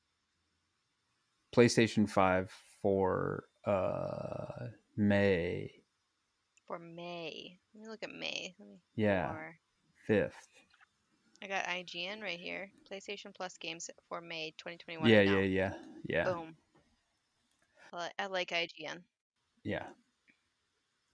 PlayStation 1.56 2.10
5 2.10 2.52
for 2.82 3.44
uh 3.66 4.68
May. 4.98 5.72
For 6.66 6.80
May. 6.80 7.60
Let 7.76 7.84
me 7.84 7.90
look 7.90 8.02
at 8.04 8.10
May. 8.12 8.56
Let 8.60 8.68
me 8.68 8.80
Yeah, 8.96 9.36
5th. 10.08 10.32
I 11.44 11.48
got 11.48 11.66
IGN 11.66 12.22
right 12.22 12.40
here. 12.40 12.72
PlayStation 12.92 13.34
Plus 13.34 13.56
games 13.58 13.90
for 14.08 14.22
May 14.22 14.54
2021. 14.58 15.08
Yeah, 15.08 15.22
yeah, 15.22 15.40
yeah. 15.40 15.74
Yeah. 16.08 16.24
Boom. 16.26 16.56
I 17.94 18.10
I 18.18 18.26
like 18.26 18.50
IGN. 18.50 19.04
Yeah. 19.64 19.86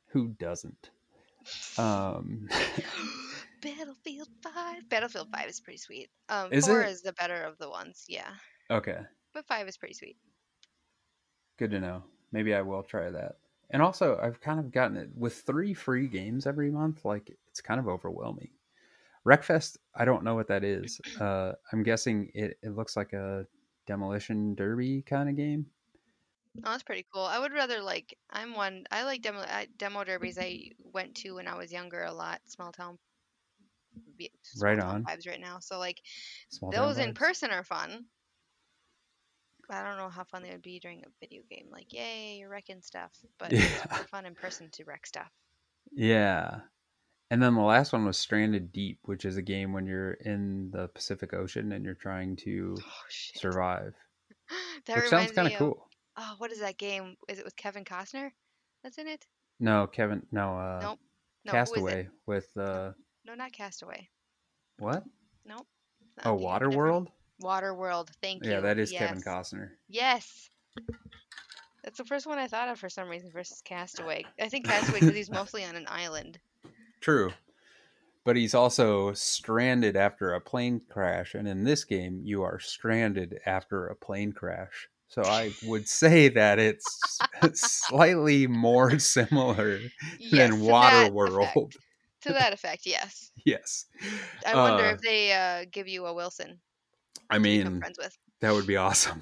Who 0.07 0.29
doesn't? 0.29 0.91
Um 1.77 2.49
Battlefield 3.65 4.27
5. 4.43 4.89
Battlefield 4.89 5.27
5 5.31 5.49
is 5.49 5.59
pretty 5.59 5.77
sweet. 5.77 6.09
Um, 6.29 6.51
Is 6.53 6.67
4 6.67 6.81
it? 6.81 6.89
is 6.89 7.01
the 7.01 7.13
better 7.13 7.43
of 7.43 7.57
the 7.57 7.69
ones, 7.69 8.05
yeah. 8.07 8.31
okay. 8.69 8.99
But 9.33 9.45
5 9.47 9.67
is 9.67 9.77
pretty 9.77 9.93
sweet. 9.95 10.17
Good 11.57 11.71
to 11.71 11.79
know. 11.79 12.03
Maybe 12.31 12.53
I 12.53 12.61
will 12.61 12.83
try 12.83 13.09
that. 13.09 13.37
And 13.71 13.81
also, 13.81 14.17
I've 14.21 14.39
kind 14.41 14.59
of 14.59 14.71
gotten 14.71 14.97
it 14.97 15.09
with 15.15 15.41
three 15.41 15.73
free 15.73 16.07
games 16.07 16.45
every 16.45 16.69
month. 16.69 17.03
Like, 17.03 17.31
it's 17.47 17.61
kind 17.61 17.79
of 17.79 17.87
overwhelming. 17.87 18.49
Wreckfest, 19.25 19.77
I 19.95 20.05
don't 20.05 20.23
know 20.23 20.35
what 20.35 20.47
that 20.49 20.63
is. 20.63 21.01
Uh, 21.19 21.53
I'm 21.71 21.81
guessing 21.81 22.29
it, 22.35 22.57
it 22.61 22.75
looks 22.75 22.95
like 22.95 23.13
a 23.13 23.47
demolition 23.87 24.53
derby 24.55 25.01
kind 25.01 25.29
of 25.29 25.35
game. 25.35 25.65
Oh, 26.63 26.71
that's 26.71 26.83
pretty 26.83 27.05
cool. 27.13 27.23
I 27.23 27.39
would 27.39 27.51
rather 27.53 27.81
like 27.81 28.17
I'm 28.29 28.53
one. 28.53 28.85
I 28.91 29.03
like 29.03 29.21
demo 29.21 29.39
I, 29.39 29.67
demo 29.77 30.03
derbies. 30.03 30.37
I 30.39 30.71
went 30.93 31.15
to 31.15 31.33
when 31.35 31.47
I 31.47 31.57
was 31.57 31.71
younger 31.71 32.03
a 32.03 32.13
lot. 32.13 32.39
Small 32.45 32.71
town. 32.71 32.97
Be- 34.17 34.31
Right 34.59 34.79
on. 34.79 35.03
Vibes 35.03 35.27
right 35.27 35.39
now. 35.39 35.59
So 35.59 35.77
like 35.79 36.01
Small 36.49 36.71
those 36.71 36.97
in 36.97 37.11
Vibes. 37.11 37.15
person 37.15 37.51
are 37.51 37.63
fun. 37.63 38.05
I 39.69 39.83
don't 39.83 39.97
know 39.97 40.09
how 40.09 40.23
fun 40.25 40.43
they 40.43 40.51
would 40.51 40.61
be 40.61 40.79
during 40.79 40.99
a 41.03 41.09
video 41.19 41.41
game. 41.49 41.67
Like, 41.71 41.91
yay, 41.91 42.37
you're 42.37 42.49
wrecking 42.49 42.81
stuff. 42.81 43.11
But 43.39 43.51
Yeah. 43.51 43.61
super 43.61 44.07
fun 44.11 44.25
in 44.25 44.35
person 44.35 44.69
to 44.73 44.83
wreck 44.85 45.07
stuff. 45.07 45.31
Yeah. 45.91 46.59
And 47.31 47.41
then 47.41 47.55
the 47.55 47.61
last 47.61 47.91
one 47.91 48.05
was 48.05 48.17
Stranded 48.17 48.71
Deep, 48.71 48.99
which 49.05 49.25
is 49.25 49.37
a 49.37 49.41
game 49.41 49.73
when 49.73 49.87
you're 49.87 50.11
in 50.13 50.69
the 50.71 50.87
Pacific 50.89 51.33
Ocean 51.33 51.71
and 51.71 51.83
you're 51.83 51.95
trying 51.95 52.35
to 52.37 52.75
Oh 52.79 52.91
survive, 53.09 53.93
That 54.85 54.97
which 54.97 55.07
sounds 55.09 55.31
kind 55.31 55.47
of 55.47 55.55
cool. 55.55 55.89
oh, 56.17 56.35
what 56.37 56.51
is 56.51 56.59
that 56.59 56.77
game? 56.77 57.15
Is 57.27 57.39
it 57.39 57.45
with 57.45 57.55
Kevin 57.55 57.83
Costner? 57.83 58.29
That's 58.83 58.99
in 58.99 59.07
it? 59.07 59.25
No, 59.59 59.87
Kevin, 59.87 60.27
no, 60.31 60.59
uh, 60.59 60.79
Nope. 60.83 60.99
No, 61.45 61.51
who 61.51 61.57
is 61.57 61.65
it? 61.65 61.71
Castaway 61.71 62.07
with 62.27 62.47
uh, 62.57 62.91
No, 63.25 63.33
not 63.33 63.51
Castaway. 63.51 64.07
what? 64.79 65.03
Nope. 65.45 65.65
Oh, 66.23 66.33
Water 66.35 66.69
World. 66.69 67.09
Water 67.39 67.69
of 67.71 67.77
a 67.77 67.81
different- 67.81 67.91
Waterworld. 68.01 68.07
Waterworld. 68.07 68.09
Thank 68.21 68.45
you. 68.45 68.51
Yeah, 68.51 68.59
that 68.61 68.79
is 68.79 68.91
Kevin 68.91 69.21
Costner. 69.21 69.71
Yes. 69.89 70.49
That's 71.83 71.97
the 71.97 72.05
first 72.05 72.25
one 72.25 72.37
I 72.39 72.47
thought 72.47 72.69
of 72.69 72.79
for 72.79 72.89
some 72.89 73.07
reason 73.09 73.31
versus 73.31 73.61
Castaway. 73.63 74.25
I 74.39 74.47
think 74.49 74.65
Castaway 74.65 74.99
because 75.01 75.15
he's 75.15 75.29
mostly 75.29 75.63
on 75.63 75.75
an 75.75 75.85
island. 75.89 76.39
True. 77.01 77.31
But 78.23 78.35
he's 78.35 78.55
also 78.55 79.13
stranded 79.13 79.95
after 79.95 80.33
a 80.33 80.41
plane 80.41 80.81
crash, 80.89 81.35
and 81.35 81.47
in 81.47 81.63
this 81.63 81.83
game, 81.83 82.21
you 82.23 82.41
are 82.41 82.57
stranded 82.59 83.39
after 83.45 83.85
a 83.87 83.95
plane 83.95 84.31
crash. 84.31 84.87
So 85.09 85.21
I 85.21 85.51
would 85.65 85.87
say 85.87 86.29
that 86.29 86.57
it's 86.57 87.19
slightly 87.53 88.47
more 88.47 88.97
similar 88.97 89.79
Yes, 90.19 90.49
than 90.49 90.61
Waterworld. 90.61 91.75
To 92.27 92.33
that 92.33 92.53
effect, 92.53 92.85
yes. 92.85 93.31
Yes. 93.45 93.85
I 94.45 94.55
wonder 94.55 94.85
Uh, 94.85 94.91
if 94.93 95.01
they 95.01 95.31
uh, 95.33 95.65
give 95.71 95.87
you 95.87 96.05
a 96.07 96.13
Wilson 96.13 96.59
I 97.29 97.37
mean, 97.39 97.79
friends 97.79 97.97
with. 97.99 98.17
that 98.41 98.53
would 98.53 98.65
be 98.67 98.77
awesome. 98.77 99.21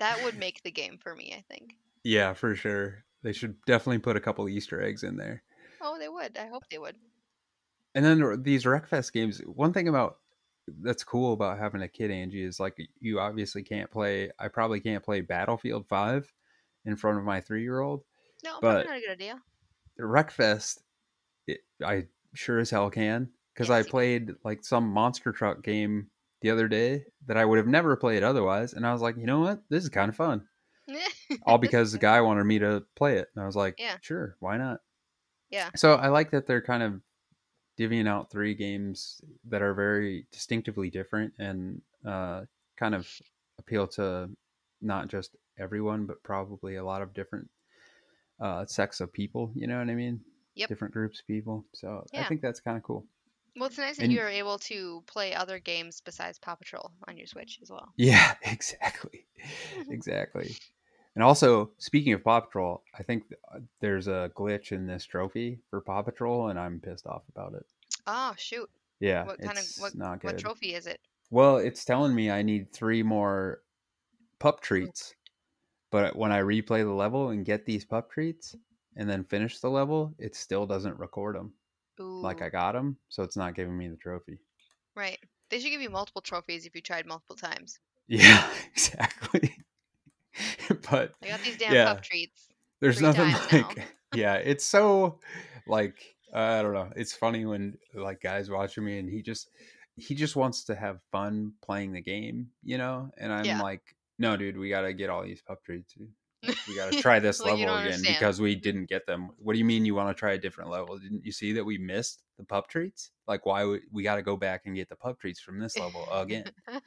That 0.00 0.22
would 0.24 0.36
make 0.46 0.62
the 0.62 0.70
game 0.72 0.98
for 1.00 1.14
me, 1.14 1.34
I 1.36 1.42
think. 1.52 1.74
Yeah, 2.04 2.32
for 2.32 2.54
sure. 2.56 3.04
They 3.22 3.32
should 3.32 3.54
definitely 3.64 3.98
put 4.00 4.16
a 4.16 4.20
couple 4.20 4.48
Easter 4.48 4.82
eggs 4.82 5.04
in 5.04 5.16
there. 5.16 5.42
Oh, 5.80 5.96
they 5.98 6.08
would. 6.08 6.36
I 6.36 6.46
hope 6.48 6.64
they 6.70 6.78
would. 6.78 6.96
And 7.94 8.04
then 8.04 8.42
these 8.42 8.64
Wreckfest 8.64 9.12
games, 9.12 9.38
one 9.46 9.72
thing 9.72 9.86
about 9.88 10.18
that's 10.80 11.04
cool 11.04 11.32
about 11.34 11.58
having 11.58 11.82
a 11.82 11.88
kid, 11.88 12.10
Angie, 12.10 12.42
is 12.42 12.58
like 12.58 12.76
you 13.00 13.20
obviously 13.20 13.62
can't 13.62 13.90
play. 13.90 14.30
I 14.38 14.48
probably 14.48 14.80
can't 14.80 15.04
play 15.04 15.20
Battlefield 15.20 15.86
Five 15.88 16.32
in 16.86 16.96
front 16.96 17.18
of 17.18 17.24
my 17.24 17.40
three 17.40 17.62
year 17.62 17.80
old. 17.80 18.02
No, 18.44 18.58
But- 18.60 18.86
probably 18.86 18.88
not 18.88 18.96
a 18.98 19.00
good 19.00 19.10
idea. 19.12 19.40
Wreckfest, 20.00 20.78
it, 21.46 21.60
I 21.84 22.06
sure 22.34 22.58
as 22.58 22.70
hell 22.70 22.90
can 22.90 23.30
because 23.54 23.70
I 23.70 23.82
played 23.82 24.32
like 24.44 24.64
some 24.64 24.88
monster 24.88 25.32
truck 25.32 25.62
game 25.62 26.08
the 26.40 26.50
other 26.50 26.68
day 26.68 27.04
that 27.26 27.36
I 27.36 27.44
would 27.44 27.58
have 27.58 27.66
never 27.66 27.96
played 27.96 28.22
otherwise, 28.22 28.72
and 28.72 28.86
I 28.86 28.92
was 28.92 29.02
like, 29.02 29.16
you 29.16 29.26
know 29.26 29.40
what, 29.40 29.62
this 29.68 29.84
is 29.84 29.90
kind 29.90 30.08
of 30.08 30.16
fun. 30.16 30.46
All 31.44 31.58
because 31.58 31.92
the 31.92 31.98
guy 31.98 32.20
wanted 32.20 32.44
me 32.44 32.58
to 32.58 32.84
play 32.96 33.18
it, 33.18 33.28
and 33.34 33.42
I 33.42 33.46
was 33.46 33.56
like, 33.56 33.76
Yeah. 33.78 33.96
sure, 34.00 34.36
why 34.40 34.56
not? 34.56 34.80
Yeah. 35.50 35.70
So 35.76 35.94
I 35.94 36.08
like 36.08 36.30
that 36.30 36.46
they're 36.46 36.62
kind 36.62 36.82
of 36.82 37.00
divvying 37.78 38.08
out 38.08 38.30
three 38.30 38.54
games 38.54 39.20
that 39.48 39.62
are 39.62 39.74
very 39.74 40.26
distinctively 40.32 40.90
different 40.90 41.32
and 41.38 41.80
uh, 42.06 42.42
kind 42.76 42.94
of 42.94 43.08
appeal 43.58 43.86
to 43.86 44.30
not 44.80 45.08
just 45.08 45.36
everyone, 45.58 46.06
but 46.06 46.22
probably 46.22 46.76
a 46.76 46.84
lot 46.84 47.02
of 47.02 47.14
different 47.14 47.48
uh, 48.40 48.66
sects 48.66 49.00
of 49.00 49.12
people. 49.12 49.52
You 49.54 49.66
know 49.66 49.78
what 49.78 49.88
I 49.88 49.94
mean? 49.94 50.20
Yep. 50.54 50.68
Different 50.68 50.92
groups 50.94 51.20
of 51.20 51.26
people. 51.26 51.64
So 51.72 52.04
I 52.14 52.24
think 52.24 52.40
that's 52.42 52.60
kind 52.60 52.76
of 52.76 52.82
cool. 52.82 53.06
Well, 53.56 53.66
it's 53.66 53.78
nice 53.78 53.96
that 53.96 54.04
And- 54.04 54.12
you're 54.12 54.28
able 54.28 54.58
to 54.60 55.02
play 55.06 55.34
other 55.34 55.58
games 55.58 56.00
besides 56.00 56.38
Paw 56.38 56.54
Patrol 56.54 56.90
on 57.06 57.16
your 57.16 57.26
Switch 57.26 57.58
as 57.62 57.70
well. 57.70 57.92
Yeah, 57.96 58.34
exactly. 58.42 59.26
exactly. 59.90 60.56
And 61.14 61.22
also, 61.22 61.70
speaking 61.76 62.14
of 62.14 62.24
Paw 62.24 62.40
Patrol, 62.40 62.82
I 62.98 63.02
think 63.02 63.24
uh, 63.54 63.58
there's 63.80 64.08
a 64.08 64.30
glitch 64.34 64.72
in 64.72 64.86
this 64.86 65.04
trophy 65.04 65.58
for 65.68 65.82
Paw 65.82 66.00
Patrol, 66.02 66.48
and 66.48 66.58
I'm 66.58 66.80
pissed 66.80 67.06
off 67.06 67.22
about 67.28 67.52
it. 67.54 67.66
Oh 68.06 68.32
shoot! 68.38 68.70
Yeah, 69.00 69.24
What 69.24 69.38
kind 69.40 69.58
of 69.58 69.64
what 69.78 69.94
not 69.94 70.24
what 70.24 70.38
trophy 70.38 70.74
is 70.74 70.86
it? 70.86 71.00
Well, 71.30 71.58
it's 71.58 71.84
telling 71.84 72.14
me 72.14 72.30
I 72.30 72.40
need 72.42 72.72
three 72.72 73.02
more 73.02 73.60
pup 74.38 74.60
treats, 74.62 75.14
but 75.90 76.16
when 76.16 76.32
I 76.32 76.40
replay 76.40 76.82
the 76.82 76.92
level 76.92 77.28
and 77.28 77.44
get 77.44 77.66
these 77.66 77.84
pup 77.84 78.10
treats 78.10 78.56
and 78.96 79.08
then 79.08 79.24
finish 79.24 79.58
the 79.60 79.70
level, 79.70 80.14
it 80.18 80.34
still 80.34 80.66
doesn't 80.66 80.98
record 80.98 81.36
them 81.36 81.52
Ooh, 82.00 82.20
like 82.22 82.42
I 82.42 82.48
got 82.48 82.72
them, 82.72 82.96
so 83.08 83.22
it's 83.22 83.36
not 83.36 83.54
giving 83.54 83.76
me 83.76 83.88
the 83.88 83.96
trophy. 83.96 84.38
right. 84.94 85.18
They 85.50 85.58
should 85.60 85.70
give 85.70 85.82
you 85.82 85.90
multiple 85.90 86.22
trophies 86.22 86.64
if 86.64 86.74
you 86.74 86.80
tried 86.80 87.04
multiple 87.06 87.36
times. 87.36 87.78
Yeah, 88.08 88.46
exactly. 88.72 89.54
but 90.90 91.12
I 91.22 91.28
got 91.28 91.40
these 91.42 91.56
damn 91.58 91.74
Yeah. 91.74 91.86
pup 91.94 92.02
treats. 92.02 92.48
there's 92.80 93.00
nothing 93.02 93.32
like 93.52 93.86
yeah 94.14 94.34
it's 94.34 94.64
so 94.64 95.20
like 95.66 95.94
i 96.34 96.60
don't 96.62 96.72
know 96.74 96.90
it's 96.96 97.12
funny 97.14 97.44
when 97.46 97.76
like 97.94 98.20
guys 98.20 98.50
watching 98.50 98.84
me 98.84 98.98
and 98.98 99.08
he 99.08 99.22
just 99.22 99.50
he 99.96 100.14
just 100.14 100.36
wants 100.36 100.64
to 100.64 100.74
have 100.74 101.00
fun 101.12 101.52
playing 101.62 101.92
the 101.92 102.00
game 102.00 102.48
you 102.64 102.78
know 102.78 103.10
and 103.18 103.32
i'm 103.32 103.44
Yeah. 103.44 103.60
like 103.62 103.94
no 104.18 104.36
dude 104.36 104.56
we 104.56 104.68
gotta 104.68 104.92
get 104.92 105.10
all 105.10 105.22
these 105.22 105.42
pup 105.42 105.62
treats 105.64 105.92
dude. 105.94 106.10
We 106.68 106.74
gotta 106.76 106.96
try 107.02 107.18
this 107.18 107.38
you 107.40 107.46
level 107.46 107.62
again 107.62 107.70
understand. 107.70 108.16
because 108.18 108.40
we 108.40 108.54
didn't 108.54 108.86
get 108.86 109.06
them. 109.06 109.30
What 109.38 109.52
do 109.52 109.58
you 109.58 109.64
mean 109.64 109.84
you 109.84 109.94
want 109.94 110.14
to 110.14 110.18
try 110.18 110.32
a 110.32 110.38
different 110.38 110.70
level? 110.70 110.98
Didn't 110.98 111.24
you 111.24 111.32
see 111.32 111.52
that 111.52 111.64
we 111.64 111.78
missed 111.78 112.22
the 112.38 112.44
pup 112.44 112.68
treats? 112.68 113.10
Like 113.26 113.46
why 113.46 113.64
we, 113.64 113.80
we 113.90 114.02
gotta 114.02 114.22
go 114.22 114.36
back 114.36 114.62
and 114.66 114.74
get 114.74 114.88
the 114.88 114.96
pup 114.96 115.20
treats 115.20 115.40
from 115.40 115.58
this 115.58 115.78
level 115.78 116.06
again. 116.12 116.44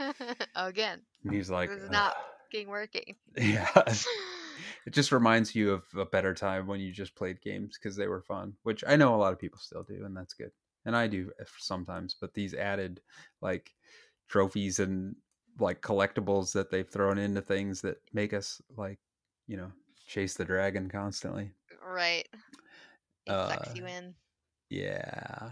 Again, 0.55 1.01
and 1.23 1.33
he's 1.33 1.49
like 1.49 1.69
is 1.69 1.89
not- 1.89 2.15
getting 2.51 2.67
working. 2.67 3.15
yeah. 3.37 3.67
It 4.85 4.93
just 4.93 5.11
reminds 5.11 5.55
you 5.55 5.71
of 5.71 5.83
a 5.97 6.05
better 6.05 6.33
time 6.33 6.67
when 6.67 6.79
you 6.79 6.91
just 6.91 7.15
played 7.15 7.41
games 7.41 7.77
because 7.77 7.95
they 7.95 8.07
were 8.07 8.21
fun 8.21 8.53
which 8.63 8.83
i 8.87 8.95
know 8.95 9.15
a 9.15 9.17
lot 9.17 9.33
of 9.33 9.39
people 9.39 9.59
still 9.59 9.83
do 9.83 10.05
and 10.05 10.15
that's 10.15 10.33
good. 10.33 10.51
And 10.85 10.95
i 10.95 11.07
do 11.07 11.31
eh, 11.39 11.43
sometimes 11.57 12.15
but 12.19 12.33
these 12.33 12.53
added 12.53 13.01
like 13.41 13.73
trophies 14.29 14.79
and 14.79 15.15
like 15.59 15.81
collectibles 15.81 16.51
that 16.53 16.69
they've 16.69 16.87
thrown 16.87 17.17
into 17.17 17.41
things 17.41 17.81
that 17.81 17.97
make 18.13 18.33
us 18.33 18.61
like 18.77 18.99
you 19.47 19.57
know 19.57 19.71
chase 20.07 20.35
the 20.35 20.45
dragon 20.45 20.89
constantly 20.89 21.51
right. 21.85 22.27
It 23.25 23.31
sucks 23.31 23.69
Uh, 23.69 23.73
you 23.75 23.85
in. 23.85 24.15
yeah 24.69 25.51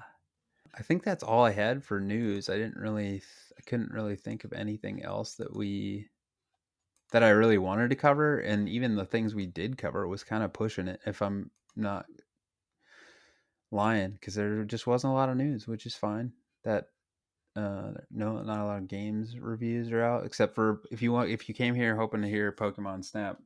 i 0.77 0.81
think 0.83 1.03
that's 1.03 1.23
all 1.23 1.43
i 1.45 1.51
had 1.51 1.83
for 1.83 1.99
news 1.99 2.49
i 2.49 2.55
didn't 2.55 2.77
really 2.77 3.11
th- 3.11 3.23
i 3.57 3.61
couldn't 3.67 3.91
really 3.91 4.15
think 4.15 4.43
of 4.43 4.53
anything 4.53 5.03
else 5.03 5.35
that 5.35 5.55
we 5.55 6.07
that 7.11 7.23
i 7.23 7.29
really 7.29 7.57
wanted 7.57 7.89
to 7.89 7.95
cover 7.95 8.39
and 8.39 8.67
even 8.67 8.95
the 8.95 9.05
things 9.05 9.35
we 9.35 9.45
did 9.45 9.77
cover 9.77 10.07
was 10.07 10.23
kind 10.23 10.43
of 10.43 10.53
pushing 10.53 10.87
it 10.87 10.99
if 11.05 11.21
i'm 11.21 11.51
not 11.75 12.05
lying 13.71 14.11
because 14.11 14.35
there 14.35 14.63
just 14.63 14.87
wasn't 14.87 15.11
a 15.11 15.15
lot 15.15 15.29
of 15.29 15.35
news, 15.37 15.67
which 15.67 15.85
is 15.85 15.95
fine. 15.95 16.31
That 16.63 16.85
uh, 17.55 17.91
no, 18.09 18.41
not 18.41 18.59
a 18.59 18.65
lot 18.65 18.77
of 18.77 18.87
games 18.87 19.37
reviews 19.37 19.91
are 19.91 20.03
out, 20.03 20.25
except 20.25 20.55
for 20.55 20.81
if 20.91 21.01
you 21.01 21.11
want, 21.11 21.29
if 21.29 21.47
you 21.49 21.55
came 21.55 21.75
here 21.75 21.95
hoping 21.95 22.21
to 22.21 22.27
hear 22.29 22.51
Pokemon 22.51 23.03
Snap, 23.03 23.39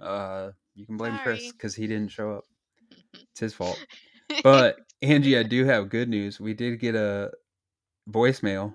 uh, 0.00 0.50
you 0.74 0.86
can 0.86 0.96
blame 0.96 1.18
Chris 1.22 1.52
because 1.52 1.74
he 1.74 1.86
didn't 1.86 2.10
show 2.10 2.32
up. 2.32 2.44
It's 3.32 3.40
his 3.40 3.54
fault. 3.54 3.78
But 4.42 4.76
Angie, 5.02 5.36
I 5.38 5.42
do 5.42 5.64
have 5.66 5.90
good 5.90 6.08
news. 6.08 6.40
We 6.40 6.54
did 6.54 6.80
get 6.80 6.94
a 6.94 7.30
voicemail. 8.10 8.74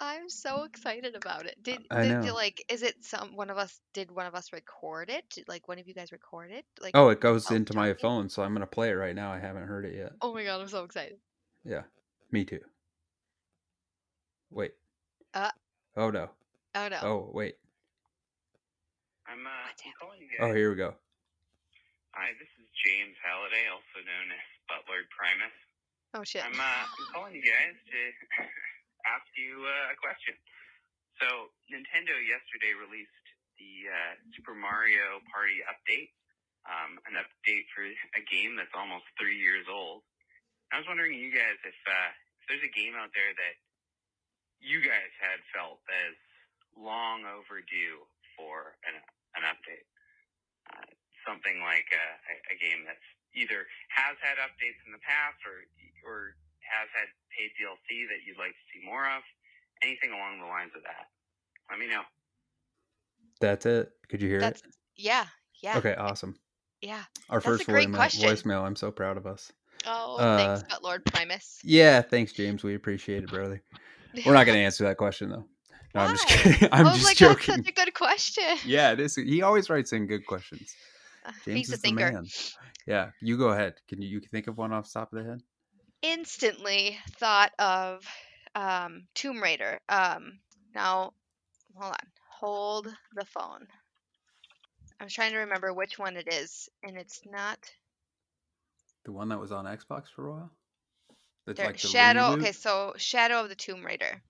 I'm 0.00 0.28
so 0.28 0.64
excited 0.64 1.14
about 1.16 1.46
it. 1.46 1.56
Did, 1.62 1.80
I 1.90 2.02
did, 2.02 2.20
know. 2.22 2.34
like 2.34 2.62
is 2.68 2.82
it 2.82 3.02
some 3.04 3.34
one 3.34 3.48
of 3.50 3.56
us 3.56 3.80
did 3.94 4.10
one 4.10 4.26
of 4.26 4.34
us 4.34 4.52
record 4.52 5.08
it? 5.10 5.24
Did, 5.30 5.48
like 5.48 5.66
one 5.68 5.78
of 5.78 5.88
you 5.88 5.94
guys 5.94 6.12
record 6.12 6.50
it? 6.50 6.64
Like 6.80 6.92
Oh, 6.94 7.08
it 7.08 7.20
goes 7.20 7.50
Oh, 7.50 7.54
into 7.54 7.74
my 7.74 7.88
talking? 7.88 8.02
phone, 8.02 8.28
so 8.28 8.42
I'm 8.42 8.52
gonna 8.52 8.66
play 8.66 8.90
it 8.90 8.94
right 8.94 9.14
now. 9.14 9.32
I 9.32 9.38
haven't 9.38 9.66
heard 9.66 9.84
it 9.86 9.94
yet. 9.96 10.12
oh 10.20 10.34
my 10.34 10.44
god, 10.44 10.60
I'm 10.60 10.68
so 10.68 10.84
excited. 10.84 11.16
Yeah, 11.64 11.82
me 12.30 12.44
too. 12.44 12.60
Wait. 14.50 14.72
Uh. 15.32 15.50
Oh 15.96 16.10
no. 16.10 16.28
Oh 16.74 16.88
no. 16.88 16.98
Oh 17.02 17.30
wait. 17.32 17.54
I'm 19.24 19.40
uh, 19.48 19.68
calling 19.96 20.20
you 20.20 20.28
Oh, 20.36 20.52
here 20.52 20.68
we 20.68 20.76
go. 20.76 20.92
Hi, 22.12 22.30
this 22.36 22.50
is 22.60 22.68
James 22.84 23.16
Halliday, 23.24 23.66
also 23.72 24.04
known 24.04 24.28
as 24.30 24.44
Butler 24.68 25.08
Primus. 25.10 25.56
Oh 26.14 26.22
shit. 26.22 26.44
I'm 26.44 26.54
uh, 26.54 26.84
I'm 26.84 27.08
calling 27.10 27.34
you 27.34 27.42
guys 27.42 27.74
to 27.74 28.00
ask 29.16 29.26
you 29.34 29.64
uh, 29.64 29.94
a 29.94 29.96
question. 29.98 30.36
So 31.18 31.50
Nintendo 31.72 32.14
yesterday 32.20 32.76
released 32.76 33.26
the 33.58 33.90
uh, 33.90 34.12
Super 34.36 34.54
Mario 34.54 35.24
Party 35.32 35.64
update, 35.66 36.14
um, 36.68 37.00
an 37.10 37.18
update 37.18 37.66
for 37.74 37.82
a 37.82 38.22
game 38.28 38.54
that's 38.54 38.76
almost 38.76 39.08
three 39.18 39.40
years 39.40 39.66
old. 39.66 40.06
I 40.70 40.78
was 40.78 40.86
wondering, 40.86 41.16
you 41.16 41.32
guys, 41.34 41.58
if 41.64 41.78
uh, 41.88 42.10
if 42.38 42.44
there's 42.46 42.66
a 42.66 42.74
game 42.76 42.94
out 42.94 43.10
there 43.16 43.32
that 43.34 43.56
you 44.60 44.84
guys 44.84 45.10
had 45.18 45.42
felt 45.50 45.82
as 45.90 46.14
long 46.76 47.26
overdue 47.26 48.06
for 48.36 48.76
an 48.86 48.94
an 49.36 49.42
update, 49.50 49.86
uh, 50.70 50.86
something 51.26 51.58
like 51.62 51.86
a, 51.90 52.06
a, 52.30 52.34
a 52.54 52.56
game 52.60 52.84
that's 52.86 53.02
either 53.34 53.66
has 53.90 54.14
had 54.22 54.38
updates 54.38 54.78
in 54.86 54.92
the 54.94 55.02
past 55.02 55.38
or 55.46 55.66
or 56.06 56.34
has 56.64 56.88
had 56.94 57.08
paid 57.34 57.50
DLC 57.58 58.06
that 58.08 58.22
you'd 58.26 58.38
like 58.38 58.52
to 58.54 58.64
see 58.72 58.80
more 58.86 59.04
of, 59.06 59.22
anything 59.82 60.12
along 60.12 60.38
the 60.40 60.46
lines 60.46 60.72
of 60.76 60.82
that. 60.82 61.10
Let 61.70 61.78
me 61.78 61.86
know. 61.88 62.02
That's 63.40 63.66
it. 63.66 63.90
Could 64.08 64.22
you 64.22 64.28
hear 64.28 64.40
That's 64.40 64.60
it? 64.62 64.70
yeah, 64.96 65.26
yeah. 65.62 65.76
Okay, 65.78 65.94
awesome. 65.94 66.36
Yeah. 66.80 67.02
Our 67.30 67.40
That's 67.40 67.46
a 67.46 67.48
first 67.58 67.66
great 67.66 67.88
voicemail, 67.88 67.94
question. 67.96 68.28
voicemail. 68.28 68.62
I'm 68.62 68.76
so 68.76 68.90
proud 68.90 69.16
of 69.16 69.26
us. 69.26 69.50
Oh, 69.86 70.16
Uh, 70.16 70.36
thanks, 70.56 70.64
but 70.70 70.82
Lord 70.84 71.04
Primus. 71.06 71.58
Yeah, 71.64 72.00
thanks, 72.00 72.32
James. 72.32 72.62
We 72.62 72.74
appreciate 72.74 73.24
it, 73.24 73.30
brother. 73.30 73.62
We're 74.24 74.32
not 74.34 74.44
going 74.46 74.56
to 74.58 74.64
answer 74.64 74.84
that 74.84 74.96
question 74.96 75.30
though. 75.30 75.44
No, 75.94 76.00
I'm 76.02 76.10
just 76.16 76.26
kidding. 76.28 76.68
I'm 76.72 76.84
was 76.84 76.94
just 76.94 77.04
like, 77.06 77.16
joking. 77.16 77.54
that's 77.56 77.66
such 77.66 77.68
a 77.68 77.84
good 77.84 77.94
question. 77.94 78.44
Yeah, 78.64 78.92
it 78.92 79.00
is. 79.00 79.14
He 79.14 79.42
always 79.42 79.70
writes 79.70 79.92
in 79.92 80.06
good 80.06 80.26
questions. 80.26 80.74
Uh, 81.24 81.32
James 81.44 81.56
He's 81.56 81.68
a 81.68 81.72
the 81.72 81.76
thinker. 81.78 82.12
man. 82.12 82.26
Yeah, 82.86 83.10
you 83.22 83.38
go 83.38 83.48
ahead. 83.48 83.74
Can 83.88 84.02
you 84.02 84.08
you 84.08 84.20
think 84.20 84.46
of 84.46 84.58
one 84.58 84.72
off 84.72 84.86
the 84.92 84.98
top 85.00 85.12
of 85.12 85.18
the 85.22 85.30
head? 85.30 85.40
Instantly 86.02 86.98
thought 87.18 87.52
of 87.58 88.04
um, 88.54 89.06
Tomb 89.14 89.42
Raider. 89.42 89.80
Um, 89.88 90.38
now, 90.74 91.12
hold 91.74 91.92
on. 91.92 92.08
Hold 92.40 92.88
the 93.14 93.24
phone. 93.24 93.66
I'm 95.00 95.08
trying 95.08 95.32
to 95.32 95.38
remember 95.38 95.72
which 95.72 95.98
one 95.98 96.16
it 96.16 96.28
is, 96.32 96.68
and 96.82 96.96
it's 96.98 97.20
not 97.30 97.58
The 99.04 99.12
one 99.12 99.28
that 99.30 99.40
was 99.40 99.50
on 99.52 99.64
Xbox 99.64 100.04
for 100.14 100.26
a 100.28 100.32
while. 100.32 100.50
That's 101.46 101.56
there. 101.58 101.66
like 101.68 101.80
the 101.80 101.88
Shadow. 101.88 102.20
reboot? 102.36 102.40
Okay, 102.40 102.52
so 102.52 102.92
Shadow 102.96 103.40
of 103.40 103.48
the 103.48 103.54
Tomb 103.54 103.84
Raider. 103.84 104.20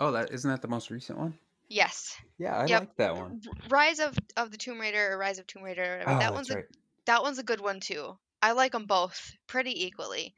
Oh, 0.00 0.10
that 0.12 0.32
isn't 0.32 0.50
that 0.50 0.62
the 0.62 0.68
most 0.68 0.88
recent 0.90 1.18
one? 1.18 1.38
Yes. 1.68 2.16
Yeah, 2.38 2.56
I 2.56 2.66
Yep. 2.66 2.82
like 2.82 2.96
that 2.96 3.16
one. 3.16 3.36
Rise 3.68 4.00
of 4.00 4.16
of 4.36 4.50
the 4.50 4.58
Tomb 4.58 4.80
Raider 4.80 5.12
or 5.12 5.18
Rise 5.18 5.38
of 5.38 5.46
Tomb 5.46 5.62
Raider. 5.62 6.04
Oh, 6.06 6.14
that 6.18 6.32
that's 6.32 6.34
one's 6.34 6.50
a 6.50 6.56
right. 6.56 6.64
that 7.06 7.22
one's 7.22 7.38
a 7.38 7.42
good 7.44 7.60
one 7.60 7.80
too. 7.80 8.18
I 8.42 8.52
like 8.52 8.72
them 8.72 8.86
both 8.86 9.32
pretty 9.46 9.84
equally, 9.86 10.34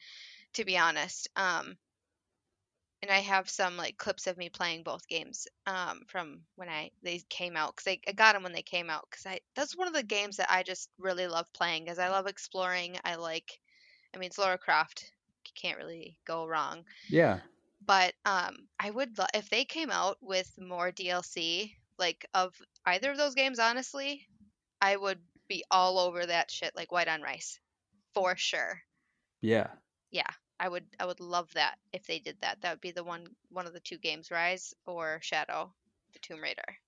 to 0.54 0.64
be 0.64 0.78
honest. 0.78 1.28
Um, 1.36 1.78
and 3.02 3.10
I 3.10 3.18
have 3.20 3.48
some 3.48 3.76
like 3.76 3.96
clips 3.96 4.26
of 4.26 4.36
me 4.36 4.50
playing 4.50 4.82
both 4.82 5.06
games 5.06 5.46
um, 5.66 6.02
from 6.08 6.42
when 6.56 6.68
I 6.68 6.90
they 7.02 7.20
came 7.28 7.56
out 7.56 7.76
because 7.76 7.86
I, 7.92 8.00
I 8.08 8.12
got 8.12 8.32
them 8.32 8.42
when 8.42 8.52
they 8.52 8.62
came 8.62 8.90
out 8.90 9.06
because 9.10 9.24
I 9.26 9.40
that's 9.54 9.76
one 9.76 9.86
of 9.88 9.94
the 9.94 10.02
games 10.02 10.36
that 10.38 10.50
I 10.50 10.62
just 10.64 10.90
really 10.98 11.28
love 11.28 11.52
playing 11.52 11.84
because 11.84 11.98
I 11.98 12.08
love 12.08 12.26
exploring. 12.26 12.98
I 13.04 13.14
like, 13.16 13.60
I 14.14 14.18
mean, 14.18 14.28
it's 14.28 14.38
Lara 14.38 14.58
Croft. 14.58 15.12
You 15.46 15.52
can't 15.54 15.78
really 15.78 16.20
go 16.26 16.46
wrong 16.46 16.84
Yeah, 17.08 17.40
but 17.88 18.14
um 18.24 18.54
i 18.78 18.90
would 18.90 19.18
lo- 19.18 19.26
if 19.34 19.50
they 19.50 19.64
came 19.64 19.90
out 19.90 20.16
with 20.20 20.48
more 20.60 20.92
dlc 20.92 21.72
like 21.98 22.26
of 22.34 22.54
either 22.86 23.10
of 23.10 23.16
those 23.16 23.34
games 23.34 23.58
honestly 23.58 24.28
i 24.80 24.94
would 24.94 25.18
be 25.48 25.64
all 25.70 25.98
over 25.98 26.26
that 26.26 26.50
shit 26.50 26.76
like 26.76 26.92
white 26.92 27.08
on 27.08 27.22
rice 27.22 27.58
for 28.14 28.36
sure 28.36 28.80
yeah. 29.40 29.68
Yeah, 30.10 30.30
I 30.60 30.68
would 30.68 30.84
i 31.00 31.06
would 31.06 31.20
love 31.20 31.52
that 31.54 31.78
if 31.92 32.06
they 32.06 32.18
did 32.18 32.36
that 32.40 32.60
that 32.60 32.72
would 32.72 32.80
be 32.80 32.90
the 32.90 33.04
one 33.04 33.26
one 33.50 33.66
of 33.66 33.72
the 33.72 33.80
two 33.80 33.98
games 33.98 34.30
rise 34.30 34.74
or 34.86 35.20
shadow 35.22 35.72
the 36.12 36.18
tomb 36.20 36.40
raider 36.42 36.78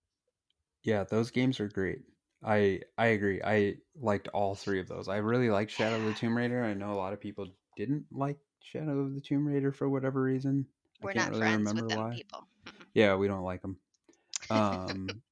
Yeah, 0.83 1.05
those 1.05 1.31
games 1.31 1.61
are 1.61 1.69
great. 1.69 2.01
I 2.43 2.81
I 2.99 3.09
agree. 3.09 3.41
I 3.43 3.77
liked 3.95 4.29
all 4.29 4.55
three 4.55 4.81
of 4.81 4.89
those. 4.89 5.09
I 5.09 5.19
really 5.19 5.51
liked 5.51 5.71
Shadow 5.71 5.97
of 5.99 6.05
the 6.07 6.15
Tomb 6.21 6.37
Raider. 6.37 6.65
I 6.65 6.75
know 6.75 6.93
a 6.93 6.95
lot 6.95 7.13
of 7.13 7.21
people 7.21 7.47
didn't 7.77 8.07
like 8.11 8.39
Shadow 8.63 9.01
of 9.01 9.15
the 9.15 9.21
Tomb 9.21 9.47
Raider 9.47 9.73
for 9.73 9.89
whatever 9.89 10.23
reason. 10.23 10.67
We're 11.03 11.13
can't 11.13 11.31
really 11.31 11.41
friends 11.41 11.73
with 11.75 11.89
them 11.89 11.99
why. 11.99 12.15
people 12.15 12.47
Yeah, 12.95 13.15
we 13.17 13.29
don't 13.29 13.43
like 13.43 13.63
them. 13.63 13.79
Um, 14.51 15.23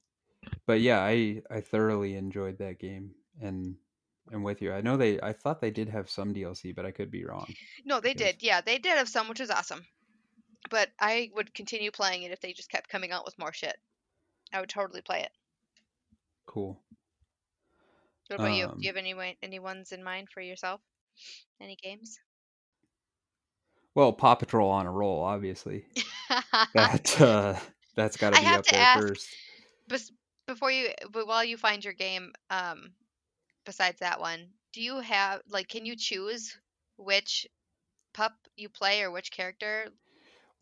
but 0.66 0.80
yeah, 0.80 1.00
I 1.00 1.42
I 1.50 1.60
thoroughly 1.60 2.16
enjoyed 2.16 2.58
that 2.58 2.78
game, 2.78 3.12
and 3.40 3.76
and 4.32 4.42
with 4.44 4.62
you, 4.62 4.72
I 4.72 4.80
know 4.80 4.96
they. 4.96 5.20
I 5.20 5.32
thought 5.32 5.60
they 5.60 5.70
did 5.70 5.88
have 5.88 6.10
some 6.10 6.34
DLC, 6.34 6.74
but 6.74 6.86
I 6.86 6.90
could 6.90 7.10
be 7.10 7.24
wrong. 7.24 7.46
no 7.84 8.00
they 8.00 8.14
did 8.14 8.42
yeah 8.42 8.60
they 8.60 8.78
did 8.78 8.96
have 8.96 9.08
some 9.08 9.28
which 9.28 9.40
was 9.40 9.50
awesome 9.50 9.86
but 10.70 10.88
i 10.98 11.30
would 11.34 11.52
continue 11.52 11.90
playing 11.90 12.22
it 12.22 12.32
if 12.32 12.40
they 12.40 12.52
just 12.54 12.70
kept 12.70 12.88
coming 12.88 13.12
out 13.12 13.24
with 13.26 13.38
more 13.38 13.52
shit 13.52 13.76
i 14.52 14.60
would 14.60 14.68
totally 14.70 15.02
play 15.02 15.20
it 15.20 15.30
Cool. 16.46 16.78
What 18.28 18.40
about 18.40 18.54
you? 18.54 18.66
Um, 18.66 18.78
Do 18.78 18.82
you 18.82 18.88
have 18.88 18.96
any 18.96 19.36
any 19.42 19.58
ones 19.58 19.92
in 19.92 20.02
mind 20.02 20.28
for 20.30 20.40
yourself? 20.40 20.80
Any 21.60 21.76
games? 21.76 22.18
Well, 23.94 24.12
Paw 24.12 24.34
Patrol 24.34 24.70
on 24.70 24.86
a 24.86 24.90
roll, 24.90 25.22
obviously. 25.22 25.86
That 26.74 27.20
uh, 27.20 27.54
that's 27.94 28.16
got 28.16 28.34
to 28.34 28.40
be 28.40 28.46
up 28.46 28.64
there 28.66 28.80
ask- 28.80 29.00
first. 29.00 29.28
Before 30.46 30.70
you, 30.70 30.88
but 31.10 31.26
while 31.26 31.44
you 31.44 31.56
find 31.56 31.82
your 31.84 31.92
game, 31.94 32.32
um, 32.50 32.92
besides 33.64 34.00
that 34.00 34.20
one, 34.20 34.48
do 34.72 34.82
you 34.82 35.00
have 35.00 35.40
like, 35.48 35.68
can 35.68 35.86
you 35.86 35.96
choose 35.96 36.58
which 36.96 37.46
pup 38.12 38.32
you 38.56 38.68
play 38.68 39.02
or 39.02 39.10
which 39.10 39.30
character? 39.30 39.86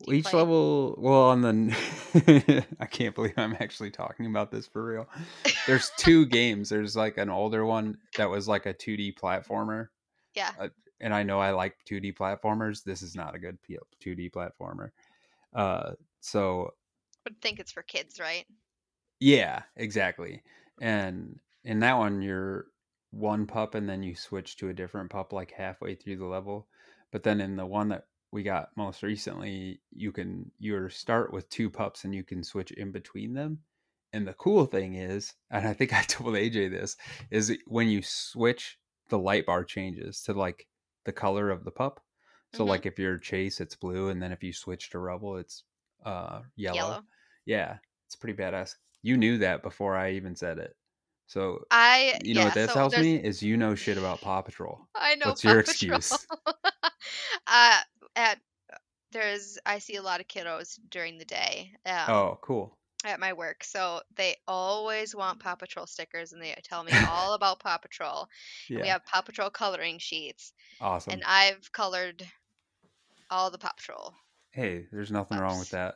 Each 0.07 0.25
play? 0.25 0.39
level, 0.39 0.95
well, 0.97 1.23
on 1.23 1.41
the, 1.41 2.65
I 2.79 2.85
can't 2.85 3.15
believe 3.15 3.33
I'm 3.37 3.55
actually 3.59 3.91
talking 3.91 4.25
about 4.25 4.51
this 4.51 4.67
for 4.67 4.85
real. 4.85 5.07
There's 5.67 5.91
two 5.97 6.25
games. 6.25 6.69
There's 6.69 6.95
like 6.95 7.17
an 7.17 7.29
older 7.29 7.65
one 7.65 7.97
that 8.17 8.29
was 8.29 8.47
like 8.47 8.65
a 8.65 8.73
2D 8.73 9.17
platformer, 9.17 9.87
Yeah. 10.35 10.51
And 11.03 11.13
I 11.13 11.21
know 11.21 11.39
I 11.39 11.51
like 11.51 11.75
2D 11.85 12.15
platformers. 12.15 12.83
This 12.83 13.01
is 13.01 13.13
not 13.13 13.35
a 13.35 13.39
good 13.39 13.57
2D 14.03 14.31
platformer. 14.31 14.89
Uh, 15.53 15.91
so 16.21 16.71
would 17.25 17.41
think 17.41 17.59
it's 17.59 17.71
for 17.71 17.83
kids, 17.83 18.19
right? 18.19 18.45
yeah, 19.19 19.61
exactly. 19.75 20.41
And 20.81 21.39
in 21.63 21.79
that 21.79 21.97
one, 21.97 22.21
you're 22.21 22.67
one 23.11 23.45
pup, 23.45 23.75
and 23.75 23.87
then 23.87 24.01
you 24.01 24.15
switch 24.15 24.57
to 24.57 24.69
a 24.69 24.73
different 24.73 25.11
pup 25.11 25.33
like 25.33 25.51
halfway 25.51 25.95
through 25.95 26.17
the 26.17 26.25
level. 26.25 26.67
But 27.11 27.23
then 27.23 27.41
in 27.41 27.55
the 27.55 27.65
one 27.65 27.89
that 27.89 28.05
we 28.31 28.41
got 28.43 28.69
most 28.75 29.03
recently, 29.03 29.81
you 29.91 30.11
can 30.11 30.51
you 30.57 30.89
start 30.89 31.31
with 31.31 31.49
two 31.49 31.69
pups, 31.69 32.05
and 32.05 32.15
you 32.15 32.23
can 32.23 32.43
switch 32.43 32.71
in 32.71 32.91
between 32.91 33.33
them. 33.33 33.59
And 34.13 34.27
the 34.27 34.33
cool 34.33 34.65
thing 34.65 34.95
is, 34.95 35.33
and 35.51 35.67
I 35.67 35.73
think 35.73 35.93
I 35.93 36.01
told 36.07 36.35
AJ 36.35 36.71
this, 36.71 36.95
is 37.29 37.55
when 37.67 37.89
you 37.89 38.01
switch, 38.03 38.77
the 39.09 39.19
light 39.19 39.45
bar 39.45 39.63
changes 39.63 40.21
to 40.23 40.33
like 40.33 40.65
the 41.05 41.13
color 41.13 41.49
of 41.49 41.63
the 41.65 41.71
pup. 41.71 42.01
So 42.53 42.63
Mhm. 42.63 42.67
like 42.69 42.85
if 42.85 42.99
you're 42.99 43.17
chase, 43.17 43.59
it's 43.61 43.75
blue, 43.75 44.09
and 44.09 44.21
then 44.21 44.31
if 44.31 44.43
you 44.43 44.53
switch 44.53 44.89
to 44.91 44.99
Rubble, 44.99 45.37
it's 45.37 45.63
uh 46.05 46.41
yellow. 46.55 46.75
Yellow. 46.77 47.01
Yeah, 47.45 47.77
it's 48.07 48.15
pretty 48.15 48.37
badass. 48.41 48.75
You 49.01 49.17
knew 49.17 49.37
that 49.39 49.63
before 49.63 49.95
I 49.97 50.11
even 50.11 50.35
said 50.35 50.59
it. 50.59 50.75
So 51.25 51.65
I. 51.71 52.19
you 52.23 52.33
know 52.35 52.41
yeah, 52.41 52.45
what 52.45 52.53
that 52.55 52.69
so 52.69 52.73
tells 52.75 52.91
there's- 52.93 53.05
me 53.05 53.15
is 53.17 53.41
you 53.41 53.57
know 53.57 53.73
shit 53.75 53.97
about 53.97 54.21
Paw 54.21 54.41
Patrol. 54.41 54.87
I 54.95 55.15
know. 55.15 55.27
What's 55.27 55.43
your 55.43 55.63
Patrol. 55.63 55.95
excuse? 55.97 56.27
uh, 57.47 57.79
at 58.15 58.39
there's 59.11 59.57
I 59.65 59.79
see 59.79 59.95
a 59.95 60.01
lot 60.01 60.19
of 60.19 60.27
kiddos 60.27 60.79
during 60.89 61.17
the 61.17 61.25
day. 61.25 61.71
Um, 61.85 62.09
Oh, 62.09 62.39
cool. 62.41 62.77
At 63.03 63.19
my 63.19 63.33
work. 63.33 63.63
So 63.63 64.01
they 64.15 64.35
always 64.47 65.15
want 65.15 65.39
Paw 65.39 65.55
Patrol 65.55 65.85
stickers 65.85 66.33
and 66.33 66.41
they 66.41 66.55
tell 66.63 66.83
me 66.83 66.91
all 67.09 67.33
about 67.33 67.59
Paw 67.59 67.77
Patrol. 67.77 68.27
And 68.69 68.81
we 68.81 68.87
have 68.87 69.05
Paw 69.05 69.21
Patrol 69.21 69.49
coloring 69.49 69.97
sheets. 69.99 70.53
Awesome. 70.79 71.13
And 71.13 71.23
I've 71.25 71.71
colored 71.71 72.25
all 73.29 73.49
the 73.51 73.57
Paw 73.57 73.71
Patrol. 73.75 74.13
hey, 74.51 74.85
there's 74.91 75.11
nothing 75.11 75.37
wrong 75.37 75.59
with 75.59 75.71
that. 75.71 75.95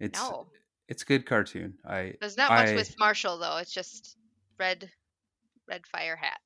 It's 0.00 0.18
No. 0.18 0.46
it's 0.88 1.04
good 1.04 1.26
cartoon. 1.26 1.74
I 1.84 2.14
There's 2.20 2.36
not 2.36 2.50
much 2.50 2.74
with 2.74 2.94
Marshall 2.98 3.38
though. 3.38 3.56
It's 3.58 3.72
just 3.72 4.16
red 4.58 4.90
red 5.68 5.86
fire 5.86 6.16
hat, 6.16 6.40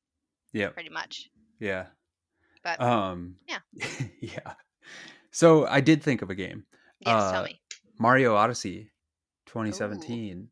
yeah 0.52 0.68
pretty 0.70 0.90
much. 0.90 1.30
yeah 1.60 1.86
But 2.64 2.80
um 2.80 3.36
Yeah. 3.46 3.58
yeah. 4.20 4.54
So 5.30 5.66
I 5.66 5.80
did 5.80 6.02
think 6.02 6.22
of 6.22 6.30
a 6.30 6.34
game. 6.34 6.64
yes, 7.00 7.30
tell 7.30 7.42
uh, 7.42 7.44
me. 7.44 7.60
Mario 7.98 8.34
Odyssey 8.34 8.91
2017. 9.52 10.50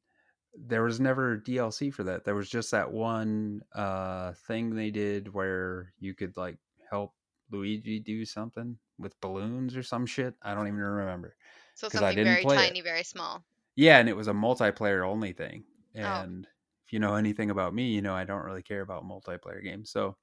There 0.54 0.82
was 0.84 1.00
never 1.00 1.36
DLC 1.36 1.90
for 1.90 2.04
that. 2.04 2.24
There 2.24 2.34
was 2.34 2.50
just 2.50 2.70
that 2.72 2.92
one 2.92 3.62
uh 3.74 4.32
thing 4.34 4.74
they 4.74 4.90
did 4.90 5.28
where 5.34 5.94
you 5.98 6.14
could 6.14 6.36
like 6.36 6.58
help 6.90 7.14
Luigi 7.50 8.00
do 8.00 8.24
something 8.24 8.78
with 8.98 9.20
balloons 9.20 9.76
or 9.76 9.82
some 9.82 10.06
shit. 10.06 10.34
I 10.42 10.54
don't 10.54 10.68
even 10.68 10.80
remember. 10.80 11.36
So 11.74 11.90
'cause 11.90 12.02
I 12.02 12.12
something 12.12 12.14
didn't 12.14 12.36
very 12.36 12.42
play 12.42 12.64
it. 12.66 12.68
tiny, 12.68 12.80
very 12.80 13.02
small. 13.02 13.44
Yeah, 13.76 13.98
and 13.98 14.08
it 14.08 14.16
was 14.16 14.28
a 14.28 14.32
multiplayer 14.32 15.06
only 15.06 15.32
thing. 15.32 15.64
Oh. 16.02 16.28
And 16.28 16.46
if 16.86 16.92
you 16.92 16.98
know 16.98 17.14
anything 17.14 17.50
about 17.50 17.74
me, 17.74 17.92
you 17.94 18.02
know 18.02 18.14
I 18.14 18.24
don't 18.24 18.44
really 18.44 18.62
care 18.62 18.80
about 18.82 19.04
multiplayer 19.04 19.62
games. 19.62 19.90
So 19.90 20.18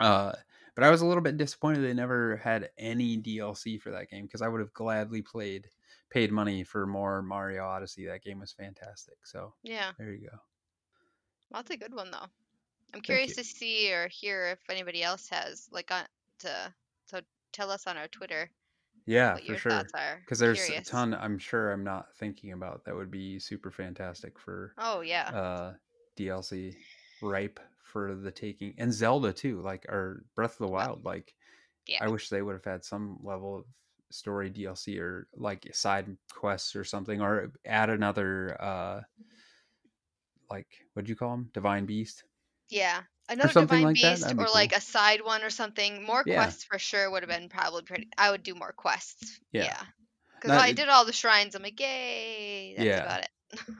uh 0.00 0.32
but 0.76 0.84
I 0.84 0.90
was 0.90 1.02
a 1.02 1.06
little 1.06 1.22
bit 1.22 1.36
disappointed 1.38 1.82
they 1.82 1.94
never 1.94 2.36
had 2.38 2.70
any 2.78 3.16
DLC 3.18 3.78
for 3.78 3.90
that 3.92 4.10
game 4.10 4.26
because 4.26 4.42
I 4.42 4.48
would 4.48 4.60
have 4.60 4.72
gladly 4.74 5.22
played 5.22 5.70
paid 6.10 6.32
money 6.32 6.64
for 6.64 6.86
more 6.86 7.22
Mario 7.22 7.64
Odyssey. 7.66 8.06
That 8.06 8.22
game 8.22 8.40
was 8.40 8.52
fantastic. 8.52 9.26
So 9.26 9.54
Yeah. 9.62 9.94
there 9.98 10.12
you 10.12 10.28
go. 10.30 10.38
Well, 11.50 11.62
that's 11.62 11.70
a 11.70 11.76
good 11.76 11.94
one 11.94 12.10
though. 12.10 12.26
I'm 12.94 13.02
curious 13.02 13.34
to 13.34 13.44
see 13.44 13.92
or 13.92 14.08
hear 14.08 14.48
if 14.48 14.70
anybody 14.70 15.02
else 15.02 15.28
has 15.30 15.68
like 15.72 15.90
on 15.90 16.06
to 16.40 16.74
so 17.06 17.22
tell 17.52 17.70
us 17.70 17.86
on 17.86 17.96
our 17.98 18.08
Twitter 18.08 18.50
Yeah, 19.06 19.38
for 19.38 19.56
sure. 19.56 19.90
Because 20.24 20.38
there's 20.38 20.68
Curious. 20.68 20.88
a 20.88 20.90
ton 20.90 21.14
I'm 21.14 21.38
sure 21.38 21.72
I'm 21.72 21.84
not 21.84 22.14
thinking 22.16 22.52
about 22.52 22.84
that 22.84 22.94
would 22.94 23.10
be 23.10 23.38
super 23.38 23.70
fantastic 23.70 24.38
for 24.38 24.76
Oh 24.76 25.00
yeah. 25.00 25.32
uh 25.32 25.74
DLC 26.16 26.76
ripe 27.20 27.60
for 27.82 28.14
the 28.14 28.30
taking 28.30 28.74
and 28.78 28.92
Zelda 28.92 29.32
too 29.32 29.60
like 29.60 29.86
or 29.88 30.24
Breath 30.34 30.52
of 30.52 30.58
the 30.58 30.68
Wild 30.68 31.04
like 31.04 31.34
yeah. 31.86 32.00
I 32.00 32.08
wish 32.08 32.28
they 32.30 32.42
would 32.42 32.54
have 32.54 32.64
had 32.64 32.84
some 32.84 33.18
level 33.22 33.56
of 33.56 33.66
story 34.10 34.50
DLC 34.50 34.98
or 35.00 35.26
like 35.36 35.68
side 35.74 36.16
quests 36.32 36.74
or 36.76 36.84
something 36.84 37.20
or 37.20 37.52
add 37.64 37.90
another 37.90 38.56
uh 38.60 39.00
like 40.50 40.66
what'd 40.94 41.08
you 41.08 41.16
call 41.16 41.30
them 41.30 41.50
divine 41.54 41.86
beast 41.86 42.24
Yeah. 42.68 43.00
Another 43.28 43.60
Divine 43.60 43.82
like 43.84 43.94
Beast 43.94 44.26
or 44.36 44.46
like 44.52 44.72
a 44.74 44.80
side 44.80 45.20
one 45.24 45.44
or 45.44 45.50
something. 45.50 46.02
More 46.04 46.24
Yeah. 46.26 46.34
quests 46.42 46.64
for 46.64 46.80
sure 46.80 47.08
would 47.08 47.22
have 47.22 47.30
been 47.30 47.48
probably 47.48 47.82
pretty. 47.82 48.08
I 48.18 48.32
would 48.32 48.42
do 48.42 48.56
more 48.56 48.72
quests. 48.72 49.38
Yeah. 49.52 49.64
Yeah. 49.64 49.80
Because 50.34 50.48
Not- 50.48 50.62
I 50.64 50.72
did 50.72 50.88
all 50.88 51.04
the 51.04 51.12
shrines. 51.12 51.54
I'm 51.54 51.62
like, 51.62 51.78
yay. 51.78 52.74
That's 52.76 52.84
Yeah. 52.86 53.02
about 53.04 53.20
it. 53.22 53.28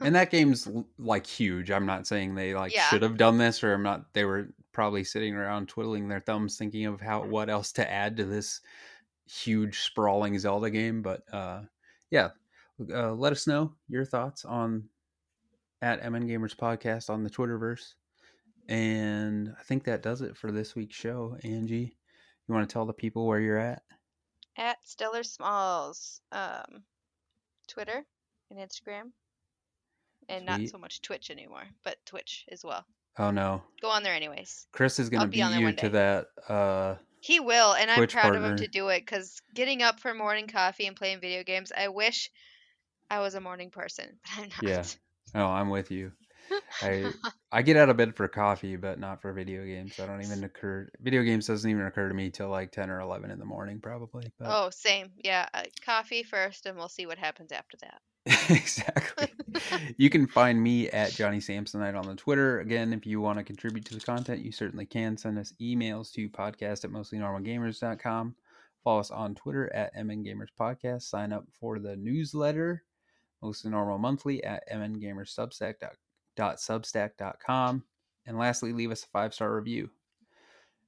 and 0.01 0.15
that 0.15 0.31
game's 0.35 0.67
like 0.97 1.25
huge 1.25 1.71
i'm 1.71 1.85
not 1.85 2.05
saying 2.05 2.35
they 2.35 2.53
like 2.53 2.73
Yeah. 2.73 2.89
should 2.89 3.03
have 3.03 3.15
done 3.17 3.37
this 3.37 3.63
or 3.63 3.73
i'm 3.73 3.83
not 3.83 4.13
they 4.13 4.25
were 4.25 4.49
probably 4.73 5.05
sitting 5.05 5.33
around 5.33 5.69
twiddling 5.69 6.09
their 6.09 6.19
thumbs 6.19 6.57
thinking 6.57 6.85
of 6.87 6.99
how 6.99 7.23
what 7.23 7.49
else 7.49 7.71
to 7.73 7.89
add 7.89 8.17
to 8.17 8.25
this 8.25 8.59
huge 9.31 9.79
sprawling 9.79 10.37
zelda 10.37 10.69
game 10.69 11.01
but 11.01 11.21
uh 11.33 11.61
yeah 12.09 12.29
uh, 12.93 13.11
let 13.13 13.31
us 13.31 13.47
know 13.47 13.73
your 13.87 14.03
thoughts 14.03 14.43
on 14.43 14.83
at 15.81 16.03
mn 16.03 16.27
gamers 16.27 16.55
podcast 16.55 17.09
on 17.09 17.23
the 17.23 17.29
twitterverse 17.29 17.93
and 18.67 19.53
i 19.59 19.63
think 19.63 19.83
that 19.83 20.01
does 20.03 20.21
it 20.21 20.35
for 20.35 20.51
this 20.51 20.75
week's 20.75 20.95
show 20.95 21.35
angie 21.43 21.95
you 22.47 22.53
want 22.53 22.67
to 22.67 22.71
tell 22.73 22.85
the 22.85 22.93
people 22.93 23.25
where 23.27 23.39
you're 23.39 23.57
at 23.57 23.81
At 24.57 24.77
Stellar 24.83 25.23
Smalls. 25.23 26.19
Um, 26.33 26.83
Twitter 27.69 28.03
and 28.49 28.59
Instagram. 28.59 29.11
And 30.27 30.45
not 30.45 30.59
so 30.67 30.77
much 30.77 31.01
Twitch 31.01 31.29
anymore, 31.31 31.63
but 31.85 31.95
Twitch 32.05 32.45
as 32.51 32.65
well. 32.65 32.83
oh 33.19 33.31
no 33.31 33.61
Go 33.81 33.89
on 33.89 34.03
there 34.03 34.13
anyways. 34.13 34.67
chris 34.73 34.99
is 34.99 35.09
gonna 35.09 35.23
I'll 35.23 35.29
be 35.29 35.37
beat 35.37 35.43
on 35.43 35.59
you 35.61 35.71
to 35.71 35.89
that 35.89 36.25
uh 36.49 36.95
He 37.21 37.39
will, 37.39 37.73
and 37.73 37.89
I'm 37.91 37.97
Twitch 37.97 38.13
proud 38.13 38.35
of 38.35 38.43
him 38.43 38.57
to 38.57 38.67
do 38.67 38.89
it 38.89 39.01
because 39.01 39.41
getting 39.53 39.83
up 39.83 39.99
for 39.99 40.13
morning 40.13 40.47
coffee 40.47 40.87
and 40.87 40.95
playing 40.95 41.21
video 41.21 41.43
games, 41.43 41.71
I 41.75 41.87
wish 41.89 42.31
I 43.11 43.19
was 43.19 43.35
a 43.35 43.41
morning 43.41 43.69
person, 43.69 44.19
but 44.23 44.43
I'm 44.43 44.49
not. 44.49 44.63
Yeah. 44.63 44.83
Oh, 45.35 45.45
I'm 45.45 45.69
with 45.69 45.91
you. 45.91 46.11
I 46.81 47.11
I 47.51 47.61
get 47.61 47.77
out 47.77 47.89
of 47.89 47.97
bed 47.97 48.15
for 48.15 48.27
coffee, 48.27 48.75
but 48.75 48.99
not 48.99 49.21
for 49.21 49.33
video 49.33 49.65
games. 49.65 49.99
I 49.99 50.05
don't 50.05 50.23
even 50.23 50.43
occur. 50.43 50.89
Video 51.01 51.23
games 51.23 51.47
doesn't 51.47 51.69
even 51.69 51.85
occur 51.85 52.07
to 52.07 52.13
me 52.13 52.29
till 52.29 52.49
like 52.49 52.71
ten 52.71 52.89
or 52.89 53.01
eleven 53.01 53.31
in 53.31 53.39
the 53.39 53.45
morning, 53.45 53.79
probably. 53.79 54.31
But 54.39 54.47
Oh, 54.49 54.69
same. 54.69 55.11
Yeah, 55.17 55.47
uh, 55.53 55.63
coffee 55.85 56.23
first, 56.23 56.65
and 56.65 56.77
we'll 56.77 56.89
see 56.89 57.05
what 57.05 57.17
happens 57.17 57.51
after 57.51 57.77
that. 57.81 58.01
exactly. 58.49 59.27
you 59.97 60.09
can 60.09 60.27
find 60.27 60.61
me 60.61 60.89
at 60.89 61.11
Johnny 61.11 61.39
Samsonite 61.39 61.97
on 61.97 62.07
the 62.07 62.15
Twitter. 62.15 62.59
Again, 62.59 62.93
if 62.93 63.05
you 63.05 63.19
want 63.19 63.39
to 63.39 63.43
contribute 63.43 63.85
to 63.85 63.95
the 63.95 64.01
content, 64.01 64.45
you 64.45 64.51
certainly 64.51 64.85
can. 64.85 65.17
Send 65.17 65.39
us 65.39 65.53
emails 65.59 66.11
to 66.13 66.29
podcast 66.29 66.83
at 66.83 66.91
mostlynormalgamers.com. 66.91 68.35
Follow 68.83 68.99
us 68.99 69.11
on 69.11 69.35
Twitter 69.35 69.73
at 69.75 69.93
MN 69.95 70.23
Gamers 70.23 70.49
Podcast. 70.59 71.03
Sign 71.03 71.33
up 71.33 71.45
for 71.59 71.79
the 71.79 71.95
newsletter, 71.95 72.83
Mostly 73.41 73.71
Normal 73.71 73.97
Monthly, 73.97 74.43
at 74.43 74.63
mngamersubstack.substack.com. 76.41 77.83
And 78.25 78.37
lastly, 78.37 78.73
leave 78.73 78.91
us 78.91 79.03
a 79.03 79.07
five 79.07 79.33
star 79.33 79.55
review. 79.55 79.89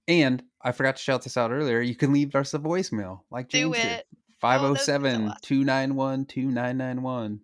And 0.08 0.43
I 0.62 0.72
forgot 0.72 0.97
to 0.97 1.01
shout 1.01 1.24
this 1.24 1.38
out 1.38 1.51
earlier. 1.51 1.80
You 1.80 1.95
can 1.95 2.14
leave 2.14 2.36
us 2.36 2.54
a 2.54 2.60
voicemail 2.60 3.22
like 3.32 3.49
James 3.49 3.78
did. 3.78 3.86
it. 3.86 4.08
Oh, 4.43 4.74
that's 4.74 4.86
so 4.86 4.93
507 4.99 5.28
awesome. 5.28 5.38
291 5.41 6.26
2991. 6.26 7.39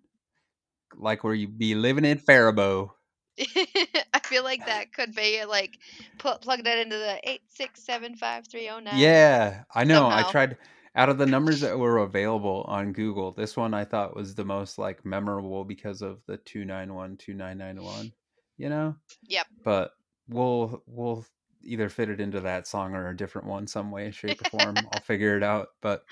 Like 0.98 1.24
where 1.24 1.34
you 1.34 1.48
be 1.48 1.76
living 1.76 2.06
in 2.06 2.18
Faribault. 2.18 2.92
I 3.40 4.20
feel 4.26 4.44
like 4.44 4.66
that 4.66 4.92
could 4.94 5.16
be 5.16 5.46
like 5.46 5.78
put 6.18 6.42
plug 6.42 6.66
that 6.66 6.78
into 6.78 6.98
the 6.98 7.20
eight 7.24 7.42
six 7.48 7.82
seven 7.84 8.16
five 8.18 8.46
three 8.50 8.66
zero 8.66 8.80
nine. 8.80 8.98
Yeah, 8.98 9.64
I 9.74 9.86
know. 9.86 10.08
I 10.08 10.30
tried 10.30 10.58
out 10.96 11.10
of 11.10 11.18
the 11.18 11.26
numbers 11.26 11.62
that 11.62 11.78
were 11.78 11.98
available 11.98 12.66
on 12.68 12.94
Google, 12.94 13.32
this 13.32 13.56
one 13.56 13.74
I 13.74 13.86
thought 13.86 14.16
was 14.16 14.36
the 14.36 14.46
most 14.46 14.78
like 14.78 15.06
memorable 15.06 15.64
because 15.64 16.02
of 16.02 16.20
the 16.26 16.38
291 16.38 17.18
2991, 17.18 18.12
you 18.58 18.70
know? 18.70 18.96
Yep. 19.28 19.48
But 19.64 19.92
we'll 20.28 20.84
we'll 20.88 21.26
either 21.62 21.90
fit 21.90 22.10
it 22.10 22.22
into 22.22 22.40
that 22.40 22.68
song 22.68 22.94
or 22.96 23.10
a 23.10 23.18
different 23.18 23.48
one 23.48 23.68
some 23.68 23.92
way 23.92 24.12
shape 24.12 24.42
or 24.42 24.60
form. 24.60 24.76
I'll 24.94 25.02
figure 25.02 25.36
it 25.38 25.44
out. 25.44 25.70
But 25.82 26.04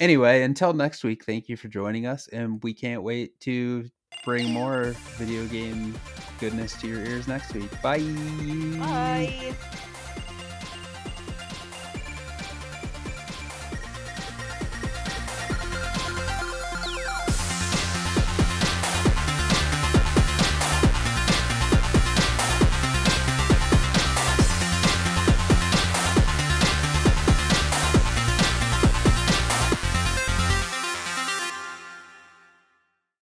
anyway, 0.00 0.42
until 0.42 0.72
next 0.72 1.04
week, 1.04 1.24
thank 1.24 1.48
you 1.48 1.56
for 1.56 1.68
joining 1.68 2.06
us 2.06 2.28
and 2.28 2.62
we 2.62 2.74
can't 2.74 3.02
wait 3.02 3.38
to 3.40 3.88
bring 4.24 4.52
more 4.52 4.94
video 5.16 5.46
game 5.46 5.94
goodness 6.40 6.78
to 6.80 6.88
your 6.88 7.04
ears 7.04 7.28
next 7.28 7.54
week. 7.54 7.70
Bye. 7.82 8.00
Bye. 8.78 9.54